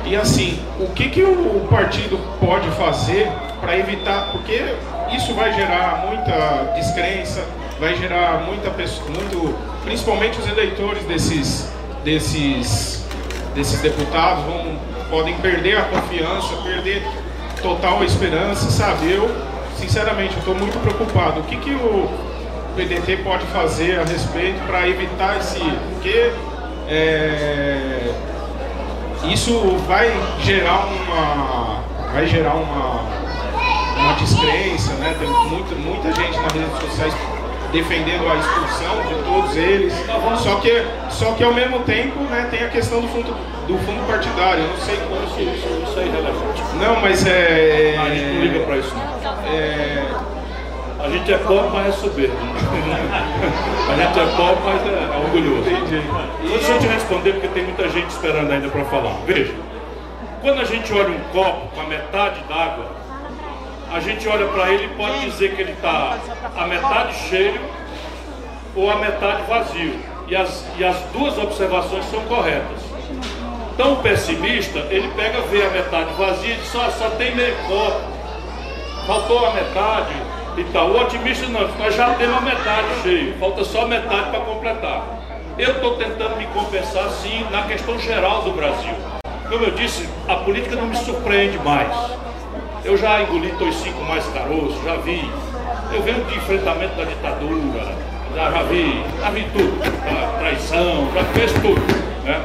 [0.04, 4.74] E assim, o que, que o partido pode fazer para evitar, porque
[5.12, 7.44] isso vai gerar muita descrença,
[7.78, 9.54] vai gerar muita muito,
[9.84, 11.70] principalmente os eleitores desses,
[12.04, 13.06] desses,
[13.54, 14.78] desses deputados vão,
[15.10, 17.02] podem perder a confiança, perder
[17.62, 19.12] total esperança, sabe?
[19.12, 19.30] Eu,
[19.76, 21.40] sinceramente, estou muito preocupado.
[21.40, 22.08] O que, que o
[22.76, 25.58] PDT pode fazer a respeito para evitar esse.
[25.58, 26.32] Porque
[26.88, 28.12] é,
[29.24, 30.10] isso vai
[30.40, 31.82] gerar uma.
[32.12, 33.00] vai gerar uma,
[33.98, 35.14] uma descrença, né?
[35.18, 37.14] Tem muita, muita gente nas redes sociais
[37.72, 39.92] defendendo a expulsão de todos eles.
[40.42, 43.34] Só que, só que ao mesmo tempo né, tem a questão do fundo,
[43.66, 44.64] do fundo partidário.
[44.64, 46.62] Eu não sei como isso, isso, isso é irrelevante.
[46.80, 47.96] Não, mas é.
[47.98, 49.10] A gente não liga para isso não.
[49.52, 50.02] É,
[51.02, 52.36] a gente é pobre, mas é soberbo.
[52.36, 55.70] a gente é pobre, mas é, é orgulhoso.
[56.42, 59.14] Deixa eu te responder, porque tem muita gente esperando ainda para falar.
[59.26, 59.54] Veja,
[60.42, 62.86] quando a gente olha um copo com a metade d'água,
[63.92, 66.18] a gente olha para ele e pode dizer que ele está
[66.56, 67.60] a metade cheio
[68.76, 69.98] ou a metade vazio.
[70.28, 72.78] E as, e as duas observações são corretas.
[73.74, 77.56] Então o pessimista, ele pega, vê a metade vazia e diz, só, só tem meio
[77.66, 78.00] copo.
[79.06, 80.14] Faltou a metade,
[80.56, 80.90] e tal.
[80.90, 85.02] O otimista não, nós já temos a metade cheio, falta só metade para completar.
[85.58, 88.94] Eu estou tentando me compensar sim na questão geral do Brasil.
[89.48, 91.94] Como eu disse, a política não me surpreende mais.
[92.84, 95.28] Eu já engoli toicico mais caroço, já vi.
[95.92, 97.94] Eu venho de enfrentamento da ditadura,
[98.34, 99.82] já, já vi, já vi tudo.
[99.82, 101.80] A traição, já fez tudo.
[102.24, 102.40] Né?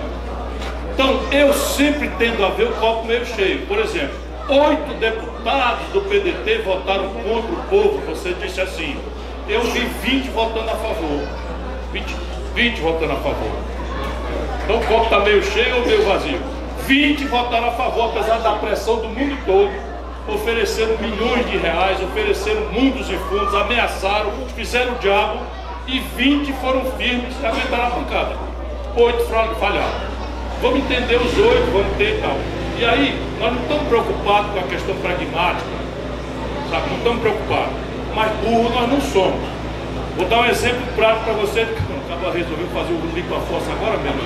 [0.94, 3.66] Então, eu sempre tendo a ver o copo meio cheio.
[3.68, 8.02] Por exemplo, oito deputados do PDT votaram contra o povo.
[8.08, 8.98] Você disse assim,
[9.48, 11.28] eu vi 20 votando a favor.
[11.92, 12.16] 20,
[12.54, 13.52] 20 votando a favor.
[14.64, 16.40] Então o copo está meio cheio ou meio vazio?
[16.86, 19.72] 20 votaram a favor, apesar da pressão do mundo todo.
[20.28, 25.40] Ofereceram milhões de reais, ofereceram mundos e fundos, ameaçaram, fizeram o diabo
[25.88, 28.36] e 20 foram firmes e aguentaram a pancada.
[28.96, 30.16] Oito falharam.
[30.62, 32.65] Vamos entender os oito, vamos ter tal.
[32.78, 35.70] E aí, nós não estamos preocupados com a questão pragmática,
[36.70, 36.90] sabe?
[36.90, 37.74] Não estamos preocupados.
[38.14, 39.42] Mas burro nós não somos.
[40.18, 41.62] Vou dar um exemplo prático para você.
[41.62, 44.20] Acaba resolveu fazer o limpa a fossa agora mesmo.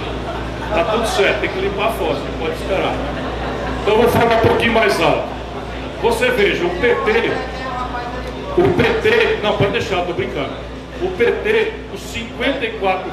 [0.69, 2.93] Está tudo certo, tem que limpar a fossa, pode esperar.
[3.81, 5.27] Então vou falar um pouquinho mais alto.
[6.01, 7.31] Você veja, o PT,
[8.57, 10.53] o PT, não, pode deixar, estou brincando.
[11.01, 13.11] O PT, os 54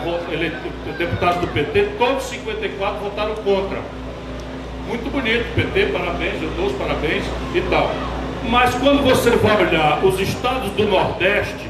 [0.98, 3.78] deputados do PT, todos os 54 votaram contra.
[4.88, 7.90] Muito bonito, PT, parabéns, eu dou os parabéns e tal.
[8.48, 11.68] Mas quando você vai olhar os estados do Nordeste,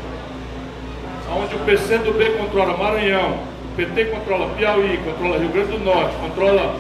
[1.35, 3.39] onde o PCdoB controla Maranhão,
[3.73, 6.77] o PT controla Piauí, controla Rio Grande do Norte, controla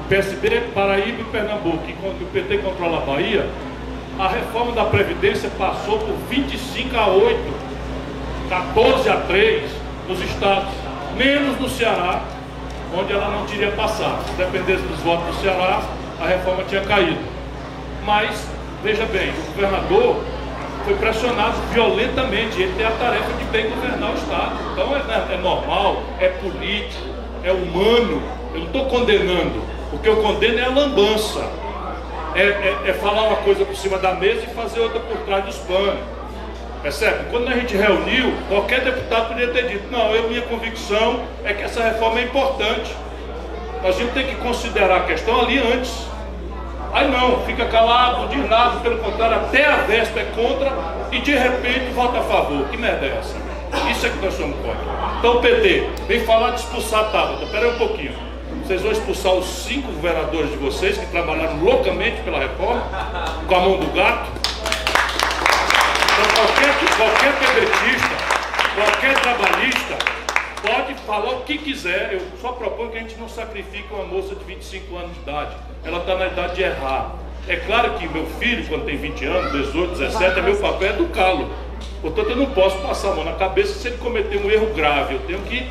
[0.00, 3.46] o PSB, Paraíba e Pernambuco, e o PT controla a Bahia,
[4.18, 7.38] a reforma da Previdência passou por 25 a 8,
[8.48, 9.70] 14 a 3
[10.08, 10.70] nos estados,
[11.16, 12.22] menos no Ceará,
[12.96, 14.24] onde ela não teria passado.
[14.26, 15.82] Se dependesse dos votos do Ceará,
[16.20, 17.20] a reforma tinha caído.
[18.04, 18.46] Mas,
[18.82, 20.16] veja bem, o governador
[20.84, 22.60] foi pressionado violentamente.
[22.60, 24.56] Ele tem a tarefa de bem governar o Estado.
[24.72, 27.08] Então é, é normal, é político,
[27.44, 28.22] é humano.
[28.54, 29.62] Eu não estou condenando.
[29.92, 31.50] O que eu condeno é a lambança.
[32.34, 35.44] É, é, é, falar uma coisa por cima da mesa e fazer outra por trás
[35.44, 35.98] dos panos.
[36.82, 37.24] Percebe?
[37.30, 41.62] Quando a gente reuniu, qualquer deputado poderia ter dito, não, eu, minha convicção é que
[41.62, 42.94] essa reforma é importante.
[43.82, 46.06] A gente tem que considerar a questão ali antes.
[46.92, 50.72] Aí não, fica calado, diz nada, pelo contrário, até a véspera é contra
[51.12, 52.66] e de repente vota a favor.
[52.68, 53.36] Que merda é essa?
[53.90, 55.18] Isso é que nós somos contra.
[55.18, 57.44] Então PT vem falar de expulsar a Tabata.
[57.44, 58.12] Espera aí um pouquinho.
[58.64, 62.82] Vocês vão expulsar os cinco governadores de vocês que trabalharam loucamente pela reforma,
[63.46, 64.47] com a mão do gato.
[66.18, 68.16] Então qualquer, qualquer pedetista,
[68.74, 69.98] qualquer trabalhista,
[70.62, 72.12] pode falar o que quiser.
[72.14, 75.68] Eu só proponho que a gente não sacrifique uma moça de 25 anos de idade
[75.84, 77.14] ela está na idade de errar.
[77.46, 80.92] É claro que meu filho, quando tem 20 anos, 18, 17, é meu papel é
[80.92, 81.50] educá-lo.
[82.02, 85.14] Portanto, eu não posso passar a mão na cabeça se ele cometer um erro grave.
[85.14, 85.66] Eu tenho que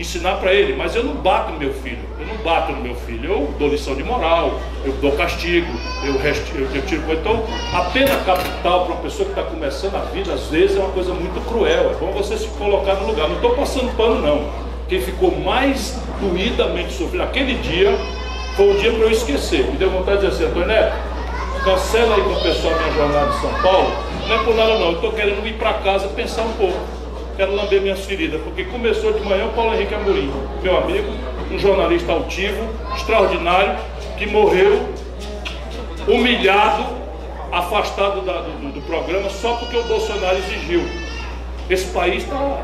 [0.00, 2.94] ensinar para ele, mas eu não bato no meu filho, eu não bato no meu
[2.94, 5.68] filho, eu dou lição de moral, eu dou castigo,
[6.02, 7.02] eu, eu, eu tiro.
[7.12, 7.44] Então,
[7.74, 10.90] a pena capital para uma pessoa que está começando a vida, às vezes é uma
[10.90, 11.90] coisa muito cruel.
[11.90, 13.28] É bom você se colocar no lugar.
[13.28, 14.50] Não estou passando pano, não.
[14.88, 17.96] Quem ficou mais doidamente sofrendo aquele dia
[18.56, 19.66] foi um dia para eu esquecer.
[19.66, 20.96] Me deu vontade de dizer assim, Antônio Neto,
[21.62, 23.90] cancela aí com o pessoal minha jornada de São Paulo.
[24.26, 26.99] Não é por nada não, eu estou querendo ir para casa pensar um pouco.
[27.40, 30.30] Quero lamber minhas feridas, porque começou de manhã o Paulo Henrique Amorim,
[30.62, 31.10] meu amigo,
[31.50, 33.78] um jornalista altivo, extraordinário,
[34.18, 34.86] que morreu
[36.06, 36.84] humilhado,
[37.50, 40.84] afastado da, do, do programa só porque o Bolsonaro exigiu.
[41.70, 42.58] Esse país está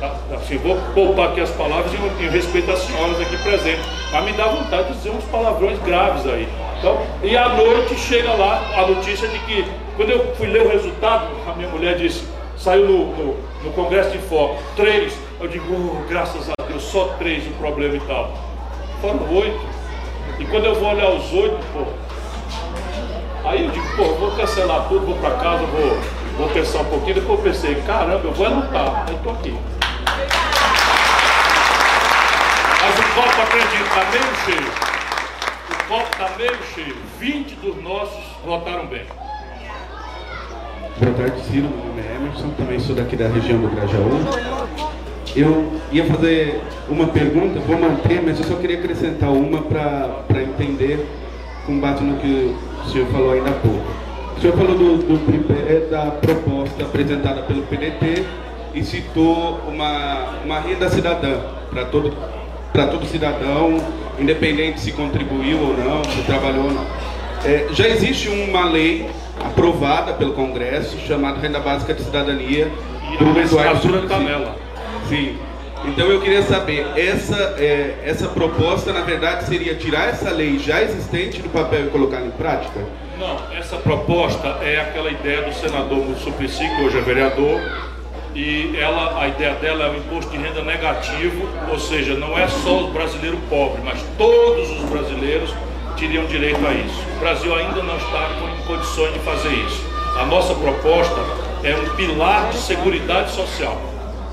[0.00, 0.16] Tá?
[0.34, 3.84] Assim, vou poupar aqui as palavras em, em respeito às senhoras aqui presentes.
[4.10, 6.48] Mas me dá vontade de dizer uns palavrões graves aí.
[6.78, 9.64] Então, e à noite chega lá a notícia de que,
[9.96, 12.24] quando eu fui ler o resultado, a minha mulher disse,
[12.60, 15.16] saiu no, no, no Congresso de Foco, três.
[15.40, 18.34] Eu digo, oh, graças a Deus, só três o problema e tal.
[19.00, 19.60] Foram oito.
[20.38, 21.86] E quando eu vou olhar os oito, pô,
[23.48, 25.98] aí eu digo, pô, vou cancelar tudo, vou para casa, vou,
[26.36, 27.14] vou pensar um pouquinho.
[27.14, 29.06] Depois eu pensei, caramba, eu vou lutar.
[29.08, 29.58] Aí estou aqui.
[32.82, 34.72] Mas o copo, acredito, está meio cheio.
[35.70, 36.96] O copo está meio cheio.
[37.18, 39.06] 20 dos nossos votaram bem.
[41.00, 41.66] Boa tarde, Ciro.
[41.66, 44.20] Meu nome é Emerson, também sou daqui da região do Grajaú.
[45.34, 46.60] Eu ia fazer
[46.90, 51.06] uma pergunta, vou manter, mas eu só queria acrescentar uma para entender
[51.64, 52.54] com base no que
[52.84, 53.82] o senhor falou ainda há pouco.
[54.36, 58.26] O senhor falou do, do, da proposta apresentada pelo PDT
[58.74, 61.40] e citou uma, uma renda cidadã
[61.70, 62.12] para todo,
[62.74, 63.78] para todo cidadão,
[64.18, 66.84] independente se contribuiu ou não, se trabalhou ou não.
[67.42, 69.08] É, já existe uma lei
[69.40, 72.70] aprovada pelo Congresso chamada Renda Básica de Cidadania
[73.12, 74.52] e do Eduardo Suplicy.
[75.08, 75.38] Sim.
[75.84, 80.82] Então eu queria saber, essa, é, essa proposta, na verdade, seria tirar essa lei já
[80.82, 82.80] existente do papel e colocar em prática?
[83.18, 87.60] Não, essa proposta é aquela ideia do senador Suplicy, que hoje é vereador,
[88.34, 92.46] e ela, a ideia dela é o imposto de renda negativo, ou seja, não é
[92.46, 95.52] só o brasileiro pobre, mas todos os brasileiros
[96.00, 97.04] teriam direito a isso.
[97.16, 99.84] O Brasil ainda não está em condições de fazer isso.
[100.18, 101.20] A nossa proposta
[101.62, 103.78] é um pilar de seguridade social,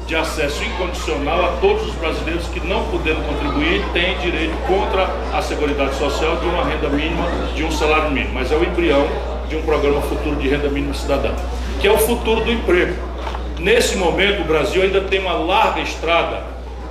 [0.08, 5.42] de acesso incondicional a todos os brasileiros que não puderam contribuir têm direito contra a
[5.42, 8.34] seguridade social de uma renda mínima, de um salário mínimo.
[8.34, 9.06] Mas é o embrião
[9.50, 11.34] de um programa futuro de renda mínima cidadã,
[11.82, 12.96] que é o futuro do emprego.
[13.60, 16.44] Nesse momento, o Brasil ainda tem uma larga estrada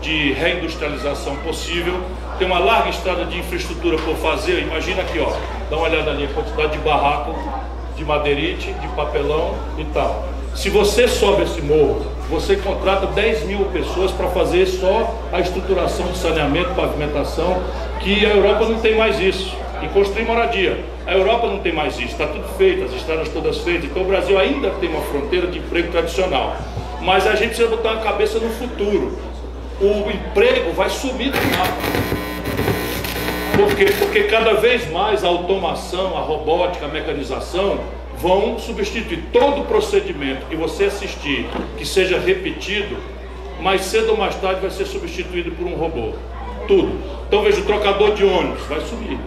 [0.03, 2.01] de reindustrialização possível,
[2.39, 4.61] tem uma larga estrada de infraestrutura por fazer.
[4.63, 5.33] Imagina aqui, ó,
[5.71, 7.35] dá uma olhada ali, a quantidade de barraco,
[7.97, 10.25] de madeirite, de papelão e tal.
[10.55, 16.07] Se você sobe esse morro, você contrata 10 mil pessoas para fazer só a estruturação
[16.07, 17.63] de saneamento, pavimentação,
[18.01, 19.55] que a Europa não tem mais isso.
[19.83, 20.83] E construir moradia.
[21.07, 23.85] A Europa não tem mais isso, está tudo feito, as estradas todas feitas.
[23.85, 26.57] Então o Brasil ainda tem uma fronteira de emprego tradicional.
[27.03, 29.19] Mas a gente precisa botar a cabeça no futuro.
[29.79, 32.16] O emprego vai sumir do mapa.
[33.57, 33.87] Por quê?
[33.99, 37.81] Porque cada vez mais a automação, a robótica, a mecanização
[38.19, 41.47] vão substituir todo o procedimento que você assistir,
[41.79, 42.97] que seja repetido,
[43.61, 46.13] mais cedo ou mais tarde vai ser substituído por um robô.
[46.69, 47.01] Tudo.
[47.27, 49.19] Então veja, o trocador de ônibus vai sumir.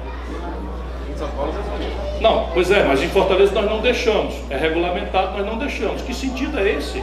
[2.22, 4.36] Não, pois é, mas em Fortaleza nós não deixamos.
[4.50, 6.02] É regulamentado, nós não deixamos.
[6.04, 7.02] Que sentido é esse?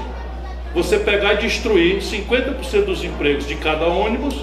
[0.74, 4.36] Você pegar e destruir 50% dos empregos de cada ônibus,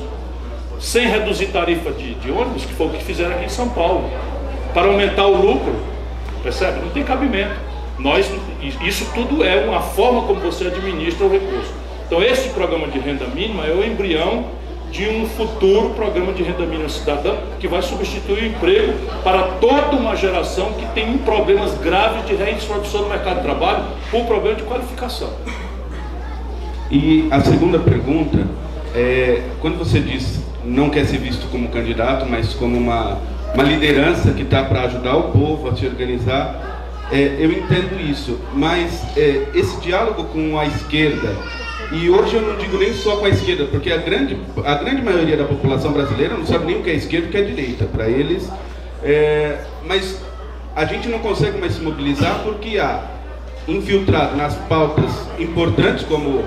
[0.83, 4.09] sem reduzir tarifa de, de ônibus, que foi o que fizeram aqui em São Paulo,
[4.73, 5.73] para aumentar o lucro.
[6.43, 6.81] Percebe?
[6.81, 7.55] Não tem cabimento.
[7.97, 8.29] Nós,
[8.81, 11.71] isso tudo é uma forma como você administra o recurso.
[12.05, 14.43] Então, esse programa de renda mínima é o embrião
[14.91, 18.93] de um futuro programa de renda mínima cidadã que vai substituir o emprego
[19.23, 24.25] para toda uma geração que tem problemas graves de reintrodução no mercado de trabalho por
[24.25, 25.31] problema de qualificação.
[26.91, 28.45] E a segunda pergunta
[28.93, 33.17] é, quando você diz não quer ser visto como candidato, mas como uma,
[33.53, 36.73] uma liderança que está para ajudar o povo a se organizar,
[37.11, 41.35] é, eu entendo isso, mas é, esse diálogo com a esquerda
[41.91, 44.35] e hoje eu não digo nem só com a esquerda, porque a grande,
[44.65, 47.31] a grande maioria da população brasileira não sabe nem o que é esquerda e o
[47.31, 47.85] que é direita.
[47.85, 48.49] Para eles,
[49.03, 50.19] é, mas
[50.75, 53.03] a gente não consegue mais se mobilizar porque há
[53.67, 56.43] infiltrado nas pautas importantes como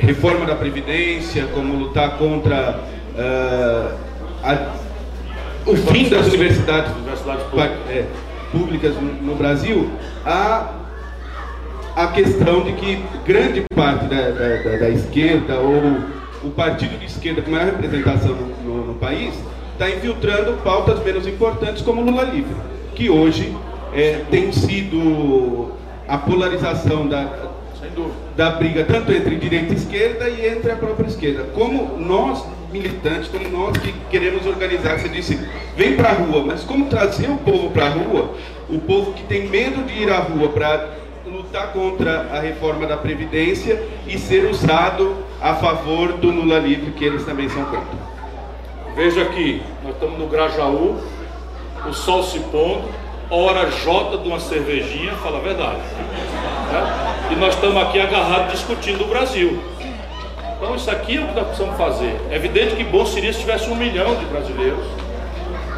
[0.00, 2.80] reforma da Previdência, como lutar contra
[3.18, 3.94] uh,
[4.42, 4.74] a,
[5.66, 8.06] o fim das universidades, universidades públicas, é,
[8.50, 9.90] públicas no, no Brasil,
[10.24, 10.72] há
[11.96, 17.42] a questão de que grande parte da, da, da esquerda ou o partido de esquerda
[17.42, 19.34] com maior representação no, no, no país
[19.72, 22.54] está infiltrando pautas menos importantes como Lula livre,
[22.94, 23.54] que hoje
[23.92, 25.72] é, tem sido
[26.06, 27.48] a polarização da,
[28.36, 31.44] da briga tanto entre direita e esquerda e entre a própria esquerda.
[31.54, 35.38] Como nós, militantes, como nós que queremos organizar, você disse,
[35.76, 38.34] vem para a rua, mas como trazer o povo para a rua,
[38.68, 42.96] o povo que tem medo de ir à rua para lutar contra a reforma da
[42.96, 48.08] Previdência e ser usado a favor do Lula livre, que eles também são contra.
[48.96, 50.98] Veja aqui, nós estamos no Grajaú,
[51.86, 52.88] o sol se pondo,
[53.30, 55.78] hora J de uma cervejinha, fala a verdade.
[56.72, 57.32] Né?
[57.32, 59.62] E nós estamos aqui agarrados discutindo o Brasil.
[60.58, 62.20] Então isso aqui é o que nós precisamos fazer.
[62.30, 64.84] É evidente que bom seria se tivesse um milhão de brasileiros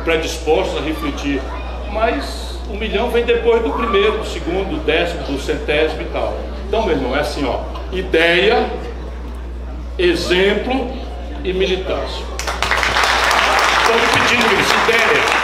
[0.05, 1.43] predispostos a refletir,
[1.93, 6.35] mas um milhão vem depois do primeiro, do segundo, do décimo, do centésimo e tal.
[6.66, 7.61] Então, meu irmão, é assim, ó.
[7.93, 8.70] Ideia,
[9.98, 10.90] exemplo
[11.44, 12.24] e militância.
[13.82, 15.40] Estamos pedindo isso, ideia.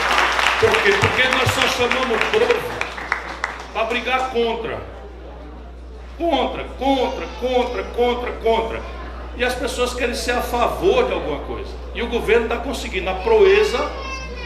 [0.59, 0.93] Por quê?
[0.99, 2.55] Porque nós só chamamos o povo
[3.71, 4.79] para brigar contra.
[6.17, 8.96] Contra, contra, contra, contra, contra.
[9.37, 11.69] E as pessoas querem ser a favor de alguma coisa.
[11.93, 13.87] E o governo está conseguindo a proeza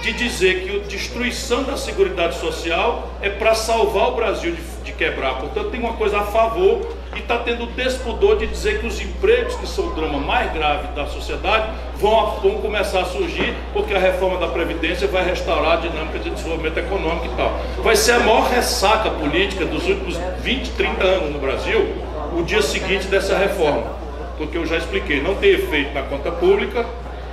[0.02, 4.92] de dizer que a destruição da Seguridade Social é para salvar o Brasil de, de,
[4.92, 5.36] quebrar.
[5.36, 6.82] Portanto, tem uma coisa a favor
[7.16, 10.52] e está tendo o despudor de dizer que os empregos, que são o drama mais
[10.52, 15.74] grave da sociedade, vão, vão começar a surgir porque a reforma da Previdência vai restaurar
[15.74, 17.58] a dinâmica de desenvolvimento econômico e tal.
[17.84, 21.96] Vai ser a maior ressaca política dos últimos 20, 30 anos no Brasil,
[22.38, 24.01] o dia seguinte dessa reforma.
[24.42, 26.84] Porque eu já expliquei, não tem efeito na conta pública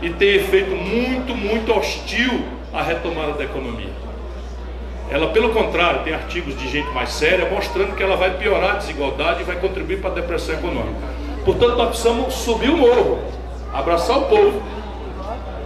[0.03, 3.89] e tem efeito muito, muito hostil a retomada da economia.
[5.11, 8.77] Ela, pelo contrário, tem artigos de gente mais séria mostrando que ela vai piorar a
[8.77, 11.01] desigualdade e vai contribuir para a depressão econômica.
[11.47, 13.21] Portanto, nós precisamos subir o morro.
[13.73, 14.63] Abraçar o povo.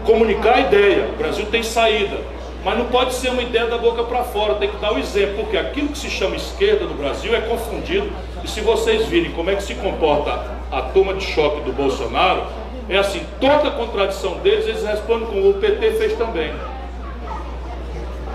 [0.05, 1.09] Comunicar a ideia.
[1.13, 2.21] O Brasil tem saída.
[2.65, 5.39] Mas não pode ser uma ideia da boca para fora, tem que dar o exemplo,
[5.39, 8.13] porque aquilo que se chama esquerda no Brasil é confundido.
[8.45, 12.45] E se vocês virem como é que se comporta a turma de choque do Bolsonaro,
[12.89, 16.53] é assim, toda contradição deles, eles respondem com o PT fez também.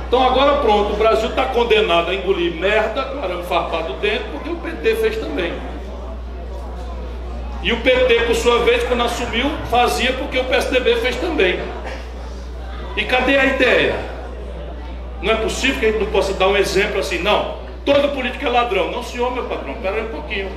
[0.07, 4.55] Então agora pronto, o Brasil está condenado a engolir merda, arame farpado dentro, porque o
[4.55, 5.51] PT fez também.
[7.63, 11.59] E o PT, por sua vez, quando assumiu, fazia porque o PSDB fez também.
[12.95, 13.95] E cadê a ideia?
[15.21, 17.57] Não é possível que a gente não possa dar um exemplo assim, não.
[17.83, 18.91] Todo político é ladrão.
[18.91, 20.49] Não, senhor, meu patrão, espera um pouquinho.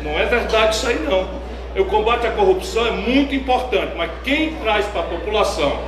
[0.00, 1.28] Não é verdade isso aí, não.
[1.76, 5.78] O combate à corrupção é muito importante, mas quem traz para a população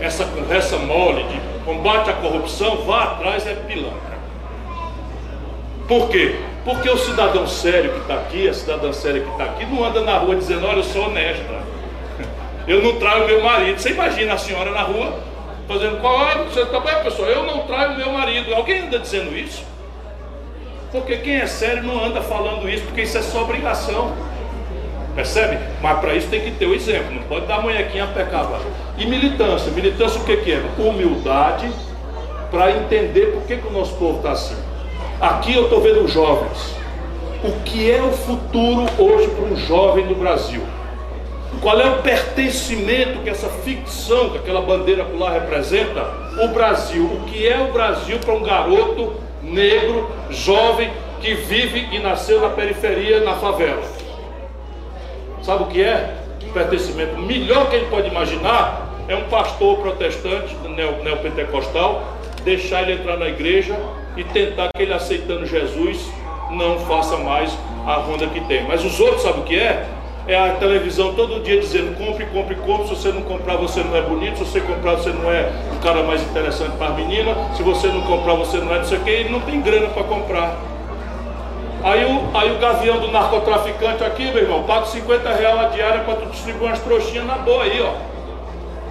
[0.00, 4.18] essa conversa mole de combate à corrupção, vá atrás, é pilantra.
[5.88, 6.36] Por quê?
[6.64, 10.00] Porque o cidadão sério que está aqui, a cidadã séria que está aqui, não anda
[10.02, 11.60] na rua dizendo, olha, eu sou honesta.
[12.66, 13.80] Eu não traio meu marido.
[13.80, 15.18] Você imagina a senhora na rua
[15.66, 16.36] fazendo qual é?
[16.44, 17.28] Você tá bem, pessoal?
[17.28, 18.54] Eu não traio meu marido.
[18.54, 19.64] Alguém anda dizendo isso?
[20.92, 24.12] Porque quem é sério não anda falando isso, porque isso é sua obrigação.
[25.14, 25.58] Percebe?
[25.80, 28.64] Mas para isso tem que ter o exemplo, não pode dar munhequinha a pé cavalo.
[28.96, 30.62] E militância, militância o que, que é?
[30.78, 31.70] Humildade
[32.50, 34.56] para entender por que, que o nosso povo está assim.
[35.20, 36.74] Aqui eu estou vendo jovens.
[37.44, 40.62] O que é o futuro hoje para um jovem do Brasil?
[41.60, 46.02] Qual é o pertencimento que essa ficção, que aquela bandeira lá representa?
[46.42, 47.04] O Brasil.
[47.04, 49.12] O que é o Brasil para um garoto
[49.42, 50.90] negro, jovem,
[51.20, 53.82] que vive e nasceu na periferia, na favela?
[55.42, 56.16] Sabe o que é?
[56.42, 60.54] O pertencimento melhor que ele pode imaginar é um pastor protestante,
[61.02, 63.76] neopentecostal, deixar ele entrar na igreja
[64.16, 66.10] e tentar que ele aceitando Jesus
[66.50, 67.56] não faça mais
[67.86, 68.64] a ronda que tem.
[68.66, 69.86] Mas os outros, sabe o que é?
[70.26, 72.88] É a televisão todo dia dizendo compre, compre, compre.
[72.88, 74.38] Se você não comprar, você não é bonito.
[74.38, 77.34] Se você comprar, você não é o cara mais interessante para a menina.
[77.56, 79.10] Se você não comprar, você não é não sei o que.
[79.10, 80.56] Ele não tem grana para comprar.
[81.82, 86.00] Aí o, aí o gavião do narcotraficante aqui, meu irmão, paga 50 reais a diária
[86.00, 87.94] para tu distribuir umas trouxinhas na boa aí, ó.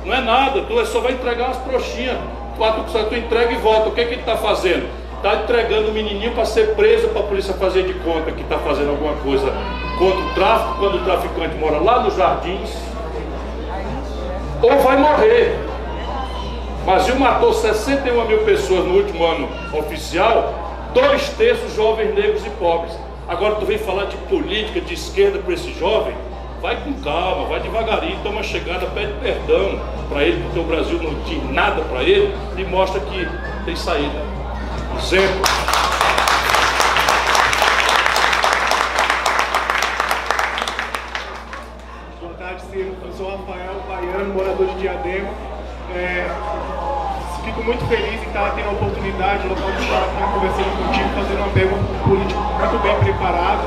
[0.06, 2.18] Não é nada, tu só vai entregar umas trouxinhas.
[2.58, 3.90] Tu, tu entrega e volta.
[3.90, 4.90] O que, que ele está fazendo?
[5.20, 8.58] Está entregando o menininho para ser preso para a polícia fazer de conta que está
[8.58, 9.52] fazendo alguma coisa
[9.98, 12.74] contra o tráfico, quando o traficante mora lá nos jardins.
[14.62, 15.60] Ou vai morrer.
[16.86, 20.54] Brasil matou 61 mil pessoas no último ano oficial
[20.94, 22.98] dois terços jovens negros e pobres.
[23.28, 26.16] Agora tu vem falar de política de esquerda para esse jovem?
[26.62, 31.14] Vai com calma, vai devagarinho, toma chegada, pede perdão para ele, porque o Brasil não
[31.26, 33.28] diz nada para ele e mostra que
[33.66, 34.39] tem saída.
[35.02, 35.42] Exemplo.
[42.20, 42.96] Boa tarde, Ciro.
[43.04, 45.30] Eu sou Rafael Baiano, morador de Diadema.
[45.96, 46.28] É,
[47.44, 51.54] fico muito feliz em estar tendo a oportunidade, local de estar conversando contigo, fazendo uma
[51.54, 53.64] pergunta política muito bem preparado.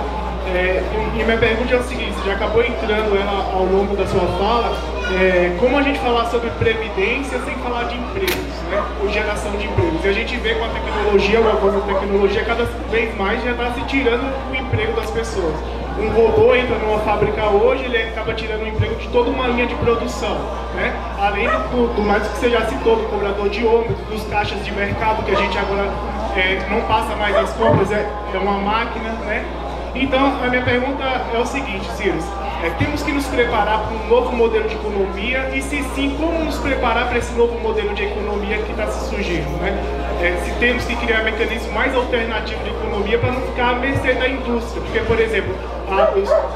[0.54, 0.82] É,
[1.18, 4.26] e minha pergunta é o seguinte, você já acabou entrando ela ao longo da sua
[4.38, 4.76] fala,
[5.10, 8.82] é, como a gente falar sobre previdência sem falar de empregos, né?
[9.00, 10.04] ou geração de empregos.
[10.04, 13.52] E a gente vê com a tecnologia, o avanço da tecnologia, cada vez mais já
[13.52, 15.54] está se tirando o emprego das pessoas.
[15.98, 19.66] Um robô entra numa fábrica hoje, ele acaba tirando o emprego de toda uma linha
[19.66, 20.36] de produção.
[20.74, 20.94] Né?
[21.18, 24.72] Além do, do mais que você já citou, do cobrador de ônibus, dos caixas de
[24.72, 25.90] mercado, que a gente agora
[26.34, 29.10] é, não passa mais as compras, é, é uma máquina.
[29.26, 29.44] Né?
[29.94, 32.18] Então, a minha pergunta é o seguinte, Ciro.
[32.64, 36.44] É, temos que nos preparar para um novo modelo de economia e se sim, como
[36.44, 39.76] nos preparar para esse novo modelo de economia que está se surgindo, né?
[40.22, 44.14] É, se temos que criar mecanismos mais alternativos de economia para não ficar à mercê
[44.14, 45.52] da indústria, porque, por exemplo,
[45.90, 46.06] a,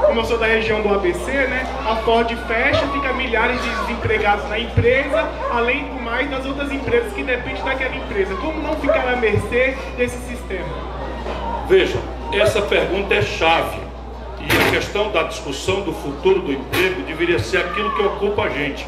[0.05, 4.49] como eu sou da região do ABC, né, a Ford fecha, fica milhares de desempregados
[4.49, 8.33] na empresa, além do mais das outras empresas que dependem daquela empresa.
[8.35, 10.69] Como não ficar à mercê desse sistema?
[11.67, 11.97] Veja,
[12.33, 13.79] essa pergunta é chave
[14.39, 18.49] e a questão da discussão do futuro do emprego deveria ser aquilo que ocupa a
[18.49, 18.85] gente.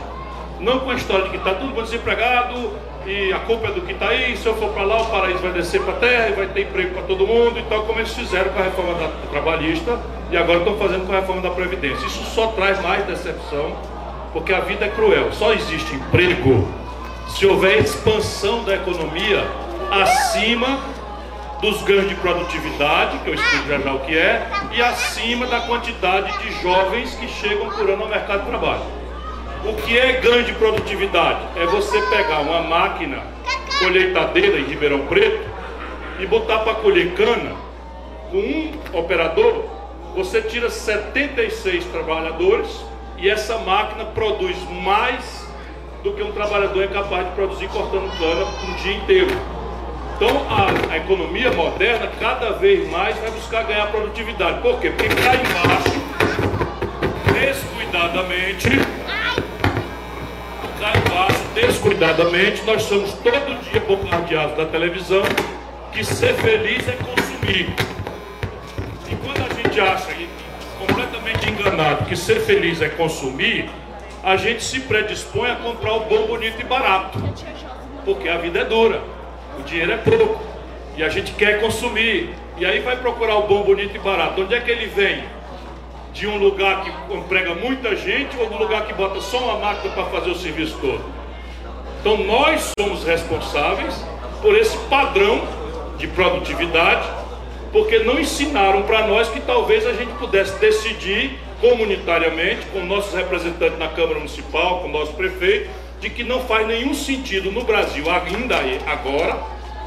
[0.60, 2.72] Não com a história de que está todo mundo desempregado
[3.06, 5.40] e a culpa é do que está aí, se eu for para lá o paraíso
[5.40, 8.00] vai descer para a terra e vai ter emprego para todo mundo e tal, como
[8.00, 10.00] eles fizeram com a reforma da, trabalhista
[10.30, 12.06] e agora estão fazendo com a reforma da Previdência.
[12.06, 13.74] Isso só traz mais decepção,
[14.34, 15.32] porque a vida é cruel.
[15.32, 16.68] Só existe emprego
[17.30, 19.48] se houver expansão da economia
[19.92, 20.80] acima
[21.62, 25.62] dos ganhos de produtividade, que eu explico já já o que é, e acima da
[25.62, 28.84] quantidade de jovens que chegam por ano ao mercado de trabalho.
[29.66, 31.40] O que é ganho de produtividade?
[31.58, 33.24] É você pegar uma máquina
[33.80, 35.50] colheitadeira em Ribeirão Preto
[36.20, 37.56] e botar para colher cana
[38.32, 39.66] com um operador,
[40.16, 42.70] você tira 76 trabalhadores
[43.18, 45.48] e essa máquina produz mais
[46.04, 49.59] do que um trabalhador é capaz de produzir cortando cana um dia inteiro.
[50.20, 54.60] Então a, a, economia moderna cada vez mais vai buscar ganhar produtividade.
[54.60, 54.90] Por quê?
[54.90, 55.98] Porque cá embaixo,
[57.32, 58.68] descuidadamente,
[60.78, 65.24] cá embaixo, descuidadamente, nós somos todo dia bombardeados da televisão
[65.94, 67.74] que ser feliz é consumir.
[69.10, 70.14] E quando a gente acha,
[70.78, 73.70] completamente enganado, que ser feliz é consumir,
[74.22, 77.18] a gente se predispõe a comprar o bom, bonito e barato.
[78.04, 79.02] Porque a vida é dura,
[79.60, 80.42] o dinheiro é pouco.
[80.96, 82.34] E a gente quer consumir.
[82.58, 84.42] E aí vai procurar o bom, bonito e barato.
[84.42, 85.24] Onde é que ele vem?
[86.14, 89.94] De um lugar que emprega muita gente ou um lugar que bota só uma máquina
[89.94, 91.04] para fazer o serviço todo?
[92.00, 94.04] Então nós somos responsáveis
[94.42, 95.42] por esse padrão
[95.98, 97.08] de produtividade,
[97.72, 103.78] porque não ensinaram para nós que talvez a gente pudesse decidir comunitariamente, com nossos representantes
[103.78, 105.70] na Câmara Municipal, com o nosso prefeito,
[106.00, 108.56] de que não faz nenhum sentido no Brasil, ainda
[108.86, 109.38] agora,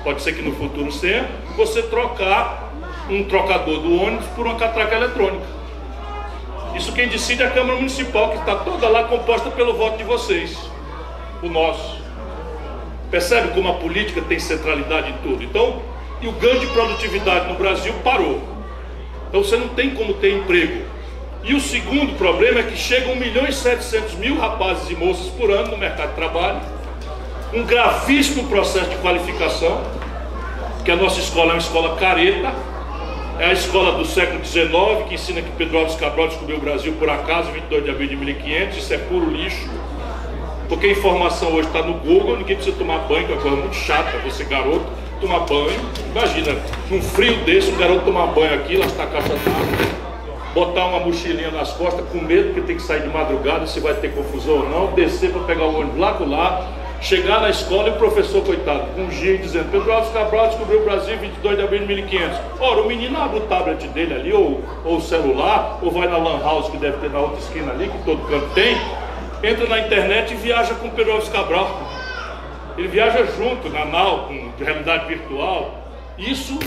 [0.04, 2.72] pode ser que no futuro seja, você trocar
[3.08, 5.46] um trocador do ônibus por uma catraca eletrônica.
[6.74, 10.04] Isso quem decide é a Câmara Municipal, que está toda lá composta pelo voto de
[10.04, 10.56] vocês,
[11.42, 12.00] o nosso.
[13.10, 15.42] Percebe como a política tem centralidade em tudo?
[15.44, 15.82] Então,
[16.22, 18.40] e o ganho de produtividade no Brasil parou.
[19.28, 20.84] Então você não tem como ter emprego.
[21.44, 25.26] E o segundo problema é que chegam 1 milhão e 700 mil rapazes e moças
[25.30, 26.60] por ano no mercado de trabalho,
[27.52, 29.82] um gravíssimo processo de qualificação,
[30.84, 32.52] que a nossa escola é uma escola careta,
[33.40, 36.92] é a escola do século XIX, que ensina que Pedro Alves Cabral descobriu o Brasil
[36.92, 39.68] por acaso, 22 de abril de 1500, isso é puro lixo,
[40.68, 43.56] porque a informação hoje está no Google, ninguém precisa tomar banho, que é uma coisa
[43.56, 44.86] muito chata, você garoto,
[45.20, 46.56] tomar banho, imagina,
[46.88, 50.01] num frio desse, um garoto tomar banho aqui, lá está a caixa d'água,
[50.54, 53.94] botar uma mochilinha nas costas com medo porque tem que sair de madrugada, se vai
[53.94, 56.66] ter confusão ou não, descer para pegar o ônibus lá do lado,
[57.00, 60.80] chegar na escola e o professor, coitado, com um dia dizendo, Pedro Alves Cabral descobriu
[60.80, 62.38] o Brasil 22 de abril de 1500.
[62.60, 66.18] Ora, o menino abre o tablet dele ali, ou, ou o celular, ou vai na
[66.18, 68.76] lan house que deve ter na outra esquina ali, que todo canto tem,
[69.42, 71.90] entra na internet e viaja com o Pedro Alves Cabral.
[72.76, 75.74] Ele viaja junto na nau, com realidade virtual.
[76.16, 76.58] Isso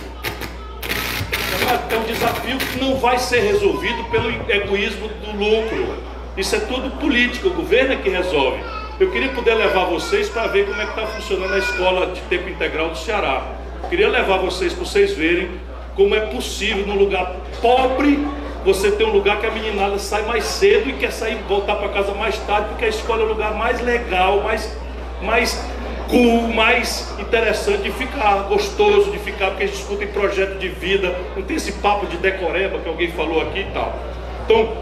[1.67, 5.97] é um desafio que não vai ser resolvido pelo egoísmo do lucro.
[6.37, 8.59] Isso é tudo política, o governo é que resolve.
[8.99, 12.21] Eu queria poder levar vocês para ver como é que está funcionando a escola de
[12.21, 13.43] tempo integral do Ceará.
[13.83, 15.49] Eu queria levar vocês para vocês verem
[15.95, 18.19] como é possível, num lugar pobre,
[18.65, 21.89] você ter um lugar que a meninada sai mais cedo e quer sair voltar para
[21.89, 24.77] casa mais tarde, porque a escola é o lugar mais legal, mais,
[25.21, 25.63] mais
[26.09, 31.43] cool, mais interessante de ficar, gostoso de ficar, porque eles discutem projeto de vida, não
[31.43, 33.97] tem esse papo de decoreba que alguém falou aqui e tal.
[34.45, 34.77] Então,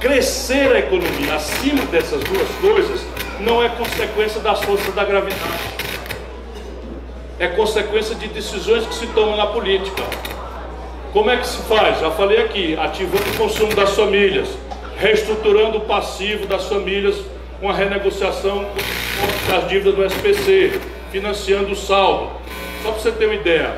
[0.00, 3.04] crescer a economia acima dessas duas coisas
[3.40, 5.80] não é consequência das forças da gravidade.
[7.38, 10.02] É consequência de decisões que se tomam na política.
[11.12, 11.98] Como é que se faz?
[12.00, 14.48] Já falei aqui, ativando o consumo das famílias,
[14.98, 17.16] reestruturando o passivo das famílias
[17.60, 18.66] com a renegociação
[19.48, 20.80] das dívidas do SPC,
[21.12, 22.30] financiando o saldo.
[22.82, 23.76] Só para você ter uma ideia,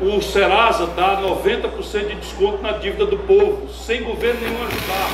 [0.00, 5.10] o Serasa dá 90% de desconto na dívida do povo, sem governo nenhum ajudar.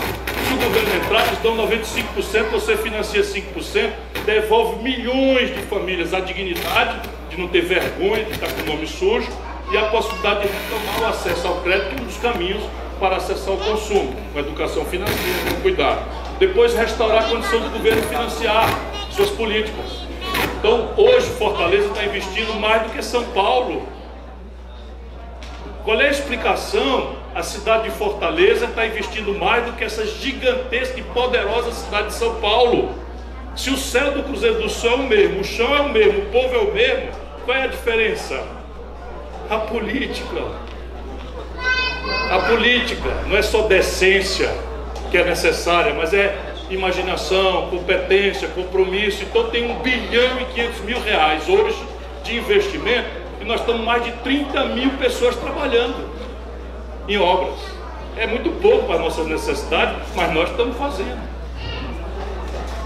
[0.47, 3.91] Se o governo entrar, eles dão 95%, você financia 5%,
[4.25, 7.01] devolve milhões de famílias a dignidade
[7.31, 9.29] de não ter vergonha de estar com o nome sujo
[9.73, 12.63] e a possibilidade de retomar o acesso ao crédito, um dos caminhos
[13.01, 16.24] para acessar o consumo, com educação financeira, com cuidado.
[16.39, 18.69] Depois restaurar a condição do governo financiar
[19.11, 20.05] suas políticas.
[20.59, 23.87] Então, hoje Fortaleza está investindo mais do que São Paulo.
[25.85, 27.15] Qual é a explicação?
[27.35, 32.15] A cidade de Fortaleza está investindo mais do que essa gigantesca e poderosa cidade de
[32.15, 32.93] São Paulo.
[33.55, 36.21] Se o céu do Cruzeiro do Sul é o mesmo, o chão é o mesmo,
[36.21, 37.11] o povo é o mesmo,
[37.45, 38.43] qual é a diferença?
[39.49, 40.43] A política.
[42.31, 44.53] A política não é só decência
[45.11, 46.37] que é necessária, mas é
[46.71, 49.23] imaginação, competência, compromisso.
[49.23, 51.83] Então tem 1 bilhão e 500 mil reais hoje
[52.23, 53.09] de investimento
[53.41, 56.09] e nós estamos mais de 30 mil pessoas trabalhando
[57.09, 57.59] em obras.
[58.17, 61.21] É muito pouco para as nossas necessidades, mas nós estamos fazendo.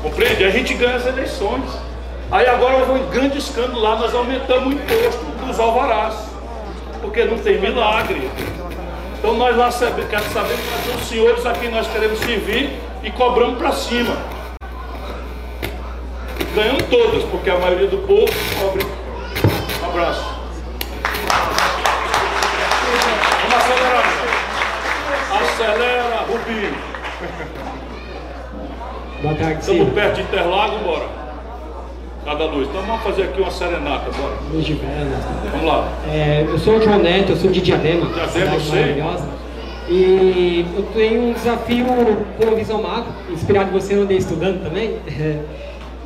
[0.02, 0.44] Compreende?
[0.44, 1.64] A gente ganha as eleições.
[2.30, 6.14] Aí agora houve um grande escândalo lá, nós aumentamos o imposto dos alvarás.
[7.00, 8.30] Porque não tem milagre.
[9.18, 13.10] Então nós lá queremos saber quais são os senhores a quem nós queremos servir e
[13.10, 14.16] cobramos para cima.
[16.54, 18.86] Ganhamos todas, porque a maioria do povo cobre.
[19.82, 20.24] Um abraço.
[23.42, 24.04] Vamos acelerar.
[25.42, 26.74] Acelera, Rubinho.
[29.34, 31.27] tarde, Estamos perto de Interlagos, bora.
[32.28, 32.68] Cada luz.
[32.68, 34.34] Então vamos fazer aqui uma serenata, bora.
[34.52, 35.18] Luz de vela.
[35.50, 35.90] Vamos lá.
[36.12, 38.04] É, eu sou o João Neto, eu sou de Diadema.
[38.04, 39.02] Diadema, eu sei.
[39.88, 44.62] E eu tenho um desafio com a visão macro, inspirado em você, eu andei estudando
[44.62, 44.96] também.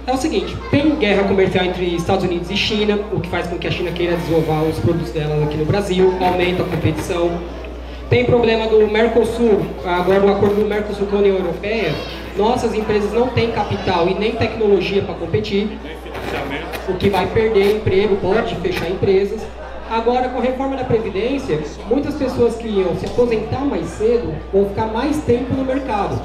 [0.04, 3.56] É o seguinte, tem guerra comercial entre Estados Unidos e China, o que faz com
[3.56, 7.30] que a China queira desovar os produtos dela aqui no Brasil, aumenta a competição.
[8.10, 11.94] Tem problema do Mercosul, agora o acordo do Mercosul com a União Europeia,
[12.36, 15.78] nossas empresas não têm capital e nem tecnologia para competir,
[16.88, 19.40] o que vai perder emprego, pode fechar empresas.
[19.90, 24.66] Agora, com a reforma da Previdência, muitas pessoas que iam se aposentar mais cedo vão
[24.66, 26.20] ficar mais tempo no mercado.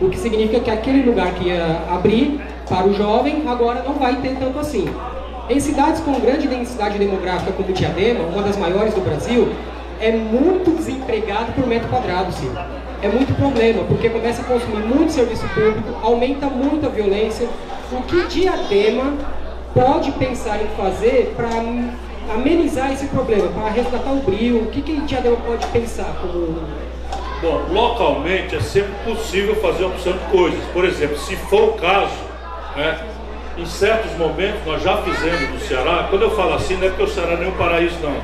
[0.00, 4.16] O que significa que aquele lugar que ia abrir para o jovem, agora não vai
[4.16, 4.88] ter tanto assim.
[5.50, 9.52] Em cidades com grande densidade demográfica como Diadema, uma das maiores do Brasil,
[10.00, 12.32] é muito desempregado por metro quadrado.
[13.02, 17.46] É muito problema, porque começa a consumir muito serviço público, aumenta muito a violência.
[17.92, 19.14] O que Diadema
[19.74, 21.48] pode pensar em fazer para
[22.34, 24.62] amenizar esse problema, para resgatar o brilho?
[24.62, 26.58] O que, que Diadema pode pensar como
[27.42, 30.62] Bom, localmente é sempre possível fazer opção de coisas.
[30.74, 32.12] Por exemplo, se for o caso,
[32.76, 33.00] né,
[33.56, 37.02] em certos momentos nós já fizemos no Ceará, quando eu falo assim não é porque
[37.02, 38.14] o Ceará é um paraíso não,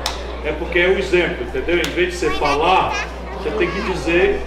[0.45, 1.79] é porque é o exemplo, entendeu?
[1.79, 3.07] Em vez de você falar,
[3.41, 4.39] você tem que dizer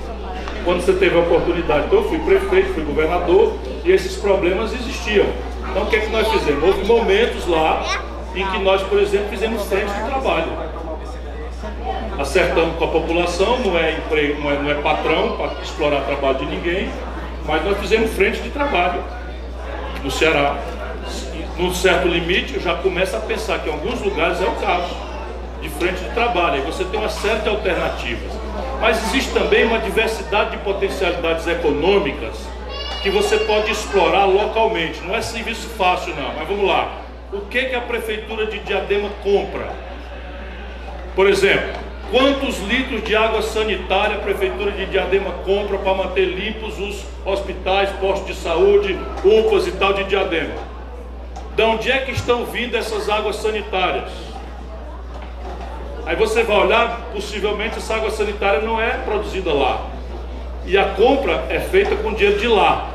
[0.64, 1.86] quando você teve a oportunidade.
[1.86, 5.26] Então eu fui prefeito, fui governador e esses problemas existiam.
[5.70, 6.64] Então o que é que nós fizemos?
[6.64, 8.02] Houve momentos lá
[8.34, 10.70] em que nós, por exemplo, fizemos frente de trabalho
[12.18, 16.38] acertando com a população, não é, emprego, não é, não é patrão para explorar trabalho
[16.38, 16.90] de ninguém,
[17.46, 19.02] mas nós fizemos frente de trabalho
[20.02, 20.56] no Ceará.
[21.56, 24.94] Num certo limite, eu já começo a pensar que em alguns lugares é o caso,
[25.60, 28.32] de frente de trabalho, aí você tem uma série de alternativas.
[28.80, 32.34] Mas existe também uma diversidade de potencialidades econômicas
[33.02, 35.00] que você pode explorar localmente.
[35.00, 37.00] Não é serviço fácil não, mas vamos lá.
[37.32, 39.72] O que, que a prefeitura de Diadema compra?
[41.14, 46.78] Por exemplo, quantos litros de água sanitária a Prefeitura de Diadema compra para manter limpos
[46.78, 50.54] os hospitais, postos de saúde, UPAs e tal de Diadema?
[51.56, 54.10] De onde é que estão vindo essas águas sanitárias?
[56.06, 59.86] Aí você vai olhar, possivelmente essa água sanitária não é produzida lá.
[60.66, 62.90] E a compra é feita com dinheiro de lá.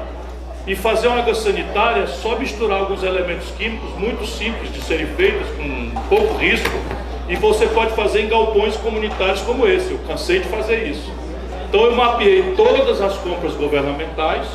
[0.67, 5.05] E fazer uma água sanitária é só misturar alguns elementos químicos muito simples de serem
[5.07, 6.71] feitas, com pouco risco,
[7.29, 9.91] e você pode fazer em galpões comunitários como esse.
[9.91, 11.11] Eu cansei de fazer isso.
[11.69, 14.47] Então eu mapeei todas as compras governamentais,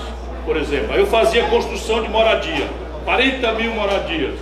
[0.45, 0.93] por exemplo.
[0.93, 2.69] Aí eu fazia construção de moradia,
[3.05, 4.35] 40 mil moradias.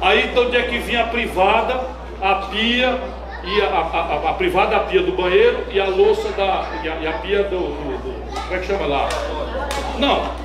[0.00, 1.80] Aí então onde é que vinha a privada,
[2.22, 2.98] a pia,
[3.42, 6.68] e a, a, a, a privada a pia do banheiro e a louça da.
[6.82, 7.99] e a, e a pia do, do,
[8.34, 9.08] Como é que chama lá?
[9.98, 10.40] Não.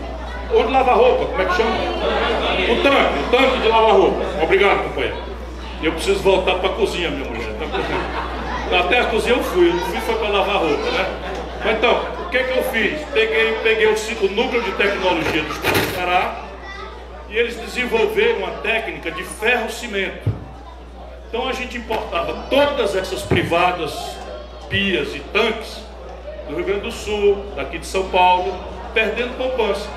[0.53, 1.71] Onde lava roupa, como é que chama?
[1.71, 4.25] O tanque, o tanque de lavar roupa.
[4.43, 5.17] Obrigado, companheiro.
[5.81, 7.49] Eu preciso voltar para a cozinha, minha mulher.
[8.69, 11.05] Tá Até a cozinha eu fui, eu fui foi para lavar roupa, né?
[11.63, 13.01] Mas então, o que, que eu fiz?
[13.13, 16.45] Peguei, peguei o, o núcleo de tecnologia do Estado do Ceará
[17.29, 20.29] e eles desenvolveram uma técnica de ferro-cimento.
[21.27, 23.93] Então a gente importava todas essas privadas,
[24.69, 25.84] pias e tanques
[26.47, 28.53] do Rio Grande do Sul, daqui de São Paulo,
[28.93, 29.89] perdendo poupança.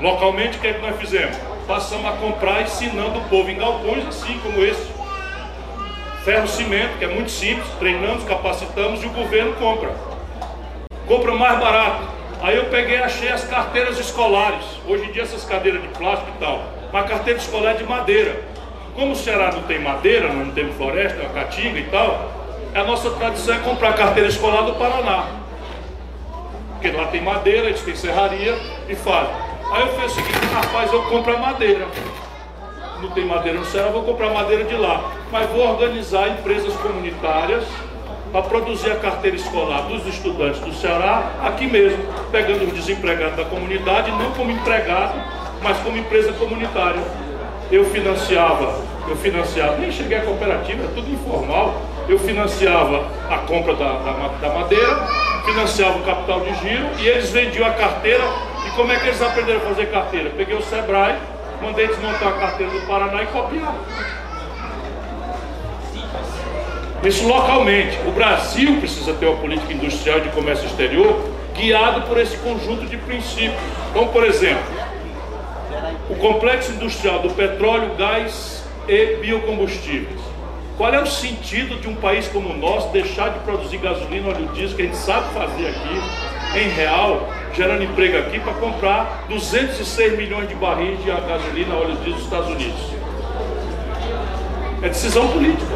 [0.00, 1.36] Localmente, o que, é que nós fizemos?
[1.66, 4.94] Passamos a comprar ensinando o povo em galpões assim como esse.
[6.24, 9.94] Ferro cimento, que é muito simples, treinamos, capacitamos e o governo compra.
[11.06, 12.02] Compra mais barato.
[12.42, 14.64] Aí eu peguei e achei as carteiras escolares.
[14.86, 16.62] Hoje em dia essas cadeiras de plástico e tal.
[16.92, 18.42] Mas carteira escolar é de madeira.
[18.94, 22.45] Como o Ceará não tem madeira, não temos floresta, é uma caatinga e tal,
[22.76, 25.24] a nossa tradição é comprar carteira escolar do Paraná.
[26.72, 28.54] Porque lá tem madeira, eles têm serraria
[28.86, 29.34] e fazem.
[29.72, 31.86] Aí eu fiz o seguinte, rapaz, eu compro a madeira.
[33.00, 35.10] Não tem madeira no Ceará, vou comprar madeira de lá.
[35.32, 37.64] Mas vou organizar empresas comunitárias
[38.30, 43.44] para produzir a carteira escolar dos estudantes do Ceará aqui mesmo, pegando os desempregados da
[43.46, 45.14] comunidade, não como empregado,
[45.62, 47.00] mas como empresa comunitária.
[47.70, 51.74] Eu financiava, eu financiava, nem cheguei à cooperativa, é tudo informal.
[52.08, 55.06] Eu financiava a compra da, da, da madeira,
[55.44, 58.22] financiava o capital de giro e eles vendiam a carteira.
[58.66, 60.30] E como é que eles aprenderam a fazer carteira?
[60.36, 61.16] Peguei o Sebrae,
[61.60, 63.74] mandei desmontar a carteira do Paraná e copiar.
[67.02, 67.98] Isso localmente.
[68.06, 72.96] O Brasil precisa ter uma política industrial de comércio exterior guiado por esse conjunto de
[72.96, 73.60] princípios.
[73.90, 74.64] Então, por exemplo,
[76.10, 80.25] o complexo industrial do petróleo, gás e biocombustíveis.
[80.76, 84.46] Qual é o sentido de um país como o nosso deixar de produzir gasolina, óleo
[84.52, 86.02] diesel, que a gente sabe fazer aqui,
[86.58, 92.12] em real, gerando emprego aqui para comprar 206 milhões de barris de gasolina, óleo diesel
[92.12, 92.78] dos Estados Unidos.
[94.82, 95.74] É decisão política.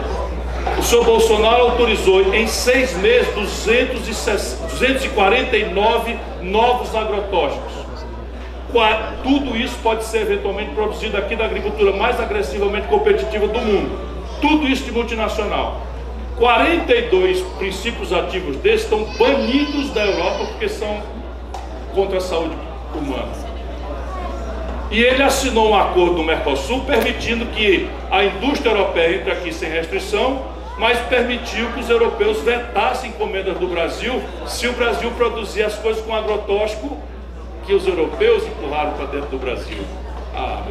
[0.78, 7.72] O senhor Bolsonaro autorizou em seis meses 249 novos agrotóxicos.
[9.22, 14.19] Tudo isso pode ser eventualmente produzido aqui da agricultura mais agressivamente competitiva do mundo.
[14.40, 15.80] Tudo isso de multinacional.
[16.36, 21.02] 42 princípios ativos desses estão banidos da Europa porque são
[21.94, 22.56] contra a saúde
[22.94, 23.50] humana.
[24.90, 29.70] E ele assinou um acordo no Mercosul permitindo que a indústria europeia entre aqui sem
[29.70, 30.42] restrição,
[30.78, 36.02] mas permitiu que os europeus vetassem encomendas do Brasil se o Brasil produzir as coisas
[36.02, 36.96] com agrotóxico
[37.66, 39.78] que os europeus empurraram para dentro do Brasil.
[40.34, 40.62] Ah,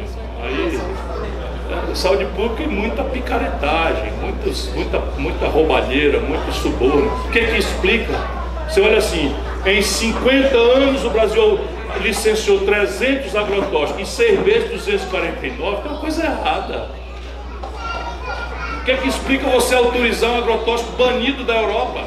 [0.42, 1.49] aí
[1.94, 7.06] saúde pública e muita picaretagem, muitos, muita, muita roubalheira, muito suborno.
[7.26, 8.12] O que que explica?
[8.68, 9.34] Você olha assim,
[9.66, 11.60] em 50 anos o Brasil
[12.02, 16.88] licenciou 300 agrotóxicos, seis meses 249, tem uma coisa errada.
[18.80, 22.04] O que é que explica você autorizar um agrotóxico banido da Europa?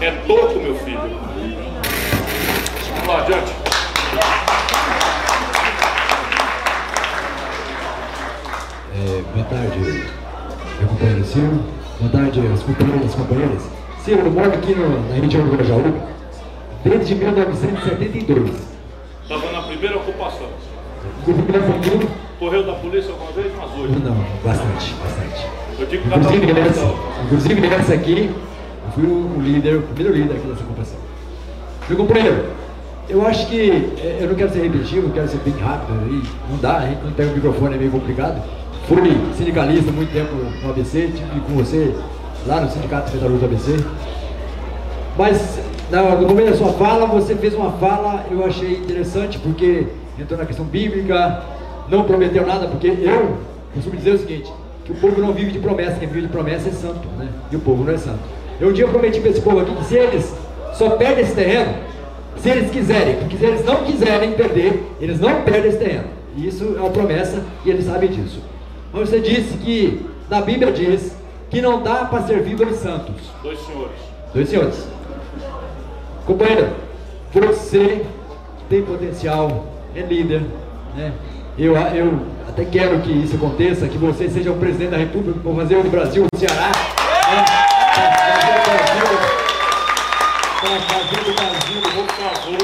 [0.00, 1.18] É toco, meu filho.
[2.94, 3.52] Vamos lá, adiante.
[8.96, 9.78] É, boa tarde,
[10.78, 11.60] meu companheiro Ciro.
[11.98, 13.62] Boa tarde, as companheiras e companheiras.
[13.98, 15.92] Ciro, eu moro aqui no, na região do Grajaú
[16.84, 18.50] desde 1972.
[19.22, 20.46] Estava na primeira ocupação.
[21.26, 22.08] Governador
[22.38, 23.52] Correu da polícia alguma vez?
[23.54, 23.98] Umas oito.
[24.04, 25.46] Não, bastante, bastante.
[25.78, 26.94] Eu digo cada Inclusive, um nessa,
[27.24, 30.98] inclusive nessa aqui, eu fui o líder, o primeiro líder aqui dessa ocupação.
[31.88, 32.50] Meu companheiro,
[33.08, 36.22] eu acho que, eh, eu não quero ser repetitivo, eu quero ser bem rápido, aí
[36.48, 38.42] não dá, a gente não tem o microfone, é meio complicado.
[38.86, 39.00] Fui
[39.34, 41.94] sindicalista muito tempo no ABC, tive com você
[42.46, 43.88] lá no Sindicato de Metalúrgicos do ABC.
[45.16, 45.58] Mas
[46.20, 49.86] no momento da sua fala, você fez uma fala, eu achei interessante, porque
[50.18, 51.42] entrou na questão bíblica,
[51.88, 53.38] não prometeu nada, porque eu
[53.72, 54.52] costumo dizer o seguinte,
[54.84, 57.28] que o povo não vive de promessa, quem vive de promessa é santo, né?
[57.50, 58.20] E o povo não é santo.
[58.60, 60.34] Eu um dia prometi para esse povo aqui que se eles
[60.74, 61.72] só perdem esse terreno,
[62.36, 66.04] se eles quiserem, porque se eles não quiserem perder, eles não perdem esse terreno.
[66.36, 68.40] E isso é uma promessa e eles sabem disso.
[68.94, 71.16] Mas você disse que, na Bíblia diz,
[71.50, 73.16] que não dá para servir dois santos.
[73.42, 73.96] Dois senhores.
[74.32, 74.88] Dois senhores.
[76.24, 76.68] Companheiro,
[77.32, 78.06] você
[78.68, 79.66] tem potencial,
[79.96, 80.42] é líder,
[80.96, 81.12] né?
[81.58, 85.54] Eu, eu até quero que isso aconteça, que você seja o presidente da República, para
[85.54, 87.44] fazer o Brasil, o Ceará, né?
[90.60, 92.58] Para fazer o Brasil, por favor,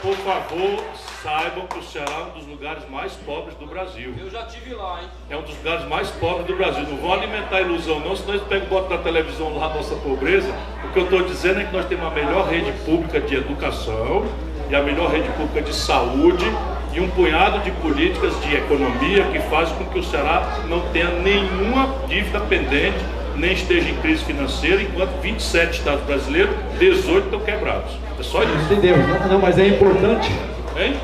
[0.00, 0.84] por favor,
[1.22, 4.14] saibam que o Ceará é um dos lugares mais pobres do Brasil.
[4.18, 5.08] Eu já tive lá, hein?
[5.28, 6.84] É um dos lugares mais pobres do Brasil.
[6.84, 9.74] Não vão alimentar a ilusão, não, senão eles pegam e botam na televisão lá a
[9.74, 10.52] nossa pobreza.
[10.84, 14.24] O que eu estou dizendo é que nós temos a melhor rede pública de educação
[14.70, 16.46] e a melhor rede pública de saúde
[16.92, 21.10] e um punhado de políticas de economia que faz com que o Ceará não tenha
[21.10, 22.98] nenhuma dívida pendente,
[23.36, 27.92] nem esteja em crise financeira, enquanto 27 estados brasileiros, 18 estão quebrados.
[28.18, 28.52] É só isso.
[28.70, 28.96] Entendeu?
[28.98, 30.30] Não, não mas é importante.
[30.76, 30.96] Hein?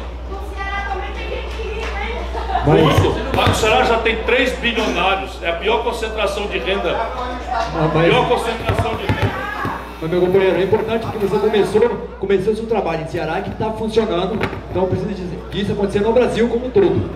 [2.67, 3.29] Mas- Muito.
[3.51, 5.39] O Ceará já tem 3 bilionários.
[5.43, 6.95] É a pior concentração de renda.
[6.97, 9.39] Ah, mas- Pior concentração de renda.
[10.01, 13.71] Mas, meu companheiro, é importante porque você começou, começou seu trabalho em Ceará que está
[13.73, 14.39] funcionando,
[14.71, 17.11] então precisa dizer- disso acontecer no Brasil como um todo.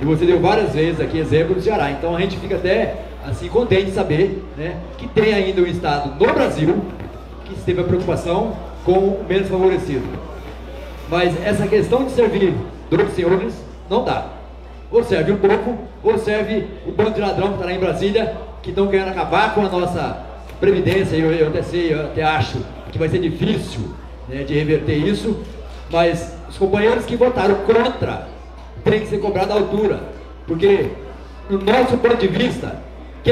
[0.00, 2.94] E você deu várias vezes aqui exemplo do Ceará, então a gente fica até
[3.28, 6.82] assim contente saber né, que tem ainda um estado no Brasil
[7.44, 10.06] que teve a preocupação com o menos favorecido.
[11.08, 12.54] Mas essa questão de servir
[12.90, 13.54] dois senhores
[13.88, 14.26] não dá.
[14.90, 18.36] Ou serve o povo, ou serve o bando de ladrão que está lá em Brasília,
[18.62, 20.24] que estão querendo acabar com a nossa
[20.60, 21.16] previdência.
[21.16, 22.58] Eu, eu até sei, eu até acho
[22.90, 23.80] que vai ser difícil
[24.28, 25.36] né, de reverter isso,
[25.90, 28.28] mas os companheiros que votaram contra
[28.84, 30.00] têm que ser cobrados à altura.
[30.46, 30.90] Porque,
[31.50, 32.80] no nosso ponto de vista,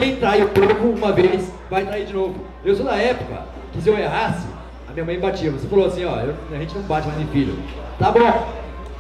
[0.00, 2.34] quem trai o povo uma vez, vai trair de novo.
[2.64, 3.42] Eu sou da época
[3.72, 4.44] que se eu errasse,
[4.88, 5.52] a minha mãe batia.
[5.52, 7.56] Você falou assim, ó, eu- a gente não bate mais em filho.
[7.96, 8.46] Tá bom,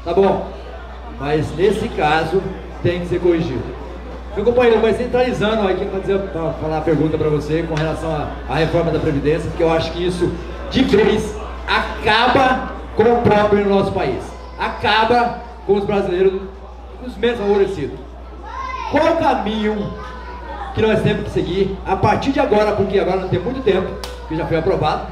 [0.04, 0.46] tá bom.
[1.18, 2.40] Mas nesse caso
[2.80, 3.64] tem que ser corrigido.
[4.36, 8.92] Meu companheiro, mas centralizando aqui para falar a pergunta para você com relação à reforma
[8.92, 10.30] da Previdência, porque eu acho que isso
[10.70, 11.34] de vez
[11.66, 14.22] acaba com o próprio no nosso país.
[14.60, 16.40] Acaba com os brasileiros,
[17.04, 17.98] os menos favorecidos.
[18.92, 19.92] Qual o caminho
[20.74, 23.88] que nós temos que seguir a partir de agora, porque agora não tem muito tempo,
[24.28, 25.06] que já foi aprovado.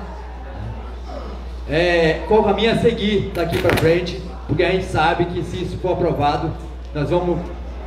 [1.70, 5.78] É, qual caminho a seguir daqui para frente, porque a gente sabe que se isso
[5.78, 6.50] for aprovado,
[6.92, 7.38] nós vamos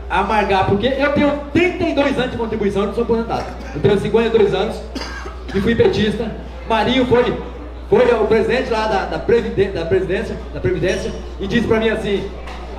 [0.09, 3.45] amargar, porque eu tenho 32 anos de contribuição, eu não sou aposentado.
[3.75, 4.81] Eu tenho 52 anos
[5.53, 6.31] e fui petista.
[6.67, 7.37] Marinho foi
[7.89, 9.73] foi o presidente lá da, da, da, presidência,
[10.53, 12.27] da Previdência e disse pra mim assim,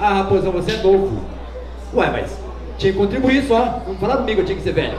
[0.00, 1.22] ah Raposão, você é novo.
[1.94, 2.45] Ué, mas
[2.78, 4.98] tinha que contribuir só, não falar comigo, eu tinha que ser velho.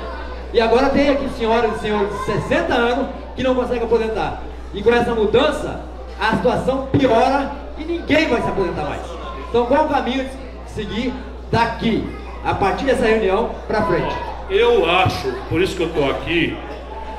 [0.53, 4.41] E agora tem aqui senhoras e senhores de 60 anos que não conseguem aposentar.
[4.73, 5.81] E com essa mudança,
[6.19, 9.01] a situação piora e ninguém vai se aposentar mais.
[9.49, 11.13] Então qual o caminho de seguir
[11.51, 12.03] daqui,
[12.43, 14.15] a partir dessa reunião, para frente?
[14.49, 16.57] Eu acho, por isso que eu estou aqui,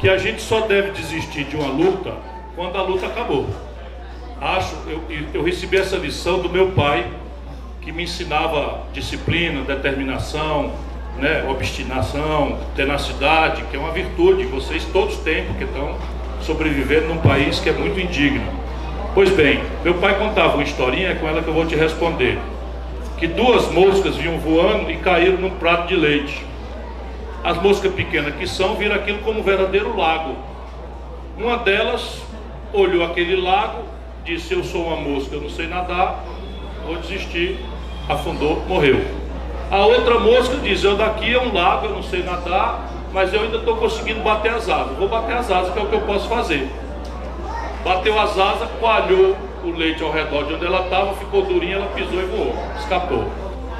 [0.00, 2.14] que a gente só deve desistir de uma luta
[2.56, 3.46] quando a luta acabou.
[4.40, 5.02] Acho, eu,
[5.34, 7.10] eu recebi essa lição do meu pai,
[7.88, 10.72] que me ensinava disciplina, determinação,
[11.16, 15.96] né, obstinação, tenacidade, que é uma virtude vocês todos têm, porque estão
[16.42, 18.44] sobrevivendo num país que é muito indigno.
[19.14, 22.38] Pois bem, meu pai contava uma historinha, com ela que eu vou te responder.
[23.16, 26.44] Que duas moscas vinham voando e caíram num prato de leite.
[27.42, 30.36] As moscas pequenas que são viram aquilo como um verdadeiro lago.
[31.38, 32.20] Uma delas
[32.70, 33.82] olhou aquele lago,
[34.26, 36.22] disse: Eu sou uma mosca, eu não sei nadar,
[36.86, 37.58] vou desistir.
[38.08, 39.04] Afundou, morreu.
[39.70, 43.42] A outra mosca diz: Eu daqui é um lago, eu não sei nadar, mas eu
[43.42, 44.96] ainda estou conseguindo bater as asas.
[44.96, 46.68] Vou bater as asas, que é o que eu posso fazer.
[47.84, 51.86] Bateu as asas, coalhou o leite ao redor de onde ela estava, ficou durinha, ela
[51.94, 53.24] pisou e voou, escapou.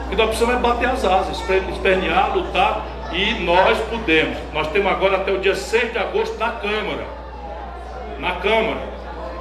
[0.06, 4.36] O que nós precisamos é bater as asas, espernear, lutar, e nós podemos.
[4.52, 7.06] Nós temos agora até o dia 6 de agosto na Câmara.
[8.18, 8.97] Na Câmara.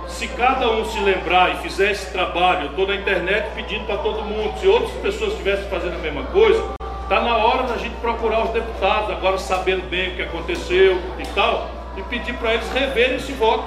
[0.08, 3.98] Se cada um se lembrar e fizer esse trabalho, eu estou na internet pedindo para
[3.98, 6.64] todo mundo, se outras pessoas estivessem fazendo a mesma coisa,
[7.04, 11.26] está na hora da gente procurar os deputados, agora sabendo bem o que aconteceu e
[11.36, 13.66] tal, e pedir para eles reverem esse voto.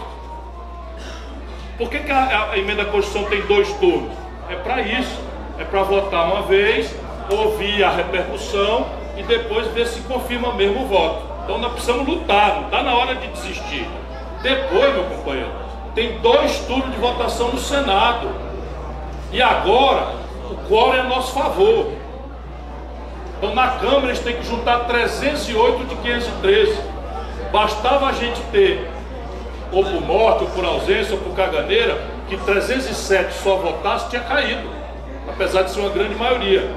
[1.79, 4.13] Por que, que a, a emenda da Constituição tem dois turnos?
[4.51, 5.31] É para isso.
[5.61, 6.95] É para votar uma vez,
[7.31, 8.87] ouvir a repercussão
[9.17, 11.23] e depois ver se confirma mesmo o voto.
[11.45, 13.87] Então nós precisamos lutar, não está na hora de desistir.
[14.43, 15.51] Depois, meu companheiro,
[15.95, 18.29] tem dois turnos de votação no Senado.
[19.33, 20.15] E agora,
[20.51, 21.93] o quórum é a nosso favor.
[23.39, 26.79] Então na Câmara eles têm que juntar 308 de 513.
[27.53, 28.89] Bastava a gente ter,
[29.73, 34.69] ou por morte, ou por ausência, ou por caganeira, que 307 só votasse, tinha caído.
[35.29, 36.71] Apesar de ser uma grande maioria.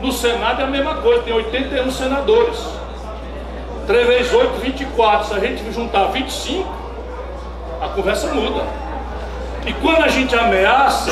[0.00, 2.58] No Senado é a mesma coisa, tem 81 senadores.
[3.86, 5.28] 3 vezes 8, 24.
[5.28, 6.85] Se a gente juntar 25,
[7.80, 8.64] a conversa muda.
[9.66, 11.10] E quando a gente ameaça,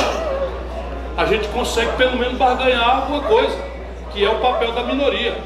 [1.17, 3.57] a gente consegue pelo menos barganhar alguma coisa,
[4.13, 5.37] que é o papel da minoria.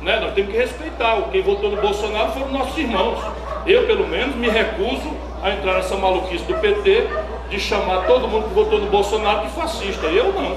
[0.00, 0.20] Né?
[0.20, 1.16] Nós temos que respeitar.
[1.32, 3.18] Quem votou no Bolsonaro foram nossos irmãos.
[3.66, 5.10] Eu, pelo menos, me recuso
[5.42, 7.08] a entrar nessa maluquice do PT
[7.50, 10.06] de chamar todo mundo que votou no Bolsonaro de fascista.
[10.06, 10.56] Eu não.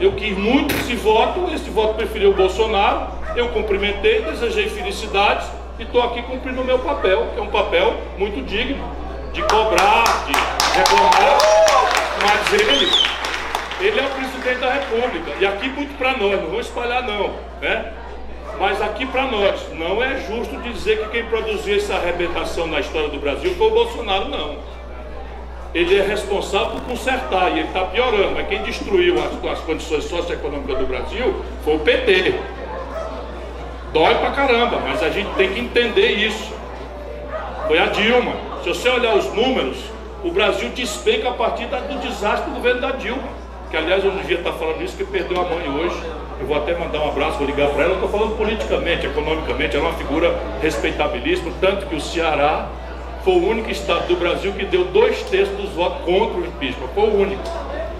[0.00, 5.82] Eu quis muito esse voto, esse voto preferiu o Bolsonaro, eu cumprimentei, desejei felicidades e
[5.82, 8.84] estou aqui cumprindo o meu papel, que é um papel muito digno,
[9.32, 11.38] de cobrar, de reclamar,
[12.22, 12.90] mas ele,
[13.80, 17.34] ele é o presidente da República, e aqui muito para nós, não vou espalhar não,
[17.60, 17.92] né?
[18.58, 23.08] Mas aqui para nós, não é justo dizer que quem produziu essa arrebentação na história
[23.08, 24.78] do Brasil foi o Bolsonaro, não
[25.74, 28.32] ele é responsável por consertar e ele está piorando.
[28.34, 32.34] Mas quem destruiu as, as, condições socioeconômicas do Brasil foi o PT.
[33.92, 36.57] Dói pra caramba, mas a gente tem que entender isso.
[37.68, 38.32] Foi a Dilma.
[38.62, 39.76] Se você olhar os números,
[40.24, 43.28] o Brasil despenca a partir do desastre do governo da Dilma.
[43.70, 46.02] Que aliás eu não devia estar falando isso, que perdeu a mãe hoje.
[46.40, 47.94] Eu vou até mandar um abraço, vou ligar para ela.
[47.94, 52.68] Estou falando politicamente, economicamente, ela é uma figura respeitabilíssima, tanto que o Ceará
[53.22, 56.88] foi o único estado do Brasil que deu dois terços dos votos contra o impeachment.
[56.94, 57.42] Foi o único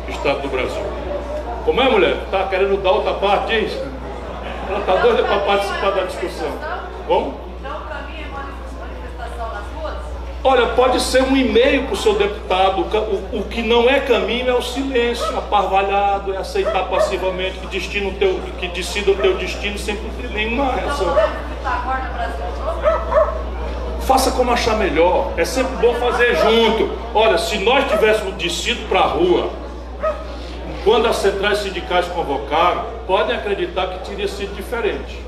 [0.09, 0.82] estado do Brasil.
[1.66, 2.16] Como é, mulher?
[2.24, 3.85] Está querendo dar outra parte disso?
[4.70, 6.53] Ela está doida para participar da discussão.
[7.07, 7.48] Como?
[10.49, 12.81] Olha, pode ser um e-mail para o seu deputado.
[12.81, 18.15] O, o, que não é caminho é o silêncio, aparvalhado, é aceitar passivamente que, destino
[18.15, 19.99] teu, que decida o teu destino sem
[20.33, 21.15] nenhuma reação.
[24.07, 25.33] Faça como achar melhor.
[25.37, 26.99] É sempre bom fazer junto.
[27.12, 29.51] Olha, se nós tivéssemos descido para a rua,
[30.83, 35.27] quando as centrais sindicais convocaram, podem acreditar que teria sido diferente.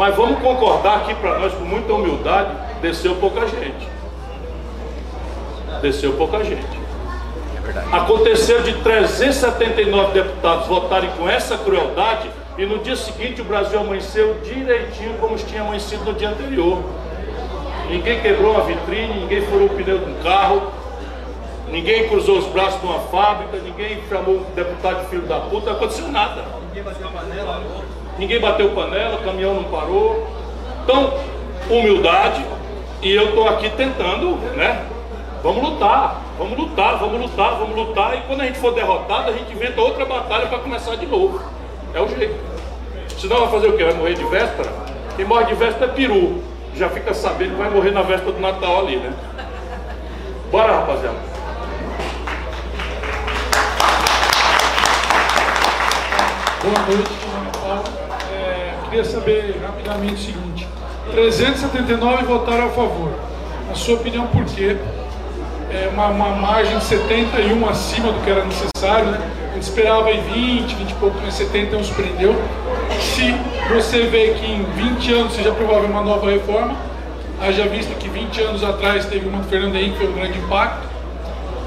[0.00, 3.86] Mas vamos concordar aqui para nós, com muita humildade, desceu pouca gente.
[5.82, 6.80] Desceu pouca gente.
[7.68, 7.96] É.
[7.96, 14.40] Aconteceu de 379 deputados votarem com essa crueldade e no dia seguinte o Brasil amanheceu
[14.42, 16.82] direitinho como tinha amanhecido no dia anterior.
[17.90, 20.72] Ninguém quebrou uma vitrine, ninguém furou o pneu de um carro,
[21.68, 25.76] ninguém cruzou os braços numa fábrica, ninguém chamou o deputado de filho da puta, não
[25.76, 26.42] aconteceu nada.
[26.68, 27.60] Ninguém bateu panela.
[28.20, 30.28] Ninguém bateu panela, caminhão não parou.
[30.84, 31.14] Então,
[31.70, 32.44] humildade,
[33.00, 34.84] e eu estou aqui tentando, né?
[35.42, 38.18] Vamos lutar, vamos lutar, vamos lutar, vamos lutar.
[38.18, 41.40] E quando a gente for derrotado, a gente inventa outra batalha para começar de novo.
[41.94, 42.38] É o jeito.
[43.18, 43.84] Senão vai fazer o quê?
[43.84, 44.70] Vai morrer de véspera?
[45.16, 46.42] Quem morre de véspera é peru.
[46.76, 49.14] Já fica sabendo que vai morrer na véspera do Natal ali, né?
[50.52, 51.16] Bora, rapaziada.
[56.62, 57.29] Boa noite,
[58.90, 60.68] queria saber rapidamente o seguinte:
[61.12, 63.12] 379 votaram a favor.
[63.68, 64.76] Na sua opinião, por quê?
[65.70, 69.20] É uma, uma margem de 71 acima do que era necessário, né?
[69.50, 72.34] A gente esperava aí 20, 20 e pouco, mas 70 não surpreendeu.
[73.00, 73.32] Se
[73.72, 76.76] você vê que em 20 anos seja provável uma nova reforma,
[77.40, 80.88] haja visto que 20 anos atrás teve uma do Fernando Henrique, foi um grande impacto.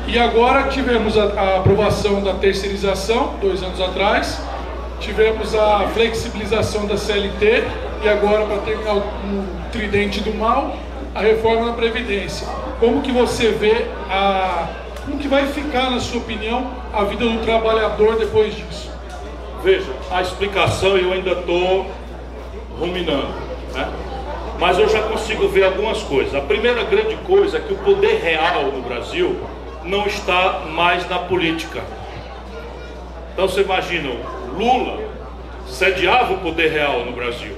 [0.05, 4.41] E agora tivemos a, a aprovação da terceirização, dois anos atrás,
[5.03, 7.63] tivemos a flexibilização da CLT
[8.03, 9.03] e agora, para terminar o
[9.71, 10.75] tridente do mal,
[11.13, 12.47] a reforma da Previdência.
[12.79, 14.67] Como que você vê a...
[15.05, 18.89] Como que vai ficar, na sua opinião, a vida do trabalhador depois disso?
[19.61, 21.85] Veja, a explicação eu ainda estou
[22.79, 23.33] ruminando,
[23.73, 23.91] né?
[24.59, 26.33] mas eu já consigo ver algumas coisas.
[26.33, 29.37] A primeira grande coisa é que o poder real no Brasil
[29.83, 31.81] não está mais na política.
[33.33, 34.09] Então você imagina,
[34.57, 34.99] Lula
[35.67, 37.55] sediava o poder real no Brasil.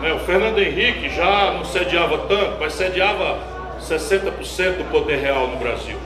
[0.00, 0.12] Né?
[0.12, 3.38] O Fernando Henrique já não sediava tanto, mas sediava
[3.80, 5.96] 60% do poder real no Brasil.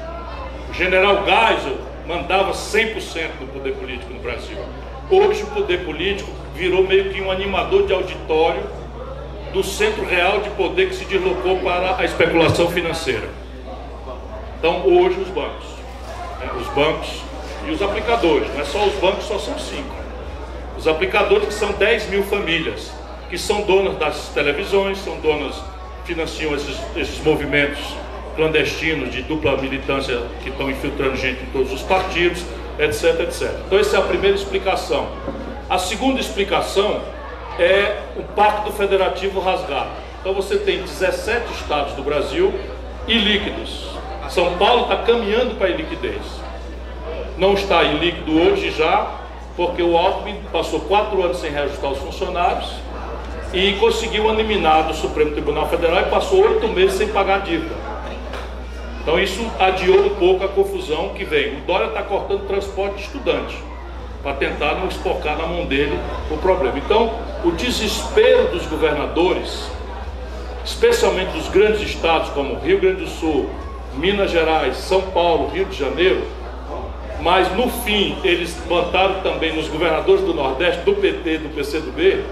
[0.71, 4.57] O general Geisel mandava 100% do poder político no Brasil.
[5.11, 8.63] Hoje o poder político virou meio que um animador de auditório
[9.53, 13.29] do centro real de poder que se deslocou para a especulação financeira.
[14.59, 15.67] Então hoje os bancos,
[16.41, 16.51] né?
[16.61, 17.23] os bancos
[17.67, 19.95] e os aplicadores, não é só os bancos, só são cinco.
[20.77, 22.91] Os aplicadores que são 10 mil famílias,
[23.29, 25.57] que são donas das televisões, são donas,
[26.05, 27.79] financiam esses, esses movimentos
[28.37, 32.45] clandestinos de dupla militância que estão infiltrando gente em todos os partidos,
[32.79, 33.53] etc, etc.
[33.67, 35.09] Então essa é a primeira explicação.
[35.69, 37.03] A segunda explicação
[37.59, 39.91] é o Pacto Federativo rasgado.
[40.21, 42.55] Então você tem 17 estados do Brasil
[43.09, 43.89] ilíquidos.
[44.29, 46.23] São Paulo está caminhando para a iliquidez.
[47.39, 49.13] Não está ilíquido hoje já,
[49.57, 52.69] porque o Alckmin passou quatro anos sem reajustar os funcionários
[53.53, 57.39] e conseguiu uma liminar do Supremo Tribunal Federal e passou oito meses sem pagar a
[57.39, 57.77] dívida.
[59.01, 61.59] Então isso adiou um pouco a confusão que vem.
[61.59, 63.57] O Dória está cortando transporte de estudante
[64.21, 65.97] para tentar não espocar na mão dele
[66.33, 66.77] o problema.
[66.77, 69.71] Então, o desespero dos governadores,
[70.65, 73.49] especialmente dos grandes estados como Rio Grande do Sul,
[73.95, 76.27] Minas Gerais, São Paulo, Rio de Janeiro,
[77.21, 82.25] mas no fim eles botaram também nos governadores do Nordeste, do PT do PCdoB,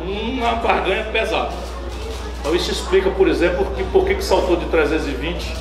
[0.00, 1.52] uma barganha pesada.
[2.40, 5.56] Então isso explica, por exemplo, que, por que, que saltou de 320,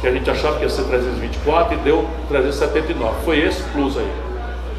[0.00, 3.24] que a gente achava que ia ser 324 e deu 379.
[3.24, 4.12] Foi esse plus aí.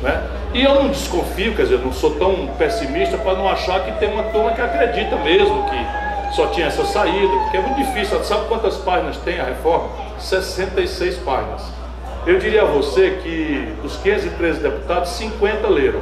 [0.02, 0.30] Né?
[0.54, 4.12] E eu não desconfio, quer dizer, não sou tão pessimista para não achar que tem
[4.12, 8.24] uma turma que acredita mesmo que só tinha essa saída, porque é muito difícil.
[8.24, 9.90] Sabe quantas páginas tem a reforma?
[10.18, 11.79] 66 páginas.
[12.26, 16.02] Eu diria a você que dos 513 deputados, 50 leram.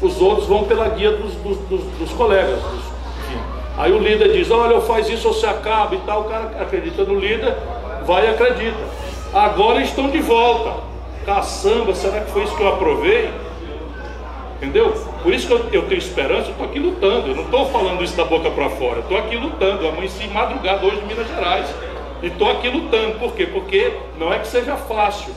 [0.00, 2.58] Os outros vão pela guia dos, dos, dos, dos colegas.
[3.76, 6.22] Aí o líder diz, olha, eu faz isso, você acaba e tal.
[6.22, 7.54] O cara acredita no líder,
[8.06, 8.78] vai e acredita.
[9.32, 10.82] Agora estão de volta.
[11.24, 13.30] Caçamba, será que foi isso que eu aprovei?
[14.56, 14.92] Entendeu?
[15.22, 17.28] Por isso que eu, eu tenho esperança, eu estou aqui lutando.
[17.28, 19.00] Eu não estou falando isso da boca para fora.
[19.00, 19.84] Estou aqui lutando.
[19.84, 21.66] Eu amanheci madrugada hoje em Minas Gerais.
[22.22, 23.18] Estou aqui lutando.
[23.18, 23.46] Por quê?
[23.46, 25.32] Porque não é que seja fácil.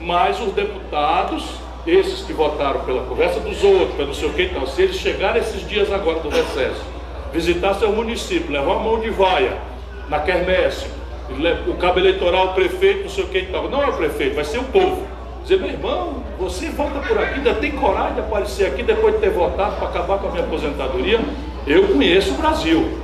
[0.00, 1.44] Mas os deputados,
[1.86, 5.66] esses que votaram pela conversa dos outros, pelo seu que então, se eles chegarem esses
[5.68, 6.84] dias agora do recesso,
[7.32, 9.58] visitar seu município, levar uma mão de vaia
[10.08, 10.86] na quermesse,
[11.66, 13.68] o cabo eleitoral, o prefeito, não sei o que tal.
[13.68, 15.06] Não é o prefeito, vai ser o povo.
[15.42, 19.20] Dizer, meu irmão, você volta por aqui, ainda tem coragem de aparecer aqui depois de
[19.20, 21.20] ter votado para acabar com a minha aposentadoria?
[21.66, 22.98] Eu conheço o Brasil.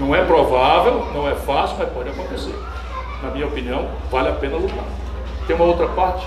[0.00, 2.54] Não é provável, não é fácil, mas pode acontecer.
[3.22, 4.84] Na minha opinião, vale a pena lutar.
[5.46, 6.26] Tem uma outra parte?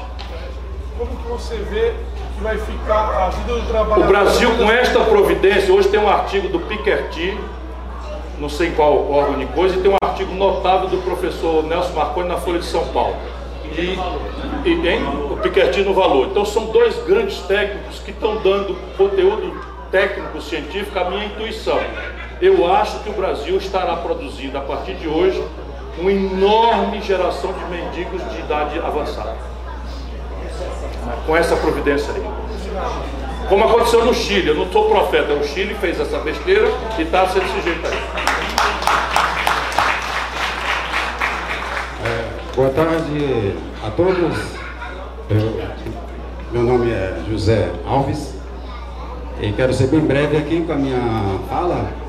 [0.95, 1.93] Como que você vê
[2.35, 4.05] que vai ficar a vida do trabalhador?
[4.05, 7.35] O Brasil, com esta providência, hoje tem um artigo do Piketty,
[8.37, 12.29] não sei qual órgão de coisa, e tem um artigo notável do professor Nelson Marconi
[12.29, 13.15] na Folha de São Paulo.
[13.75, 13.97] E,
[14.69, 15.03] e hein?
[15.31, 16.27] o Piketty no valor.
[16.27, 19.59] Então são dois grandes técnicos que estão dando conteúdo
[19.89, 21.79] técnico, científico, à minha intuição.
[22.41, 25.43] Eu acho que o Brasil estará produzindo, a partir de hoje,
[25.97, 29.35] uma enorme geração de mendigos de idade avançada.
[31.25, 32.23] Com essa providência aí.
[33.47, 37.27] Como aconteceu no Chile, eu não sou profeta, o Chile fez essa besteira e está
[37.27, 38.23] sendo desse jeito aí.
[42.55, 44.37] Boa tarde a todos.
[45.29, 45.59] Eu,
[46.51, 48.35] meu nome é José Alves
[49.41, 52.02] e quero ser bem breve aqui com a minha fala.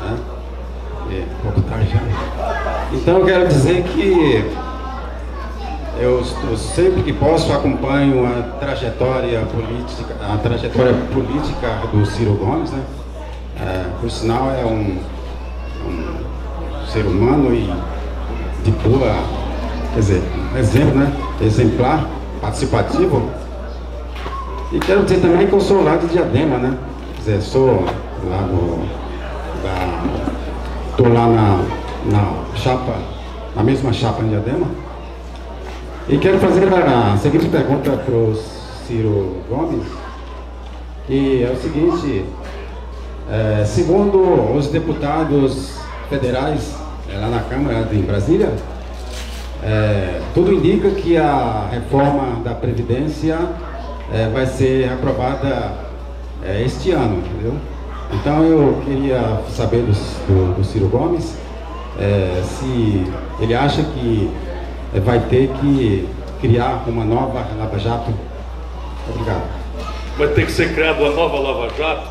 [0.00, 0.16] Né?
[1.10, 1.40] E.
[2.92, 4.44] Então eu quero dizer que
[5.98, 12.70] eu, eu, sempre que posso acompanho a trajetória política, a trajetória política do Ciro Gomes,
[12.70, 12.82] né?
[13.60, 14.98] É, por sinal é um,
[15.86, 17.70] um ser humano e
[18.64, 19.14] de boa,
[19.92, 20.22] quer dizer,
[20.54, 21.12] um exemplo, né?
[21.42, 22.06] Exemplar,
[22.40, 23.30] participativo.
[24.72, 26.78] E quero dizer também que eu sou lá de Diadema, né?
[27.16, 27.84] Quer dizer, sou
[28.28, 28.88] lá no.
[30.90, 31.64] Estou lá na,
[32.06, 32.94] na chapa,
[33.54, 34.66] na mesma chapa em Diadema.
[36.08, 38.34] E quero fazer a seguinte pergunta para o
[38.86, 39.86] Ciro Gomes,
[41.06, 42.24] que é o seguinte,
[43.30, 45.78] é, segundo os deputados
[46.08, 46.74] federais
[47.08, 48.52] é, lá na Câmara em Brasília,
[49.62, 53.38] é, tudo indica que a reforma da Previdência
[54.32, 55.72] vai ser aprovada
[56.64, 57.54] este ano, entendeu?
[58.12, 61.36] Então eu queria saber do, do, do Ciro Gomes
[61.98, 63.04] é, se
[63.40, 64.30] ele acha que
[65.04, 66.08] vai ter que
[66.40, 68.12] criar uma nova Lava Jato.
[69.08, 69.42] Obrigado.
[70.16, 72.08] Vai ter que ser criada uma nova Lava Jato?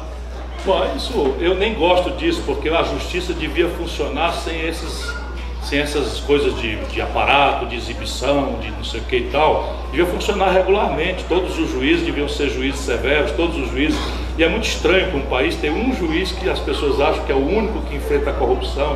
[0.65, 5.19] Bom, isso eu nem gosto disso, porque a justiça devia funcionar sem esses
[5.63, 9.87] sem essas coisas de, de aparato, de exibição, de não sei o que e tal,
[9.91, 11.25] devia funcionar regularmente.
[11.25, 13.99] Todos os juízes deviam ser juízes severos, todos os juízes.
[14.39, 17.31] E é muito estranho para um país ter um juiz que as pessoas acham que
[17.33, 18.95] é o único que enfrenta a corrupção.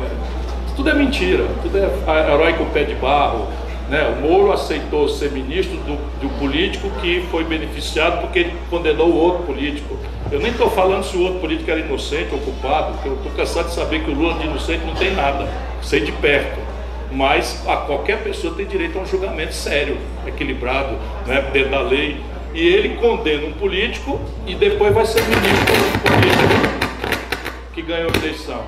[0.74, 3.46] Tudo é mentira, tudo é herói com pé de barro.
[3.90, 4.02] Né?
[4.08, 9.16] O Moro aceitou ser ministro do, do político que foi beneficiado porque ele condenou o
[9.16, 9.98] outro político.
[10.32, 13.32] Eu nem estou falando se o outro político era inocente ou culpado, porque eu estou
[13.32, 15.46] cansado de saber que o Lula de inocente não tem nada,
[15.82, 16.58] sei de perto.
[17.12, 20.96] Mas a qualquer pessoa tem direito a um julgamento sério, equilibrado,
[21.26, 22.16] né, dentro da lei.
[22.54, 26.84] E ele condena um político e depois vai ser ministro do político
[27.72, 28.62] que ganhou a eleição.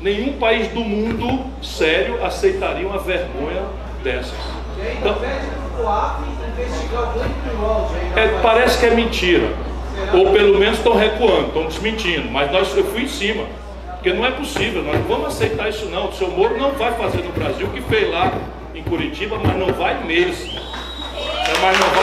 [0.00, 3.62] Nenhum país do mundo sério aceitaria uma vergonha
[4.04, 4.38] dessas.
[4.98, 5.16] Então,
[8.16, 9.48] é, parece que é mentira.
[10.14, 12.30] Ou pelo menos estão recuando, estão desmentindo.
[12.30, 13.44] Mas nós, eu fui em cima.
[13.94, 16.08] Porque não é possível, nós não vamos aceitar isso não.
[16.08, 18.32] O seu Moro não vai fazer no Brasil o que fez lá
[18.74, 20.60] em Curitiba, mas não vai mesmo.
[21.60, 22.02] Mas não vai.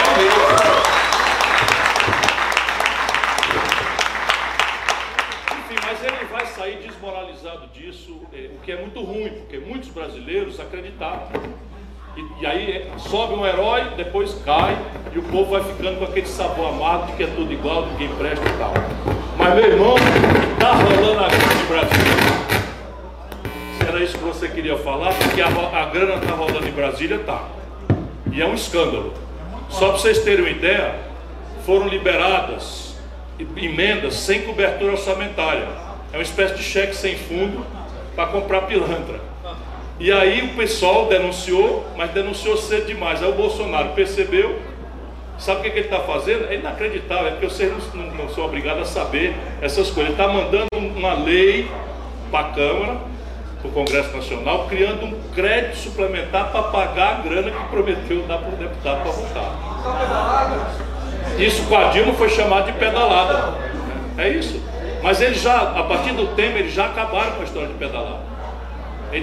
[5.58, 9.90] Enfim, mas ele vai sair desmoralizado disso, é, o que é muito ruim, porque muitos
[9.90, 11.28] brasileiros acreditaram.
[12.18, 14.78] E, e, aí é, sobe um herói, depois cai,
[15.14, 18.10] e o povo vai ficando com aquele sabor amargo de que é tudo igual, ninguém
[18.16, 18.74] presta e tal.
[19.38, 19.96] Mas meu irmão,
[20.54, 22.40] está rolando a grana no Brasil.
[23.78, 27.20] Se era isso que você queria falar, porque a, a grana está rolando em Brasília,
[27.20, 27.48] tá.
[28.32, 29.29] E é um escândalo.
[29.70, 30.96] Só para vocês terem uma ideia,
[31.66, 32.90] foram liberadas
[33.56, 35.68] emendas sem cobertura orçamentária.
[36.12, 37.66] É uma espécie de cheque sem fundo
[38.16, 39.22] para comprar pilantra.
[40.00, 43.22] E aí o pessoal denunciou, mas denunciou cedo demais.
[43.22, 44.60] Aí o Bolsonaro percebeu,
[45.38, 46.50] sabe o que, que ele está fazendo?
[46.50, 50.14] É inacreditável, é porque vocês não, não, não são obrigados a saber essas coisas.
[50.14, 51.70] Ele está mandando uma lei
[52.32, 52.98] para a Câmara,
[53.62, 58.38] para o Congresso Nacional, criando um crédito suplementar para pagar a grana que prometeu dar
[58.38, 60.76] para o deputado para votar.
[61.38, 63.54] Isso com a Dilma foi chamado de pedalada.
[64.18, 64.62] É isso.
[65.02, 68.30] Mas eles já, a partir do tema, eles já acabaram com a história de pedalada.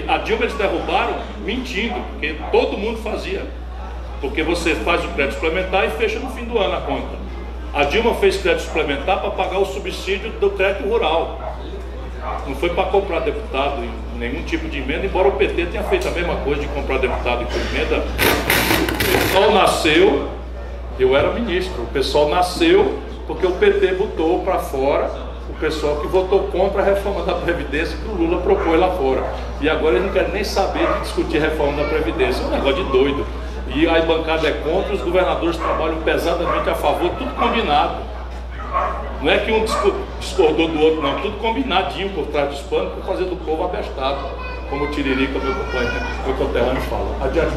[0.07, 3.45] A Dilma eles derrubaram mentindo, porque todo mundo fazia.
[4.19, 7.15] Porque você faz o crédito suplementar e fecha no fim do ano a conta.
[7.73, 11.39] A Dilma fez crédito suplementar para pagar o subsídio do crédito rural.
[12.47, 16.07] Não foi para comprar deputado em nenhum tipo de emenda, embora o PT tenha feito
[16.07, 18.03] a mesma coisa de comprar deputado com emenda.
[18.03, 20.29] O pessoal nasceu,
[20.99, 25.27] eu era ministro, o pessoal nasceu porque o PT botou para fora
[25.59, 29.23] pessoal que votou contra a reforma da Previdência que o Lula propôs lá fora.
[29.59, 32.43] E agora eles não querem nem saber de discutir a reforma da Previdência.
[32.43, 33.25] É um negócio de doido.
[33.73, 37.97] E a bancada é contra, os governadores trabalham pesadamente a favor, tudo combinado.
[39.21, 39.65] Não é que um
[40.19, 44.17] discordou do outro, não, tudo combinadinho por trás dos panos para fazer do povo abestado,
[44.69, 47.07] como o Tiririca, meu companheiro, meu conterrâneo fala.
[47.23, 47.51] Adiante,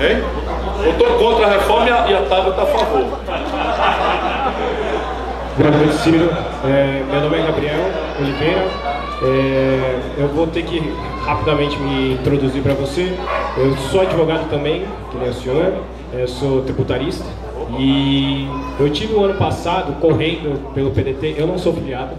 [0.00, 0.22] Hein?
[0.84, 3.04] Eu estou contra a reforma e a, a Tábua está a favor.
[5.58, 6.30] Boa noite, Ciro.
[6.64, 8.91] É, meu nome é Gabriel Oliveira.
[9.24, 10.80] É, eu vou ter que
[11.24, 13.16] rapidamente me introduzir para você.
[13.56, 15.74] Eu sou advogado também, que nem o senhor.
[16.12, 17.24] Eu sou tributarista.
[17.78, 21.36] E eu tive o ano passado correndo pelo PDT.
[21.38, 22.14] Eu não sou filiado,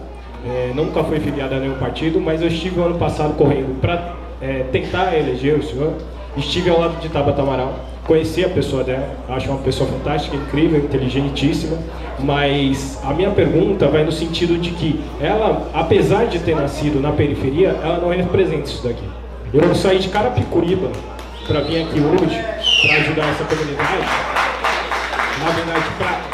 [0.45, 4.13] é, nunca fui filiado a nenhum partido, mas eu estive o ano passado correndo para
[4.41, 5.93] é, tentar eleger o senhor
[6.35, 7.75] Estive ao lado de Tabata Amaral,
[8.05, 11.77] conheci a pessoa dela, acho uma pessoa fantástica, incrível, inteligentíssima,
[12.19, 17.11] mas a minha pergunta vai no sentido de que ela, apesar de ter nascido na
[17.11, 19.03] periferia, ela não representa isso daqui.
[19.53, 20.89] Eu saí de Carapicuíba
[21.47, 22.41] para vir aqui hoje
[22.87, 24.33] para ajudar essa comunidade,
[25.43, 25.85] na verdade,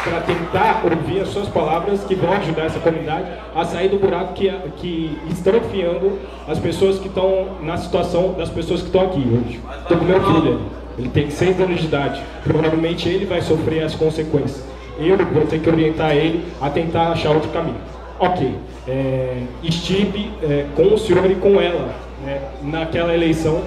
[0.04, 4.34] para tentar ouvir as suas palavras que vão ajudar essa comunidade a sair do buraco
[4.34, 6.18] que, que estão enfiando
[6.48, 9.60] as pessoas que estão na situação das pessoas que estão aqui hoje.
[9.82, 10.79] Estou com meu filho ali.
[11.00, 12.22] Ele tem 6 anos de idade.
[12.44, 14.64] Provavelmente ele vai sofrer as consequências.
[14.98, 17.78] Eu vou ter que orientar ele a tentar achar outro caminho.
[18.18, 18.54] Ok.
[18.86, 21.88] É, estive é, com o senhor e com ela
[22.24, 23.62] né, naquela eleição.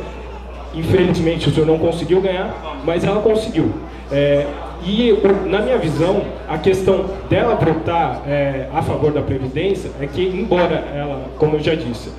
[0.76, 3.72] Infelizmente o senhor não conseguiu ganhar, mas ela conseguiu.
[4.12, 4.46] É,
[4.86, 10.22] e na minha visão, a questão dela votar é, a favor da Previdência é que,
[10.22, 12.12] embora ela, como eu já disse,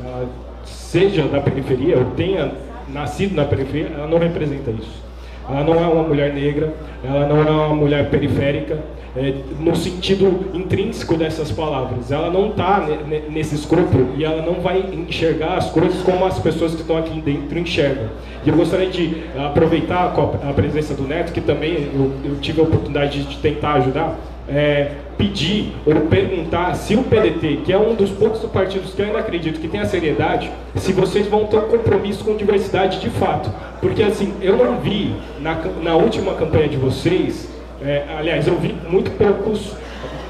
[0.65, 2.53] seja da periferia, ou tenha
[2.89, 5.04] nascido na periferia, ela não representa isso.
[5.49, 6.73] Ela não é uma mulher negra,
[7.03, 8.79] ela não é uma mulher periférica,
[9.17, 12.11] é, no sentido intrínseco dessas palavras.
[12.11, 12.85] Ela não está
[13.31, 17.21] nesse escrúpulo e ela não vai enxergar as coisas como as pessoas que estão aqui
[17.21, 18.09] dentro enxergam.
[18.45, 20.13] E eu gostaria de aproveitar
[20.43, 24.19] a presença do Neto, que também eu, eu tive a oportunidade de tentar ajudar,
[24.49, 29.07] é, pedir ou perguntar se o PDT, que é um dos poucos partidos que eu
[29.07, 33.11] ainda acredito que tem a seriedade, se vocês vão ter um compromisso com diversidade de
[33.11, 33.51] fato.
[33.81, 37.49] Porque assim, eu não vi na, na última campanha de vocês,
[37.83, 39.73] é, aliás, eu vi muito poucos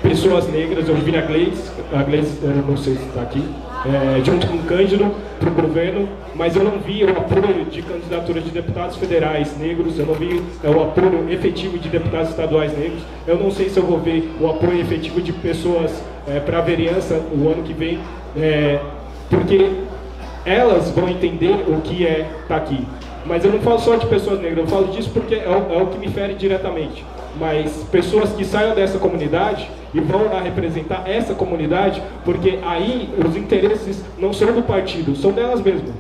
[0.03, 3.43] pessoas negras, eu vi a Gleice, a Gleice, eu não sei se está aqui,
[3.87, 8.41] é, junto com Cândido para o governo, mas eu não vi o apoio de candidatura
[8.41, 13.01] de deputados federais negros, eu não vi é, o apoio efetivo de deputados estaduais negros,
[13.27, 16.63] eu não sei se eu vou ver o apoio efetivo de pessoas é, para a
[16.63, 17.99] vereança o ano que vem,
[19.31, 19.71] porque
[20.45, 22.87] elas vão entender o que é estar tá aqui.
[23.27, 25.83] Mas eu não falo só de pessoas negras, eu falo disso porque é o, é
[25.83, 27.05] o que me fere diretamente
[27.39, 33.37] mas pessoas que saiam dessa comunidade e vão lá representar essa comunidade, porque aí os
[33.37, 35.95] interesses não são do partido, são delas mesmas.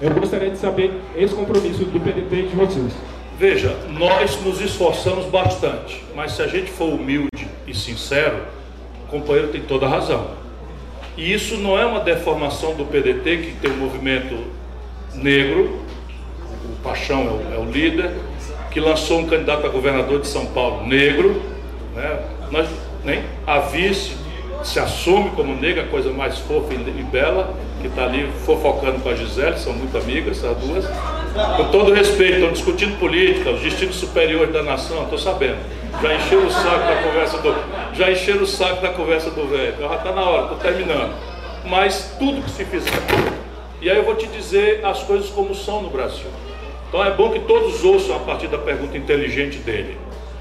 [0.00, 2.92] Eu gostaria de saber esse compromisso do PDT e de vocês.
[3.38, 8.38] Veja, nós nos esforçamos bastante, mas se a gente for humilde e sincero,
[9.04, 10.30] o companheiro tem toda a razão.
[11.16, 14.36] E isso não é uma deformação do PDT, que tem um movimento
[15.14, 15.80] negro,
[16.64, 18.12] o Paixão é o, é o líder,
[18.70, 21.42] que lançou um candidato a governador de São Paulo negro,
[21.94, 22.20] né?
[22.50, 22.68] Nós,
[23.04, 24.16] nem a vice
[24.62, 29.14] se assume como negra, coisa mais fofa e bela, que está ali fofocando com a
[29.14, 30.84] Gisele, são muito amigas as duas.
[31.56, 35.58] Com todo respeito, estão discutindo política, os destinos superiores da nação, estou sabendo.
[36.02, 37.54] Já encheram o saco da conversa do.
[37.94, 39.76] Já encheram o saco da conversa do velho.
[39.78, 41.14] Já está na hora, estou terminando.
[41.64, 42.92] Mas tudo que se fizer.
[43.80, 46.26] E aí eu vou te dizer as coisas como são no Brasil.
[46.88, 49.98] Então é bom que todos ouçam a partir da pergunta inteligente dele.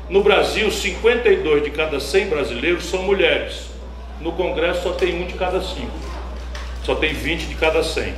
[0.10, 3.70] No Brasil, 52 de cada 100 brasileiros são mulheres.
[4.22, 5.92] No Congresso só tem um de cada cinco.
[6.84, 8.14] Só tem 20 de cada 100.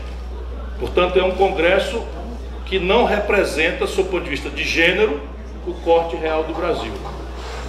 [0.79, 2.05] Portanto, é um Congresso
[2.67, 5.19] que não representa, do ponto de vista de gênero,
[5.65, 6.93] o corte real do Brasil.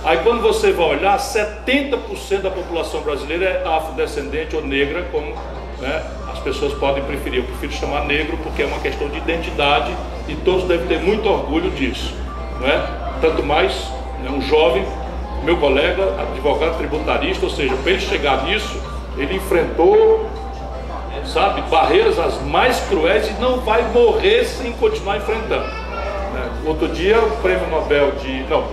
[0.05, 5.35] Aí quando você vai olhar, 70% da população brasileira é afrodescendente ou negra, como
[5.79, 7.41] né, as pessoas podem preferir.
[7.41, 9.95] Eu prefiro chamar negro porque é uma questão de identidade
[10.29, 12.15] e todos devem ter muito orgulho disso.
[12.61, 12.87] Não é?
[13.21, 13.73] Tanto mais
[14.23, 14.85] né, um jovem,
[15.45, 18.81] meu colega, advogado tributarista, ou seja, para ele chegar nisso,
[19.17, 20.27] ele enfrentou,
[21.25, 25.67] sabe, barreiras as mais cruéis e não vai morrer sem continuar enfrentando.
[25.67, 26.51] Né?
[26.67, 28.45] Outro dia, o prêmio Nobel de.
[28.49, 28.65] Não,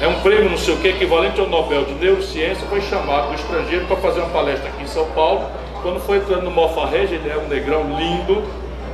[0.00, 3.34] é um prêmio não sei o que, equivalente ao Nobel de Neurociência, foi chamado do
[3.34, 5.46] estrangeiro para fazer uma palestra aqui em São Paulo.
[5.86, 8.42] Quando foi entrando no Mofarrege, ele é um negrão lindo,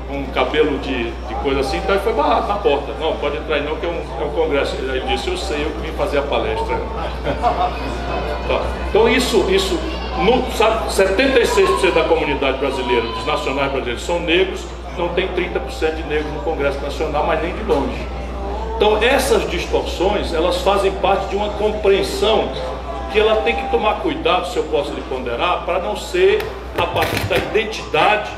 [0.06, 2.92] com cabelo de, de coisa assim, então ele foi barrado na porta.
[3.00, 4.76] Não, pode entrar aí não, que é um, é um congresso.
[4.76, 6.76] Ele disse, eu sei, eu vim fazer a palestra.
[8.46, 8.60] tá.
[8.90, 9.80] Então isso, isso
[10.18, 14.62] no, sabe, 76% da comunidade brasileira, dos nacionais brasileiros, são negros,
[14.98, 18.06] não tem 30% de negros no Congresso Nacional, mas nem de longe.
[18.76, 22.50] Então essas distorções, elas fazem parte de uma compreensão
[23.10, 26.42] que ela tem que tomar cuidado, se eu posso lhe ponderar, para não ser
[26.82, 28.30] a partir da identidade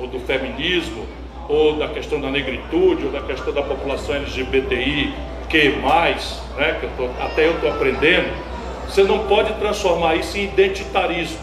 [0.00, 1.06] ou do feminismo,
[1.48, 5.14] ou da questão da negritude, ou da questão da população LGBTI,
[5.48, 8.28] que mais, né, que eu tô, até eu estou aprendendo,
[8.86, 11.40] você não pode transformar isso em identitarismo,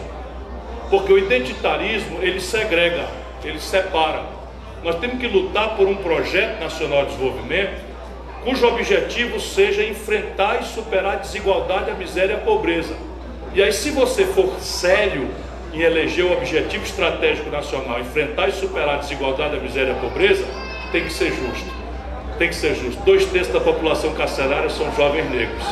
[0.90, 3.08] porque o identitarismo ele segrega,
[3.44, 4.24] ele separa.
[4.84, 7.84] Nós temos que lutar por um projeto nacional de desenvolvimento
[8.44, 12.96] cujo objetivo seja enfrentar e superar a desigualdade, a miséria e a pobreza.
[13.56, 15.30] E aí, se você for sério
[15.76, 19.96] em eleger o objetivo estratégico nacional, enfrentar e superar a desigualdade, a miséria e a
[19.96, 20.46] pobreza,
[20.92, 21.76] tem que ser justo.
[22.38, 23.02] Tem que ser justo.
[23.04, 25.64] Dois terços da população carcerária são jovens negros.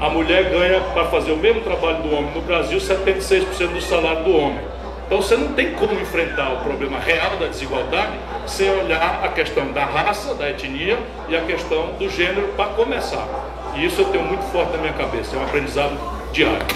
[0.00, 4.24] A mulher ganha, para fazer o mesmo trabalho do homem no Brasil, 76% do salário
[4.24, 4.60] do homem.
[5.06, 8.12] Então você não tem como enfrentar o problema real da desigualdade
[8.46, 10.98] sem olhar a questão da raça, da etnia
[11.28, 13.26] e a questão do gênero para começar.
[13.74, 15.96] E isso eu tenho muito forte na minha cabeça, é um aprendizado
[16.32, 16.66] diário.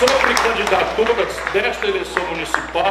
[0.00, 2.90] Sobre candidaturas desta eleição municipal,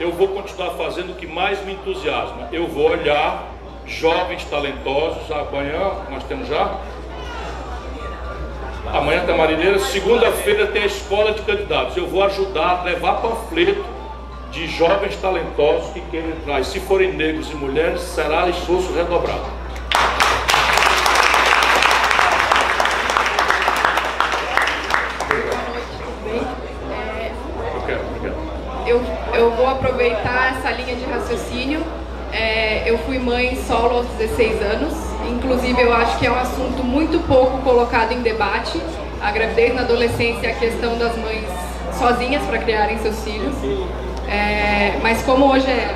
[0.00, 2.48] eu vou continuar fazendo o que mais me entusiasma.
[2.50, 3.48] Eu vou olhar
[3.84, 6.80] jovens talentosos, amanhã nós temos já
[8.86, 11.98] Amanhã tem Marineira, segunda-feira tem a escola de candidatos.
[11.98, 13.84] Eu vou ajudar a levar panfleto
[14.50, 16.60] de jovens talentosos que querem entrar.
[16.60, 19.61] E se forem negros e mulheres, será esforço redobrado.
[29.42, 31.82] Eu, vou aproveitar essa linha de raciocínio.
[32.32, 36.82] É, eu fui mãe solo aos 16 anos Inclusive, eu acho que é um assunto
[36.82, 38.80] muito pouco colocado em debate.
[39.20, 41.44] A gravidez na adolescência e a questão das mães
[41.96, 43.54] sozinhas para criarem seus filhos.
[44.28, 45.94] É, mas como hoje é,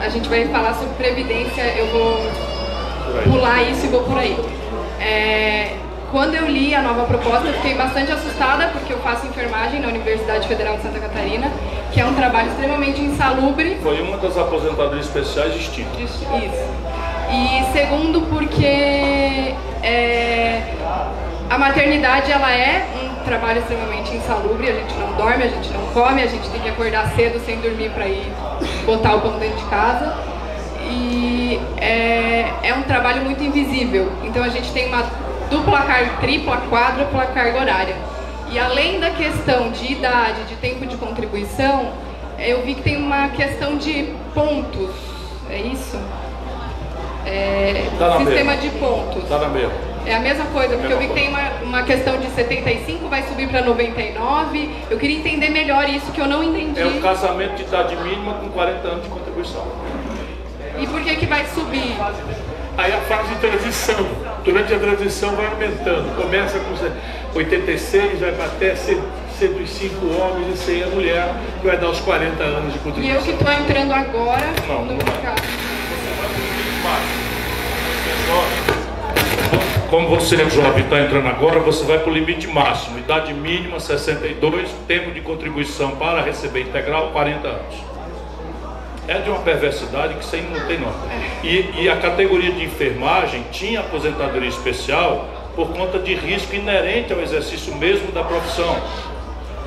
[0.00, 2.16] a gente vai falar sobre previdência, eu vou
[3.24, 4.36] pular isso e vou por aí.
[4.98, 5.76] É,
[6.10, 9.88] quando eu li a nova proposta, eu fiquei bastante assustada, porque eu faço enfermagem na
[9.88, 11.50] Universidade Federal de Santa Catarina,
[11.92, 13.78] que é um trabalho extremamente insalubre.
[13.82, 16.00] Foi uma das aposentadorias especiais extintas.
[16.00, 16.30] Isso.
[17.30, 19.54] E segundo porque
[19.84, 20.74] é,
[21.48, 25.86] a maternidade ela é um trabalho extremamente insalubre, a gente não dorme, a gente não
[25.92, 28.32] come, a gente tem que acordar cedo sem dormir para ir
[28.84, 30.16] botar o pão dentro de casa.
[30.90, 34.10] E é, é um trabalho muito invisível.
[34.24, 35.04] Então a gente tem uma
[35.50, 37.96] dupla carga, tripla, quádrupla carga horária.
[38.50, 41.92] E além da questão de idade, de tempo de contribuição,
[42.38, 44.90] eu vi que tem uma questão de pontos.
[45.50, 45.98] É isso?
[47.26, 49.28] é, tá sistema de pontos.
[49.28, 49.72] Tá na mesma.
[50.06, 53.08] É a mesma coisa, porque mesma eu vi que tem uma, uma questão de 75,
[53.08, 54.70] vai subir para 99.
[54.90, 56.80] Eu queria entender melhor isso que eu não entendi.
[56.80, 59.66] É um casamento de idade mínima com 40 anos de contribuição.
[60.78, 61.96] E por que que vai subir?
[62.80, 64.08] Aí a fase de transição.
[64.42, 66.16] Durante a transição vai aumentando.
[66.16, 72.00] Começa com 86, vai até 105 homens e 100 a mulher, que vai dar os
[72.00, 73.14] 40 anos de contribuição.
[73.14, 75.42] E eu que estou entrando agora não, no mercado.
[79.90, 82.98] Como você é jovem e está entrando agora, você vai para o limite máximo.
[82.98, 87.89] Idade mínima 62, tempo de contribuição para receber integral 40 anos.
[89.10, 90.96] É de uma perversidade que sem não tem nota.
[91.42, 95.26] E, e a categoria de enfermagem tinha aposentadoria especial
[95.56, 98.80] por conta de risco inerente ao exercício mesmo da profissão.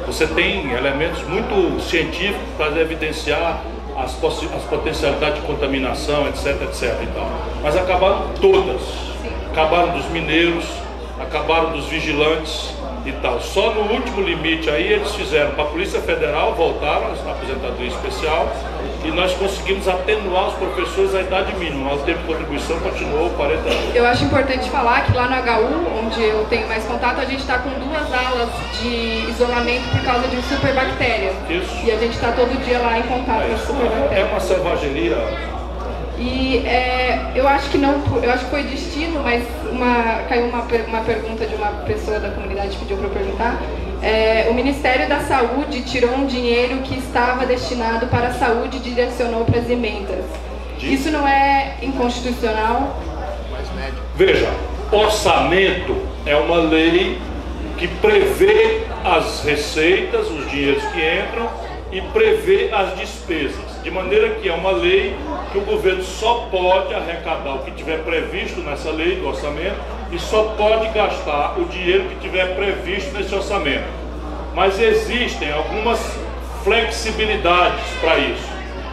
[0.05, 3.61] Você tem elementos muito científicos para evidenciar
[3.97, 7.29] as, as potencialidades de contaminação, etc, etc e tal.
[7.61, 8.81] Mas acabaram todas.
[9.51, 10.65] Acabaram dos mineiros,
[11.19, 12.73] acabaram dos vigilantes
[13.05, 13.41] e tal.
[13.41, 18.51] Só no último limite aí eles fizeram para a Polícia Federal, voltaram a aposentadoria especial
[19.03, 23.29] e nós conseguimos atenuar os professores à idade mínima, mas o tempo de contribuição continuou
[23.31, 23.95] 40 anos.
[23.95, 27.39] Eu acho importante falar que lá no HU, onde eu tenho mais contato, a gente
[27.39, 28.49] está com duas alas
[28.81, 31.33] de isolamento por causa de superbactéria.
[31.49, 31.85] Isso.
[31.85, 34.21] E a gente está todo dia lá em contato é, com a superbactéria.
[34.21, 35.52] É uma selvageria
[36.23, 40.61] e é, eu acho que não, eu acho que foi destino, mas uma, caiu uma,
[40.61, 43.61] uma pergunta de uma pessoa da comunidade que pediu para eu perguntar.
[44.01, 48.79] É, o Ministério da Saúde tirou um dinheiro que estava destinado para a saúde e
[48.79, 50.23] direcionou para as emendas.
[50.79, 53.01] Isso não é inconstitucional?
[54.15, 54.49] Veja,
[54.91, 55.95] orçamento
[56.25, 57.19] é uma lei
[57.77, 61.49] que prevê as receitas, os dinheiros que entram
[61.93, 63.81] e prevê as despesas.
[63.83, 65.15] De maneira que é uma lei
[65.51, 69.77] que o governo só pode arrecadar o que tiver previsto nessa lei do orçamento
[70.11, 73.85] e só pode gastar o dinheiro que tiver previsto nesse orçamento.
[74.55, 75.99] Mas existem algumas
[76.63, 78.51] flexibilidades para isso.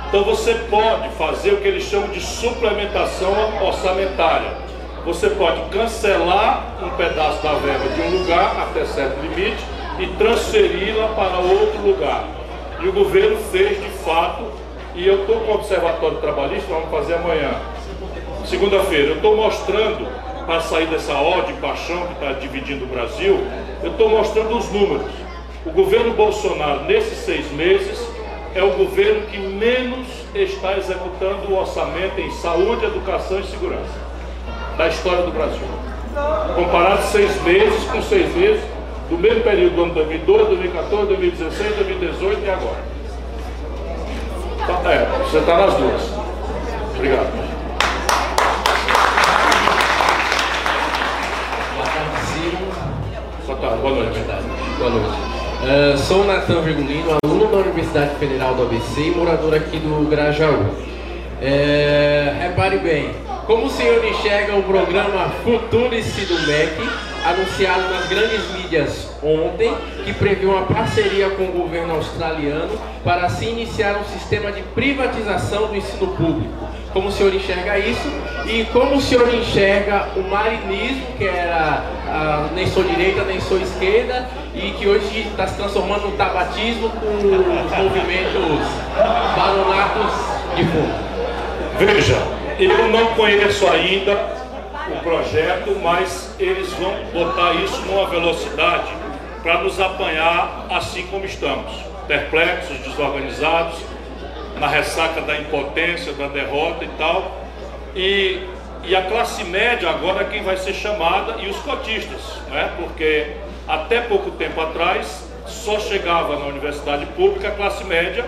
[0.08, 3.32] Então você pode fazer o que eles chamam de suplementação
[3.62, 4.58] orçamentária.
[5.06, 9.64] Você pode cancelar um pedaço da verba de um lugar até certo limite
[9.98, 12.40] e transferi-la para outro lugar.
[12.82, 14.44] E o governo fez de fato
[14.94, 17.50] e eu estou com o Observatório Trabalhista, vamos fazer amanhã,
[18.46, 19.10] segunda-feira.
[19.10, 20.08] Eu estou mostrando,
[20.46, 23.38] para sair dessa ódio e paixão que está dividindo o Brasil,
[23.82, 25.12] eu estou mostrando os números.
[25.66, 28.02] O governo Bolsonaro, nesses seis meses,
[28.54, 34.10] é o governo que menos está executando o orçamento em saúde, educação e segurança
[34.76, 35.68] da história do Brasil.
[36.56, 38.64] Comparado seis meses com seis meses
[39.10, 42.90] do mesmo período do ano 2012, 2014, 2016, 2018 e agora.
[44.66, 46.02] Tá, é, você está nas duas.
[46.94, 47.50] Obrigado.
[53.46, 54.20] Boa tarde, boa noite.
[54.78, 55.30] Boa noite.
[55.60, 60.72] Uh, sou Natan Virgulino, aluno da Universidade Federal do ABC e morador aqui do Grajaú.
[61.42, 63.10] É, repare bem,
[63.46, 66.88] como o senhor enxerga o programa Futurice do MEC,
[67.24, 69.74] anunciado nas grandes mídias ontem,
[70.04, 75.66] que prevê uma parceria com o governo australiano para se iniciar um sistema de privatização
[75.66, 76.68] do ensino público?
[76.92, 78.10] Como o senhor enxerga isso?
[78.46, 83.60] E como o senhor enxerga o marinismo, que era ah, nem sou direita, nem sou
[83.60, 88.66] esquerda, e que hoje está se transformando no tabatismo com os movimentos
[89.36, 90.12] baronatos
[90.56, 91.10] de fundo?
[91.78, 92.18] Veja,
[92.58, 94.39] eu não conheço ainda
[94.92, 98.92] o projeto, mas eles vão botar isso numa velocidade
[99.42, 101.72] para nos apanhar assim como estamos,
[102.06, 103.78] perplexos, desorganizados,
[104.58, 107.40] na ressaca da impotência, da derrota e tal.
[107.96, 108.46] E,
[108.84, 112.70] e a classe média agora é quem vai ser chamada e os cotistas, né?
[112.76, 113.36] porque
[113.66, 118.24] até pouco tempo atrás só chegava na universidade pública a classe média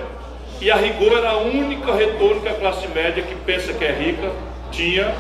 [0.61, 3.93] e a rigor era a única retorno que a classe média que pensa que é
[3.93, 4.31] rica
[4.71, 5.15] tinha,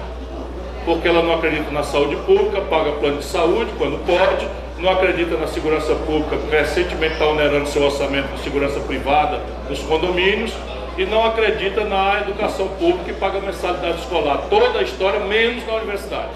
[0.84, 4.46] porque ela não acredita na saúde pública, paga plano de saúde quando pode,
[4.78, 10.52] não acredita na segurança pública, recentemente está onerando seu orçamento de segurança privada dos condomínios,
[10.98, 14.42] e não acredita na educação pública e paga mensalidade escolar.
[14.50, 16.32] Toda a história, menos na universidade.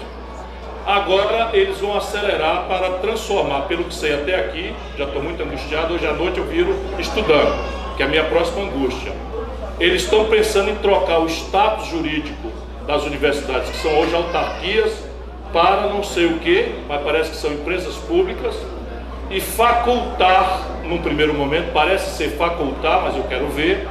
[0.83, 5.93] Agora eles vão acelerar para transformar, pelo que sei até aqui, já estou muito angustiado,
[5.93, 9.11] hoje à noite eu viro estudando que é a minha próxima angústia.
[9.79, 12.51] Eles estão pensando em trocar o status jurídico
[12.87, 14.91] das universidades, que são hoje autarquias,
[15.51, 18.55] para não sei o que, mas parece que são empresas públicas,
[19.29, 23.87] e facultar, num primeiro momento, parece ser facultar, mas eu quero ver,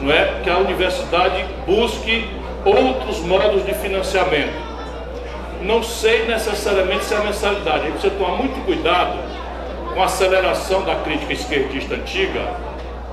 [0.00, 0.40] não é?
[0.42, 2.28] Que a universidade busque
[2.64, 4.52] outros modos de financiamento.
[5.62, 7.86] Não sei necessariamente se é a mensalidade.
[7.86, 9.16] Aí você tomar muito cuidado
[9.94, 12.42] com a aceleração da crítica esquerdista antiga,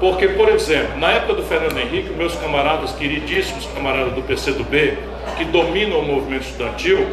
[0.01, 4.97] porque, por exemplo, na época do Fernando Henrique, meus camaradas, queridíssimos camaradas do PCdoB,
[5.37, 7.07] que dominam o movimento estudantil,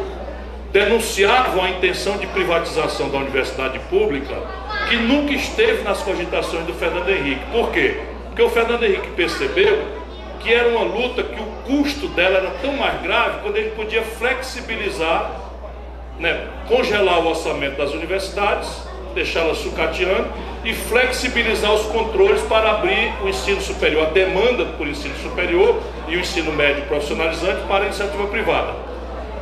[0.71, 4.35] denunciavam a intenção de privatização da universidade pública,
[4.89, 7.45] que nunca esteve nas cogitações do Fernando Henrique.
[7.51, 7.99] Por quê?
[8.25, 9.83] Porque o Fernando Henrique percebeu
[10.39, 14.01] que era uma luta que o custo dela era tão mais grave quando ele podia
[14.01, 15.29] flexibilizar,
[16.17, 18.88] né, congelar o orçamento das universidades
[19.19, 20.27] deixá-la sucateando
[20.63, 26.15] e flexibilizar os controles para abrir o ensino superior, a demanda por ensino superior e
[26.15, 28.73] o ensino médio profissionalizante para a iniciativa privada.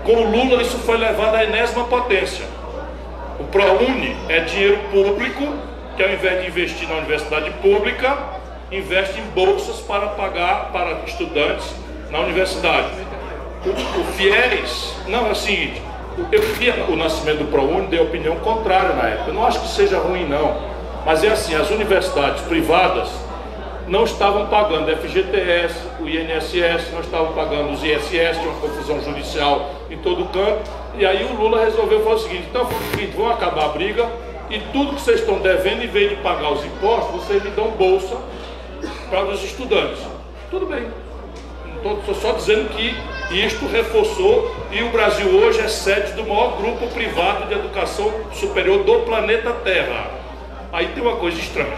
[0.03, 2.45] Com o Lula isso foi levado à enésima potência.
[3.39, 5.53] O ProUni é dinheiro público
[5.97, 8.17] que ao invés de investir na universidade pública,
[8.71, 11.73] investe em bolsas para pagar para estudantes
[12.11, 12.89] na universidade.
[13.65, 15.81] O, o FIES, não, é o seguinte,
[16.31, 19.29] eu vi o nascimento do ProUni, dei opinião contrária na época.
[19.29, 20.57] Eu não acho que seja ruim, não.
[21.05, 23.09] Mas é assim, as universidades privadas
[23.87, 29.69] não estavam pagando FGTS, o INSS, não estavam pagando os ISS, tinha uma confusão judicial
[29.89, 30.69] em todo canto.
[30.97, 34.05] E aí o Lula resolveu fazer o seguinte, então seguinte, vão acabar a briga
[34.49, 37.71] e tudo que vocês estão devendo, em vez de pagar os impostos, vocês me dão
[37.71, 38.17] bolsa
[39.09, 39.99] para os estudantes.
[40.49, 41.06] Tudo bem.
[41.83, 42.95] Estou só dizendo que
[43.31, 48.83] isto reforçou e o Brasil hoje é sede do maior grupo privado de educação superior
[48.83, 50.09] do planeta Terra.
[50.71, 51.77] Aí tem uma coisa estranha.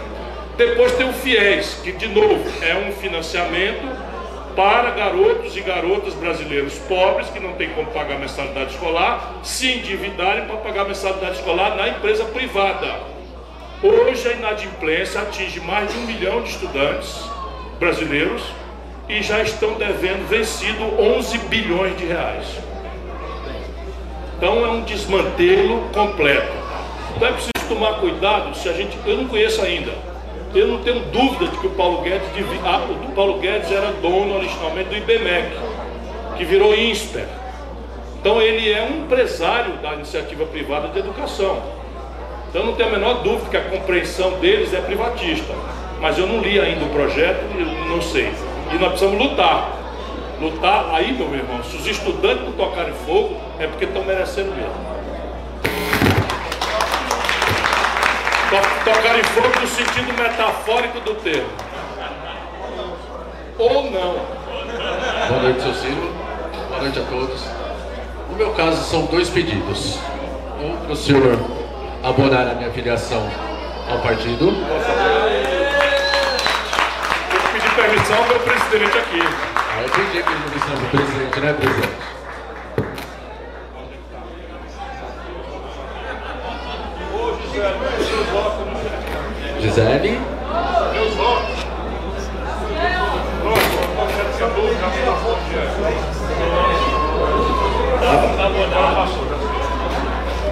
[0.56, 3.88] Depois tem o FIES, que de novo é um financiamento
[4.56, 10.46] para garotos e garotas brasileiros pobres que não têm como pagar mensalidade escolar, se endividarem
[10.46, 12.94] para pagar mensalidade escolar na empresa privada.
[13.82, 17.24] Hoje a inadimplência atinge mais de um milhão de estudantes
[17.78, 18.42] brasileiros
[19.10, 22.46] e já estão devendo vencido 11 bilhões de reais.
[24.36, 26.52] Então é um desmantelo completo.
[27.16, 28.96] Então é preciso tomar cuidado se a gente.
[29.04, 29.92] Eu não conheço ainda.
[30.54, 32.28] Eu não tenho dúvida de que o Paulo Guedes,
[32.64, 35.50] ah, o Paulo Guedes era dono originalmente do IBMEC,
[36.36, 37.26] que virou INSPER.
[38.20, 41.60] Então ele é um empresário da iniciativa privada de educação.
[42.48, 45.52] Então não tenho a menor dúvida que a compreensão deles é privatista.
[46.00, 48.32] Mas eu não li ainda o projeto, e não sei.
[48.70, 49.72] E nós precisamos lutar.
[50.40, 54.90] Lutar aí, meu irmão, se os estudantes não tocarem fogo, é porque estão merecendo mesmo.
[58.84, 61.50] Tocarem fogo no sentido metafórico do termo.
[63.58, 64.40] Ou não.
[65.28, 66.12] Boa noite, seu Ciro.
[66.68, 67.44] Boa noite a todos.
[68.30, 69.98] No meu caso, são dois pedidos.
[70.62, 71.38] Um para o senhor
[72.02, 73.28] abonar a minha filiação
[73.90, 74.52] ao partido
[77.80, 79.20] permissão meu presidente aqui.
[79.56, 82.10] Ah, eu pedi permissão pro presidente, né, presidente?
[89.60, 90.20] Gisele?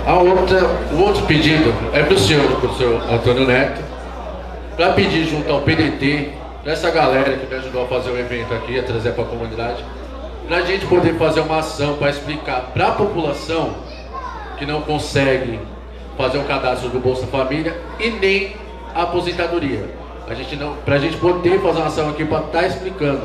[0.07, 3.83] A outra, o outro pedido é para o senhor, para o senhor Antônio Neto,
[4.77, 6.38] para pedir junto ao PDT,
[6.69, 9.83] dessa galera que me ajudou a fazer o evento aqui, a trazer para a comunidade,
[10.47, 13.75] para a gente poder fazer uma ação para explicar para a população
[14.59, 15.59] que não consegue
[16.19, 18.55] fazer o cadastro do Bolsa Família e nem
[18.95, 19.89] a aposentadoria.
[20.29, 23.23] A gente não, para a gente poder fazer uma ação aqui para estar tá explicando.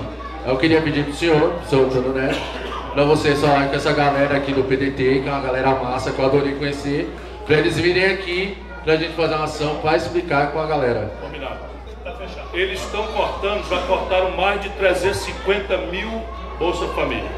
[0.47, 2.39] Eu queria pedir para o senhor, senhor Antônio Neto,
[2.93, 6.19] para vocês falarem com essa galera aqui do PDT, que é uma galera massa que
[6.19, 7.13] eu adorei conhecer,
[7.45, 11.11] para eles virem aqui para a gente fazer uma ação para explicar com a galera.
[11.19, 11.72] Combinado.
[12.53, 16.21] Eles estão cortando, já cortaram mais de 350 mil
[16.57, 17.29] Bolsa Família.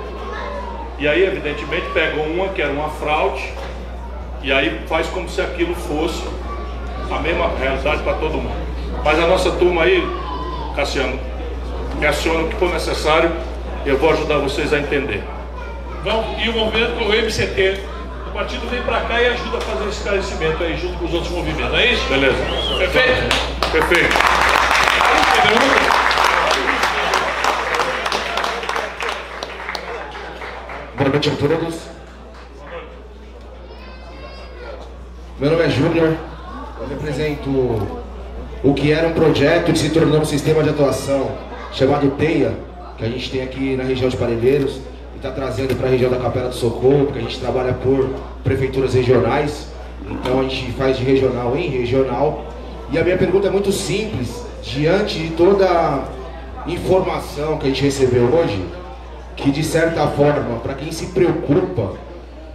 [0.99, 3.51] E aí, evidentemente, pegou uma que era uma fraude,
[4.41, 6.23] e aí faz como se aquilo fosse
[7.11, 8.55] a mesma realidade para todo mundo.
[9.03, 10.01] Mas a nossa turma aí,
[10.75, 11.19] Cassiano,
[11.97, 13.31] me aciona o que for necessário,
[13.85, 15.23] eu vou ajudar vocês a entender.
[16.03, 17.79] Vamos, e o movimento o MCT,
[18.27, 21.13] o partido vem para cá e ajuda a fazer esse esclarecimento aí junto com os
[21.13, 22.07] outros movimentos, é isso?
[22.07, 22.37] Beleza.
[22.77, 23.71] Perfeito?
[23.71, 24.54] Perfeito.
[30.97, 31.75] Boa noite a todos.
[35.37, 36.15] Meu nome é Júnior,
[36.79, 37.49] eu represento
[38.63, 41.31] o que era um projeto que se tornou um sistema de atuação
[41.73, 42.53] chamado TEIA,
[42.97, 44.77] que a gente tem aqui na região de Parelheiros
[45.13, 48.09] e está trazendo para a região da Capela do Socorro, porque a gente trabalha por
[48.43, 49.67] prefeituras regionais,
[50.09, 52.45] então a gente faz de regional em regional.
[52.89, 56.03] E a minha pergunta é muito simples, diante de toda a
[56.67, 58.65] informação que a gente recebeu hoje,
[59.35, 61.93] que de certa forma, para quem se preocupa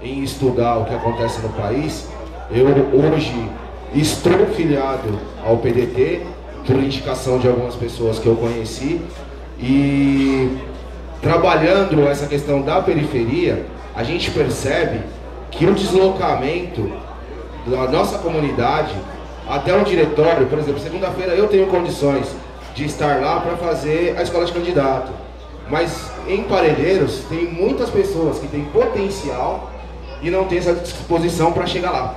[0.03, 2.09] em estudar o que acontece no país,
[2.51, 3.49] eu hoje
[3.95, 6.27] estou filiado ao PDT,
[6.67, 9.01] por indicação de algumas pessoas que eu conheci,
[9.59, 10.59] e
[11.23, 15.01] trabalhando essa questão da periferia, a gente percebe
[15.51, 16.91] que o deslocamento
[17.67, 18.95] da nossa comunidade
[19.51, 22.27] até o diretório, por exemplo, segunda-feira eu tenho condições
[22.73, 25.11] de estar lá para fazer a escola de candidato.
[25.69, 29.71] Mas em Parelheiros tem muitas pessoas que têm potencial
[30.23, 32.15] e não têm essa disposição para chegar lá.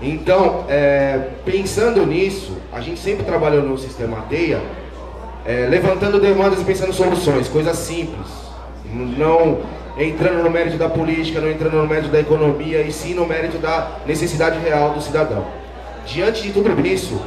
[0.00, 4.62] Então, é, pensando nisso, a gente sempre trabalhou no sistema TEIA,
[5.44, 8.28] é, levantando demandas e pensando soluções, coisas simples.
[8.92, 9.58] Não
[9.98, 13.58] entrando no mérito da política, não entrando no mérito da economia, e sim no mérito
[13.58, 15.57] da necessidade real do cidadão.
[16.08, 17.20] Diante de tudo isso,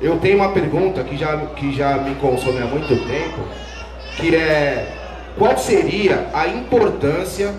[0.00, 3.40] eu tenho uma pergunta que já, que já me consome há muito tempo,
[4.16, 4.86] que é
[5.36, 7.52] qual seria a importância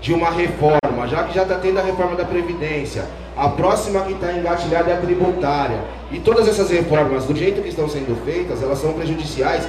[0.00, 3.04] de uma reforma, já que já está tendo a reforma da Previdência,
[3.36, 5.80] a próxima que está engatilhada é a tributária.
[6.12, 9.66] E todas essas reformas, do jeito que estão sendo feitas, elas são prejudiciais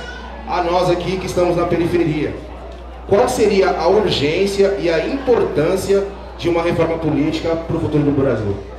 [0.47, 2.35] a nós aqui que estamos na periferia.
[3.09, 6.05] Qual seria a urgência e a importância
[6.37, 8.74] de uma reforma política para o futuro do Brasil?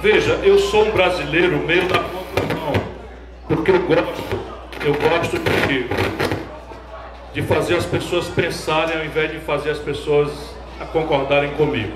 [0.00, 2.72] Veja, eu sou um brasileiro meio da contramão,
[3.48, 4.38] porque eu gosto,
[4.84, 5.36] eu gosto
[5.66, 5.88] de,
[7.34, 10.30] de fazer as pessoas pensarem ao invés de fazer as pessoas
[10.92, 11.92] concordarem comigo.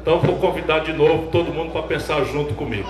[0.00, 2.88] Então vou convidar de novo todo mundo para pensar junto comigo.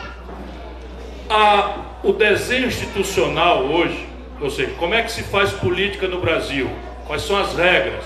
[1.31, 4.06] A, o desenho institucional hoje,
[4.39, 6.68] ou seja, como é que se faz política no Brasil?
[7.06, 8.05] Quais são as regras?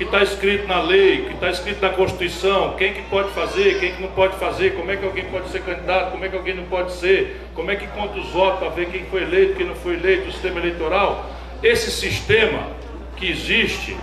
[0.00, 3.92] Que está escrito na lei, que está escrito na Constituição, quem que pode fazer, quem
[3.92, 6.54] que não pode fazer, como é que alguém pode ser candidato, como é que alguém
[6.54, 9.66] não pode ser, como é que conta os votos para ver quem foi eleito, quem
[9.66, 11.30] não foi eleito, o sistema eleitoral.
[11.62, 12.68] Esse sistema
[13.14, 13.94] que existe,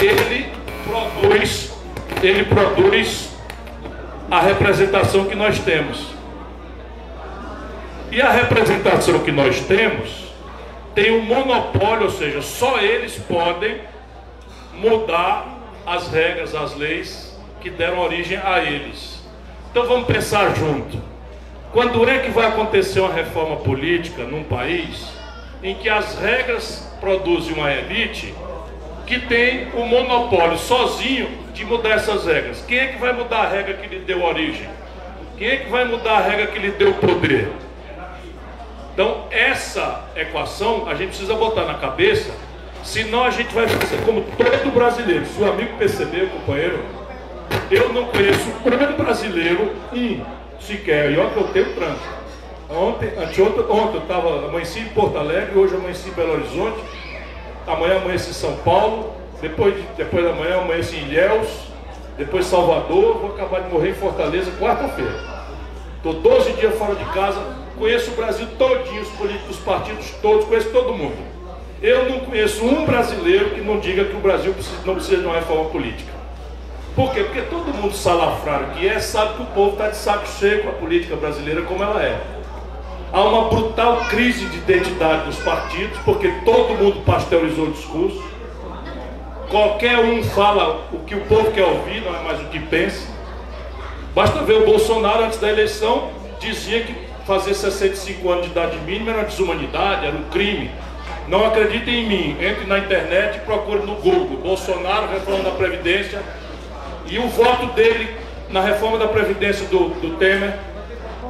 [0.00, 0.50] ele
[0.82, 1.72] produz,
[2.20, 3.32] ele produz
[4.28, 6.04] a representação que nós temos.
[8.10, 10.32] E a representação que nós temos
[10.96, 13.91] tem um monopólio, ou seja, só eles podem
[14.82, 15.46] mudar
[15.86, 19.22] as regras, as leis que deram origem a eles.
[19.70, 21.00] Então vamos pensar junto.
[21.72, 25.08] Quando é que vai acontecer uma reforma política num país
[25.62, 28.34] em que as regras produzem uma elite
[29.06, 32.64] que tem o monopólio sozinho de mudar essas regras.
[32.66, 34.68] Quem é que vai mudar a regra que lhe deu origem?
[35.36, 37.50] Quem é que vai mudar a regra que lhe deu poder?
[38.92, 42.32] Então, essa equação a gente precisa botar na cabeça,
[42.82, 45.26] senão a gente vai fazer como todo brasileiro.
[45.26, 46.80] Se o amigo perceber, companheiro,
[47.70, 50.24] eu não conheço um brasileiro, um
[50.60, 52.22] sequer, e olha que eu tenho trânsito,
[52.74, 56.80] Ontem, anteontem, ontem eu estava, amanheci em Porto Alegre, hoje amanheci em Belo Horizonte,
[57.66, 59.12] amanhã amanheci em São Paulo,
[59.42, 61.48] depois, de, depois da manhã amanheci em Ilhéus,
[62.16, 65.14] depois Salvador, vou acabar de morrer em Fortaleza quarta-feira.
[65.98, 67.40] Estou 12 dias fora de casa,
[67.78, 71.41] conheço o Brasil todinho, os políticos, os partidos todos, conheço todo mundo.
[71.82, 74.54] Eu não conheço um brasileiro que não diga que o Brasil
[74.84, 76.12] não precisa de uma reforma política.
[76.94, 77.24] Por quê?
[77.24, 80.68] Porque todo mundo salafrário que é sabe que o povo está de saco cheio com
[80.68, 82.20] a política brasileira como ela é.
[83.12, 88.22] Há uma brutal crise de identidade dos partidos, porque todo mundo pasteurizou o discurso.
[89.50, 93.10] Qualquer um fala o que o povo quer ouvir, não é mais o que pensa.
[94.14, 96.94] Basta ver o Bolsonaro antes da eleição, dizia que
[97.26, 100.70] fazer 65 anos de idade mínima era uma desumanidade, era um crime.
[101.32, 106.22] Não acreditem em mim, entre na internet e procure no Google Bolsonaro, reforma da Previdência,
[107.06, 108.14] e o voto dele
[108.50, 110.58] na reforma da Previdência do, do Temer,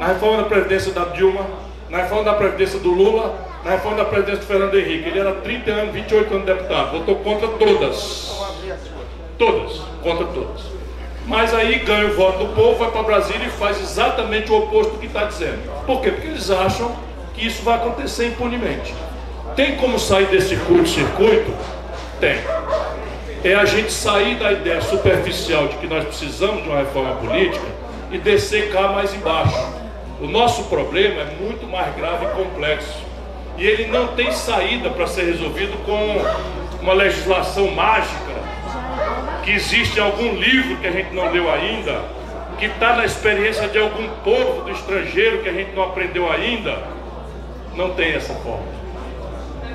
[0.01, 1.47] na reforma da Previdência da Dilma,
[1.89, 3.33] na reforma da Previdência do Lula,
[3.65, 5.09] na reforma da Previdência do Fernando Henrique.
[5.09, 6.99] Ele era 30 anos, 28 anos de deputado.
[6.99, 8.37] Votou contra todas.
[9.39, 9.83] Todas.
[10.03, 10.63] Contra todas.
[11.27, 14.95] Mas aí ganha o voto do povo, vai para Brasília e faz exatamente o oposto
[14.95, 15.63] do que está dizendo.
[15.87, 16.11] Por quê?
[16.11, 16.93] Porque eles acham
[17.35, 18.93] que isso vai acontecer impunemente.
[19.57, 21.53] Tem como sair desse curto-circuito?
[22.19, 22.39] Tem.
[23.45, 27.67] É a gente sair da ideia superficial de que nós precisamos de uma reforma política
[28.11, 29.59] e descer cá mais embaixo.
[30.21, 32.97] O nosso problema é muito mais grave e complexo.
[33.59, 36.23] E ele não tem saída para ser resolvido com
[36.81, 38.33] uma legislação mágica
[39.45, 42.01] que existe algum livro que a gente não leu ainda,
[42.59, 46.79] que está na experiência de algum povo do estrangeiro que a gente não aprendeu ainda.
[47.75, 48.82] Não tem essa forma.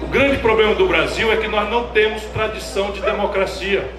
[0.02, 3.90] O grande problema do Brasil é que nós não temos tradição de democracia.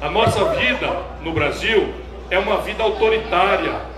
[0.00, 0.88] A nossa vida
[1.22, 1.94] no Brasil
[2.30, 3.94] é uma vida autoritária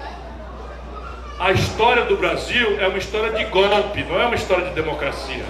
[1.39, 5.45] a história do Brasil é uma história de golpe, não é uma história de democracia.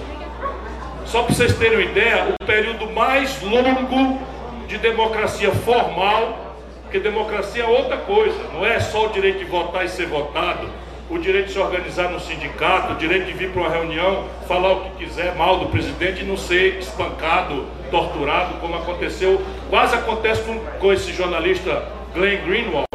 [1.05, 4.19] Só para vocês terem uma ideia, o período mais longo
[4.67, 9.85] de democracia formal, porque democracia é outra coisa, não é só o direito de votar
[9.85, 10.69] e ser votado,
[11.09, 14.73] o direito de se organizar no sindicato, o direito de vir para uma reunião, falar
[14.73, 20.41] o que quiser mal do presidente e não ser espancado, torturado, como aconteceu, quase acontece
[20.43, 22.87] com, com esse jornalista Glenn Greenwald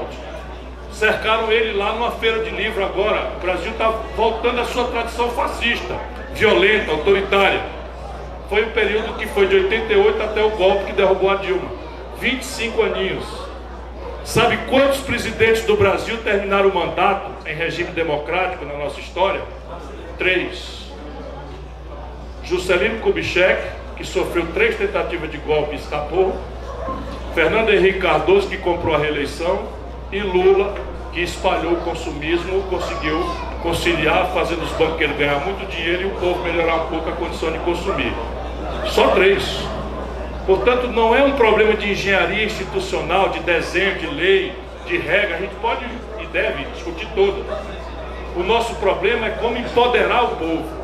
[1.02, 3.32] cercaram ele lá numa feira de livro agora.
[3.36, 5.98] O Brasil está voltando à sua tradição fascista,
[6.32, 7.60] violenta, autoritária.
[8.48, 11.68] Foi o período que foi de 88 até o golpe que derrubou a Dilma.
[12.20, 13.24] 25 aninhos.
[14.24, 19.42] Sabe quantos presidentes do Brasil terminaram o mandato em regime democrático na nossa história?
[20.16, 20.86] Três.
[22.44, 23.60] Juscelino Kubitschek,
[23.96, 26.36] que sofreu três tentativas de golpe e escapou.
[27.34, 29.66] Fernando Henrique Cardoso, que comprou a reeleição.
[30.12, 30.74] E Lula,
[31.12, 33.24] que espalhou o consumismo, conseguiu
[33.62, 37.50] conciliar, fazendo os banqueiros ganhar muito dinheiro e o povo melhorar um pouco a condição
[37.50, 38.12] de consumir.
[38.86, 39.42] Só três.
[40.46, 44.52] Portanto, não é um problema de engenharia institucional, de desenho, de lei,
[44.86, 45.36] de regra.
[45.36, 45.84] A gente pode
[46.20, 47.44] e deve discutir todo.
[48.36, 50.82] O nosso problema é como empoderar o povo.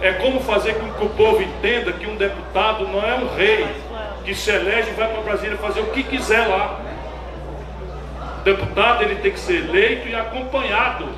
[0.00, 3.66] É como fazer com que o povo entenda que um deputado não é um rei
[4.24, 6.80] que se elege e vai para Brasília fazer o que quiser lá
[8.54, 11.08] deputado ele tem que ser eleito e acompanhado.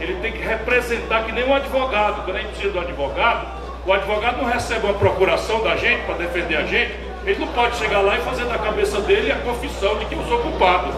[0.00, 2.24] Ele tem que representar que nem um advogado.
[2.24, 3.46] Quando a gente precisa do advogado,
[3.88, 6.92] o advogado não recebe uma procuração da gente para defender a gente.
[7.24, 10.22] Ele não pode chegar lá e fazer da cabeça dele a confissão de que eu
[10.26, 10.92] sou culpado.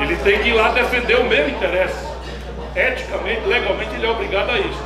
[0.00, 2.06] Ele tem que ir lá defender o meu interesse.
[2.76, 4.78] Eticamente, legalmente, ele é obrigado a isso.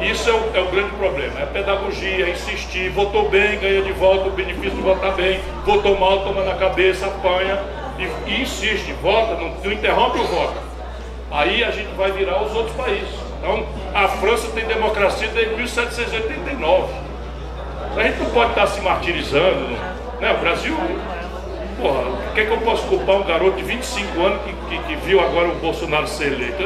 [0.00, 1.40] Isso é o, é o grande problema.
[1.40, 2.88] É pedagogia, é insistir.
[2.88, 5.38] Votou bem, ganha de volta o benefício de votar bem.
[5.66, 7.62] Votou mal, toma na cabeça, apanha
[7.98, 10.56] e, e insiste, vota, não, não interrompe o voto.
[11.30, 13.21] Aí a gente vai virar os outros países.
[13.42, 16.94] Então, a França tem democracia desde 1789.
[17.96, 19.70] A gente não pode estar se martirizando.
[20.20, 20.32] Né?
[20.32, 20.76] O Brasil,
[21.80, 24.82] porra, o que, é que eu posso culpar um garoto de 25 anos que, que,
[24.84, 26.62] que viu agora o Bolsonaro ser eleito?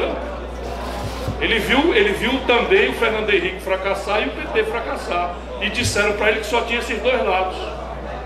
[1.41, 5.33] Ele viu, ele viu também o Fernando Henrique fracassar e o PT fracassar.
[5.61, 7.57] E disseram para ele que só tinha esses dois lados.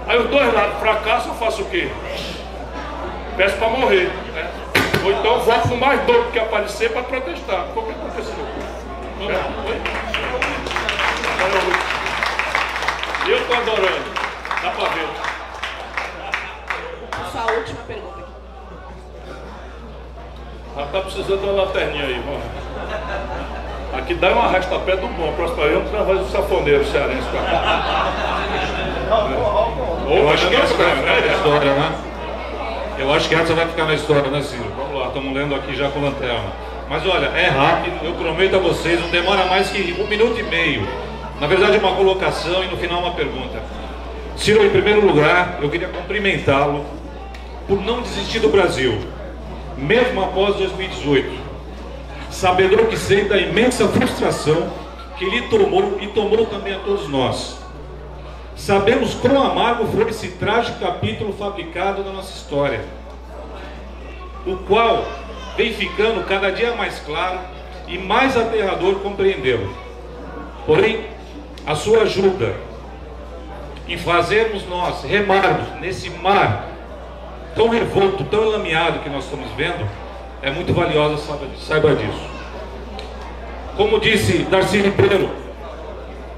[0.07, 1.89] Aí os dois lados fracassam, eu faço o quê?
[3.37, 4.11] peço para morrer.
[4.33, 4.51] Né?
[5.03, 7.65] Ou então voto mais doido que aparecer para protestar.
[7.73, 8.40] Que aconteceu.
[13.27, 14.11] Eu estou adorando.
[14.63, 15.07] Dá para ver.
[17.31, 18.31] Sua última pergunta aqui.
[20.75, 22.41] Já está precisando de uma lanterninha aí, vamos.
[23.93, 25.29] Aqui dá uma arrasta-pé do bom.
[25.29, 28.07] A próxima vez eu trago o safoneiro cearense para cá.
[30.09, 31.91] Eu acho que essa é a história, né?
[32.97, 34.71] Eu acho que essa vai ficar na história, né, Ciro?
[34.75, 36.70] Vamos lá, estamos lendo aqui já com lanterna.
[36.91, 40.43] Mas olha, é rápido, eu prometo a vocês, não demora mais que um minuto e
[40.43, 40.85] meio.
[41.39, 43.63] Na verdade, uma colocação e no final uma pergunta.
[44.35, 46.85] Ciro, em primeiro lugar, eu queria cumprimentá-lo
[47.65, 48.99] por não desistir do Brasil,
[49.77, 51.31] mesmo após 2018.
[52.29, 54.69] Sabedor que sei da imensa frustração
[55.17, 57.57] que lhe tomou e tomou também a todos nós.
[58.53, 62.83] Sabemos quão amargo foi esse trágico capítulo fabricado na nossa história,
[64.45, 65.05] o qual
[65.55, 67.39] vem ficando cada dia mais claro
[67.87, 69.75] e mais aterrador compreendê-lo.
[70.65, 71.05] Porém,
[71.65, 72.55] a sua ajuda
[73.87, 76.67] em fazermos nós remarmos nesse mar
[77.55, 79.87] tão revolto, tão enlameado que nós estamos vendo,
[80.41, 81.17] é muito valiosa,
[81.59, 82.29] saiba disso.
[83.75, 85.29] Como disse Darcy Ribeiro,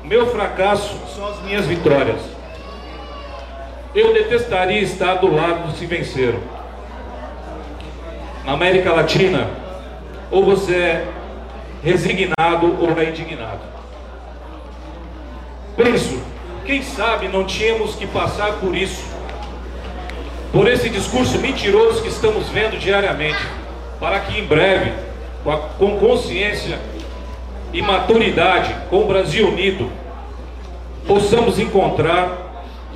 [0.03, 2.19] meu fracasso são as minhas vitórias.
[3.95, 6.39] Eu detestaria estar do lado dos que venceram.
[8.45, 9.49] Na América Latina,
[10.29, 11.07] ou você é
[11.83, 13.61] resignado ou é indignado.
[15.77, 16.21] Penso,
[16.65, 19.03] quem sabe não tínhamos que passar por isso,
[20.51, 23.39] por esse discurso mentiroso que estamos vendo diariamente,
[23.99, 24.91] para que em breve,
[25.77, 26.79] com consciência
[27.71, 29.91] e maturidade, com o Brasil unido,
[31.07, 32.37] possamos encontrar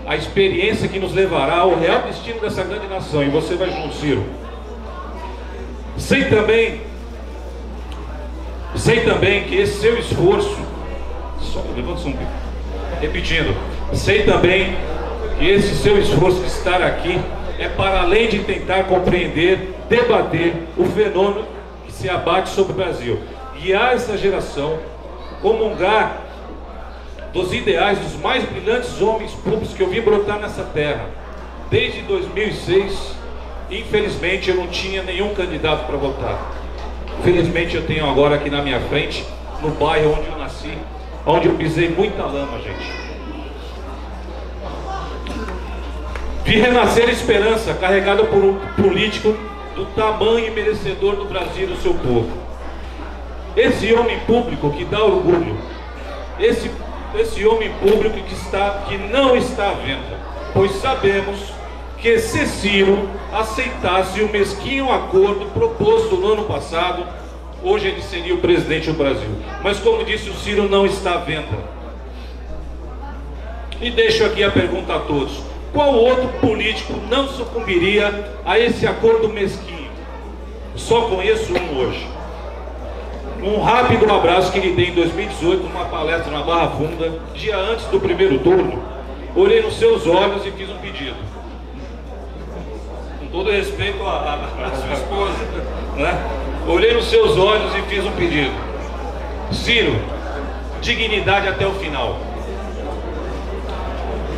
[0.05, 3.23] a experiência que nos levará ao real destino dessa grande nação.
[3.23, 4.25] E você vai junto, Ciro.
[5.97, 6.81] Sei também,
[8.75, 10.57] sei também que esse seu esforço,
[11.41, 12.15] só levanta um
[13.01, 13.55] repetindo,
[13.93, 14.75] sei também
[15.39, 17.19] que esse seu esforço de estar aqui
[17.59, 21.45] é para além de tentar compreender, debater o fenômeno
[21.85, 23.19] que se abate sobre o Brasil.
[23.59, 24.77] Guiar essa geração,
[25.41, 26.21] comungar
[27.33, 31.05] dos ideais dos mais brilhantes homens públicos que eu vi brotar nessa terra.
[31.69, 33.16] Desde 2006,
[33.69, 36.51] infelizmente, eu não tinha nenhum candidato para votar.
[37.23, 39.25] Felizmente, eu tenho agora aqui na minha frente,
[39.61, 40.77] no bairro onde eu nasci,
[41.25, 43.07] onde eu pisei muita lama, gente.
[46.43, 49.35] Vi renascer a esperança carregada por um político
[49.75, 52.31] do tamanho e merecedor do Brasil e do seu povo.
[53.55, 55.57] Esse homem público que dá orgulho,
[56.39, 56.69] esse
[57.15, 60.17] esse homem público que, está, que não está à venda,
[60.53, 61.39] pois sabemos
[61.97, 67.03] que se Ciro aceitasse o mesquinho acordo proposto no ano passado,
[67.63, 69.29] hoje ele seria o presidente do Brasil.
[69.63, 71.77] Mas como disse, o Ciro não está à venda.
[73.81, 75.41] E deixo aqui a pergunta a todos:
[75.73, 79.91] qual outro político não sucumbiria a esse acordo mesquinho?
[80.75, 82.07] Só conheço um hoje.
[83.41, 87.85] Um rápido abraço que lhe dei em 2018 numa palestra na Barra Funda, dia antes
[87.85, 88.81] do primeiro turno.
[89.35, 91.36] Olhei nos seus olhos e fiz um pedido.
[93.37, 94.49] Todo respeito à,
[94.81, 95.37] sua esposa,
[95.95, 96.27] né?
[96.67, 98.51] Olhei nos seus olhos e fiz um pedido.
[99.51, 99.95] Ciro,
[100.81, 102.17] dignidade até o final.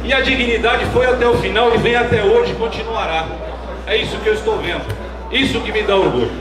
[0.04, 3.26] E a dignidade foi até o final e vem até hoje e continuará.
[3.88, 4.84] É isso que eu estou vendo.
[5.32, 6.34] Isso que me dá orgulho.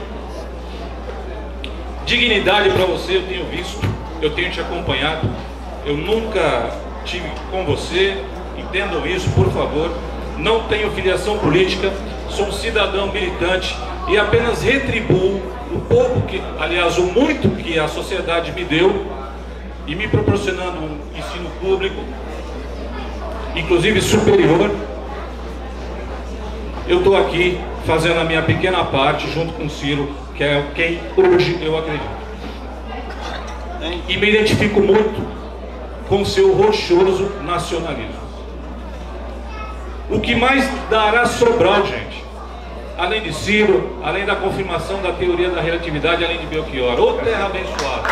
[2.04, 3.78] Dignidade para você eu tenho visto,
[4.20, 5.30] eu tenho te acompanhado,
[5.86, 6.72] eu nunca
[7.04, 8.20] tive com você,
[8.56, 9.92] entendam isso, por favor.
[10.36, 11.92] Não tenho filiação política,
[12.30, 13.76] sou um cidadão militante
[14.08, 15.42] e apenas retribuo
[15.72, 19.06] o pouco que, aliás, o muito que a sociedade me deu
[19.86, 22.02] e me proporcionando um ensino público,
[23.54, 24.70] inclusive superior.
[26.86, 31.00] Eu estou aqui fazendo a minha pequena parte junto com o Ciro que é quem
[31.16, 32.16] hoje eu acredito.
[34.08, 35.20] E me identifico muito
[36.08, 38.28] com seu rochoso nacionalismo.
[40.08, 42.17] O que mais dará Sobral, gente?
[42.98, 46.98] Além de Ciro, além da confirmação da teoria da relatividade, além de Belchior.
[46.98, 48.08] Ô terra abençoada.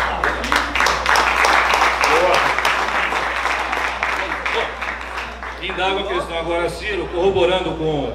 [5.61, 8.13] Indago a questão agora, Ciro, corroborando com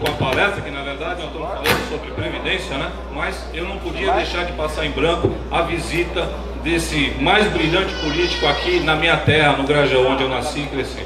[0.00, 2.90] com a palestra, que na verdade nós estamos falando sobre previdência, né?
[3.12, 6.28] Mas eu não podia deixar de passar em branco a visita
[6.62, 11.04] desse mais brilhante político aqui na minha terra, no Grajaú, onde eu nasci e cresci.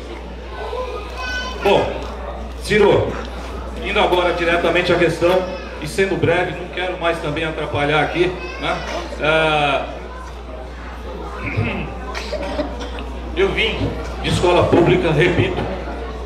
[1.63, 1.91] Bom,
[2.63, 3.13] Ciro,
[3.85, 5.43] indo agora diretamente à questão,
[5.81, 8.77] e sendo breve, não quero mais também atrapalhar aqui, né?
[9.21, 9.87] Ah,
[13.37, 13.77] eu vim
[14.23, 15.57] de escola pública, repito,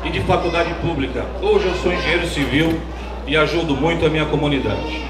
[0.03, 1.25] e de faculdade pública.
[1.41, 2.79] Hoje eu sou engenheiro civil
[3.25, 5.05] e ajudo muito a minha comunidade.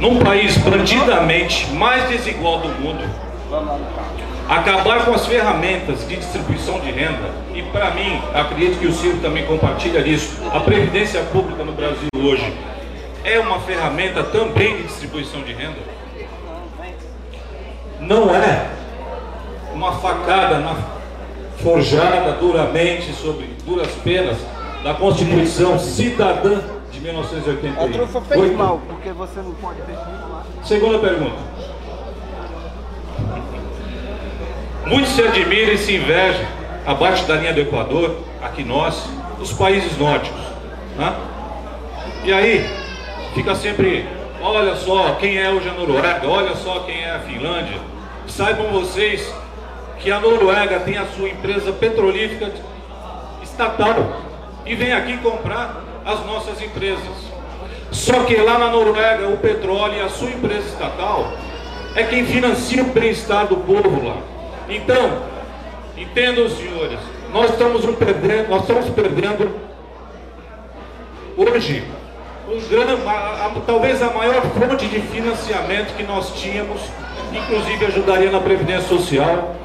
[0.00, 3.08] Num país brandidamente mais desigual do mundo,
[4.48, 9.18] acabar com as ferramentas de distribuição de renda, e para mim, acredito que o Ciro
[9.18, 12.52] também compartilha isso, a previdência pública no Brasil hoje
[13.24, 15.78] é uma ferramenta também de distribuição de renda?
[18.00, 18.70] Não é
[19.72, 20.76] uma facada na,
[21.62, 24.36] forjada duramente sobre duras penas
[24.82, 26.60] da Constituição Cidadã
[26.92, 28.18] de 1988.
[28.18, 29.96] A fez mal, porque você não pode ter
[30.62, 31.54] Segunda pergunta.
[34.86, 36.44] Muitos se admiram e se invejam,
[36.86, 39.08] abaixo da linha do Equador, aqui nós,
[39.40, 40.42] os países nórdicos.
[40.96, 41.14] Né?
[42.24, 42.66] E aí,
[43.34, 44.06] fica sempre,
[44.42, 47.78] olha só quem é hoje a Noruega, olha só quem é a Finlândia.
[48.26, 49.32] Saibam vocês
[50.00, 52.52] que a Noruega tem a sua empresa petrolífica
[53.42, 54.20] estatal
[54.66, 57.32] e vem aqui comprar as nossas empresas.
[57.90, 61.32] Só que lá na Noruega o petróleo e a sua empresa estatal
[61.96, 64.33] é quem financia o bem-estar do povo lá.
[64.68, 65.22] Então,
[65.96, 66.98] entendam senhores,
[67.32, 69.50] nós estamos perdendo, nós estamos perdendo
[71.36, 71.84] hoje
[72.48, 73.02] um grande,
[73.66, 76.80] talvez a maior fonte de financiamento que nós tínhamos,
[77.32, 79.56] inclusive ajudaria na Previdência Social,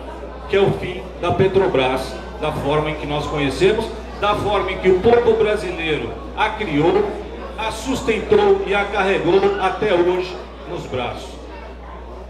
[0.49, 3.85] que é o fim da Petrobras, da forma em que nós conhecemos,
[4.19, 7.09] da forma em que o povo brasileiro a criou,
[7.57, 10.35] a sustentou e a carregou até hoje
[10.69, 11.29] nos braços.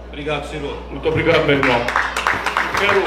[0.07, 0.75] Obrigado, senhor.
[0.89, 1.79] Muito obrigado, meu irmão.
[2.79, 3.03] Quero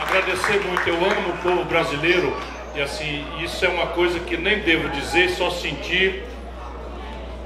[0.00, 0.88] agradecer muito.
[0.88, 2.34] Eu amo o povo brasileiro
[2.74, 6.24] e assim, isso é uma coisa que nem devo dizer, só sentir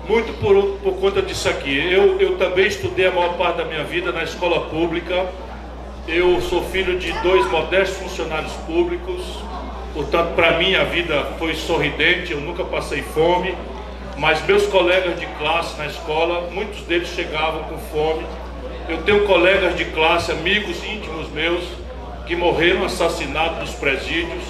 [0.07, 1.77] muito por, por conta disso aqui.
[1.77, 5.27] Eu, eu também estudei a maior parte da minha vida na escola pública.
[6.07, 9.25] Eu sou filho de dois modestos funcionários públicos,
[9.95, 13.57] portanto, para mim a vida foi sorridente, eu nunca passei fome,
[14.19, 18.25] mas meus colegas de classe na escola, muitos deles chegavam com fome.
[18.89, 21.63] Eu tenho colegas de classe, amigos íntimos meus,
[22.27, 24.43] que morreram assassinados nos presídios,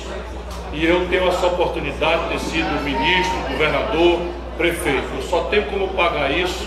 [0.72, 4.20] e eu tenho essa oportunidade de ter sido ministro, governador,
[4.56, 5.06] prefeito.
[5.16, 6.66] Eu só tenho como pagar isso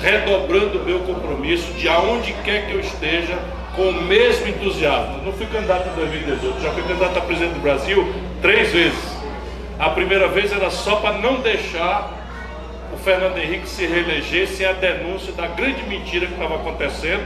[0.00, 3.38] redobrando o meu compromisso de aonde quer que eu esteja
[3.76, 5.22] com o mesmo entusiasmo.
[5.24, 9.14] Não fui candidato em 2018, já fui candidato a presidente do Brasil três vezes.
[9.78, 12.23] A primeira vez era só para não deixar
[13.04, 17.22] Fernando Henrique se reeleger sem a denúncia da grande mentira que estava acontecendo.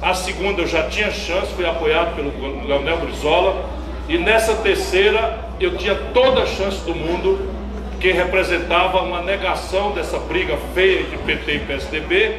[0.00, 3.68] A segunda eu já tinha chance, fui apoiado pelo Leonel Brizola.
[4.08, 7.38] E nessa terceira eu tinha toda a chance do mundo,
[8.00, 12.38] que representava uma negação dessa briga feia de PT e PSDB,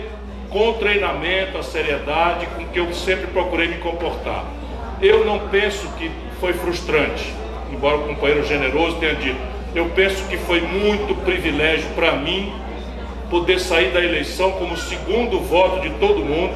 [0.50, 4.43] com o treinamento, a seriedade com que eu sempre procurei me comportar.
[5.00, 7.32] Eu não penso que foi frustrante,
[7.72, 9.40] embora o companheiro generoso tenha dito.
[9.76, 12.51] Eu penso que foi muito privilégio para mim
[13.32, 16.53] poder sair da eleição como segundo voto de todo mundo,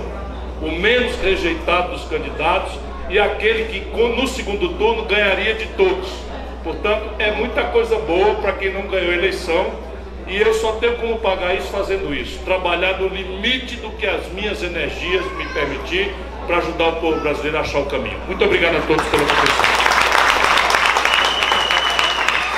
[0.62, 2.78] o menos rejeitado dos candidatos
[3.10, 6.10] e aquele que no segundo turno ganharia de todos.
[6.64, 9.66] Portanto, é muita coisa boa para quem não ganhou a eleição
[10.28, 12.40] e eu só tenho como pagar isso fazendo isso.
[12.44, 16.14] Trabalhar no limite do que as minhas energias me permitir
[16.46, 18.20] para ajudar o povo brasileiro a achar o caminho.
[18.28, 19.66] Muito obrigado a todos pela atenção.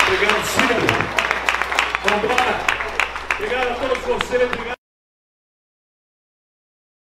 [0.08, 0.76] Obrigado, Ciro.
[2.04, 2.77] Vamos embora.
[3.40, 4.44] Obrigado a todos vocês.
[4.52, 4.77] Obrigado.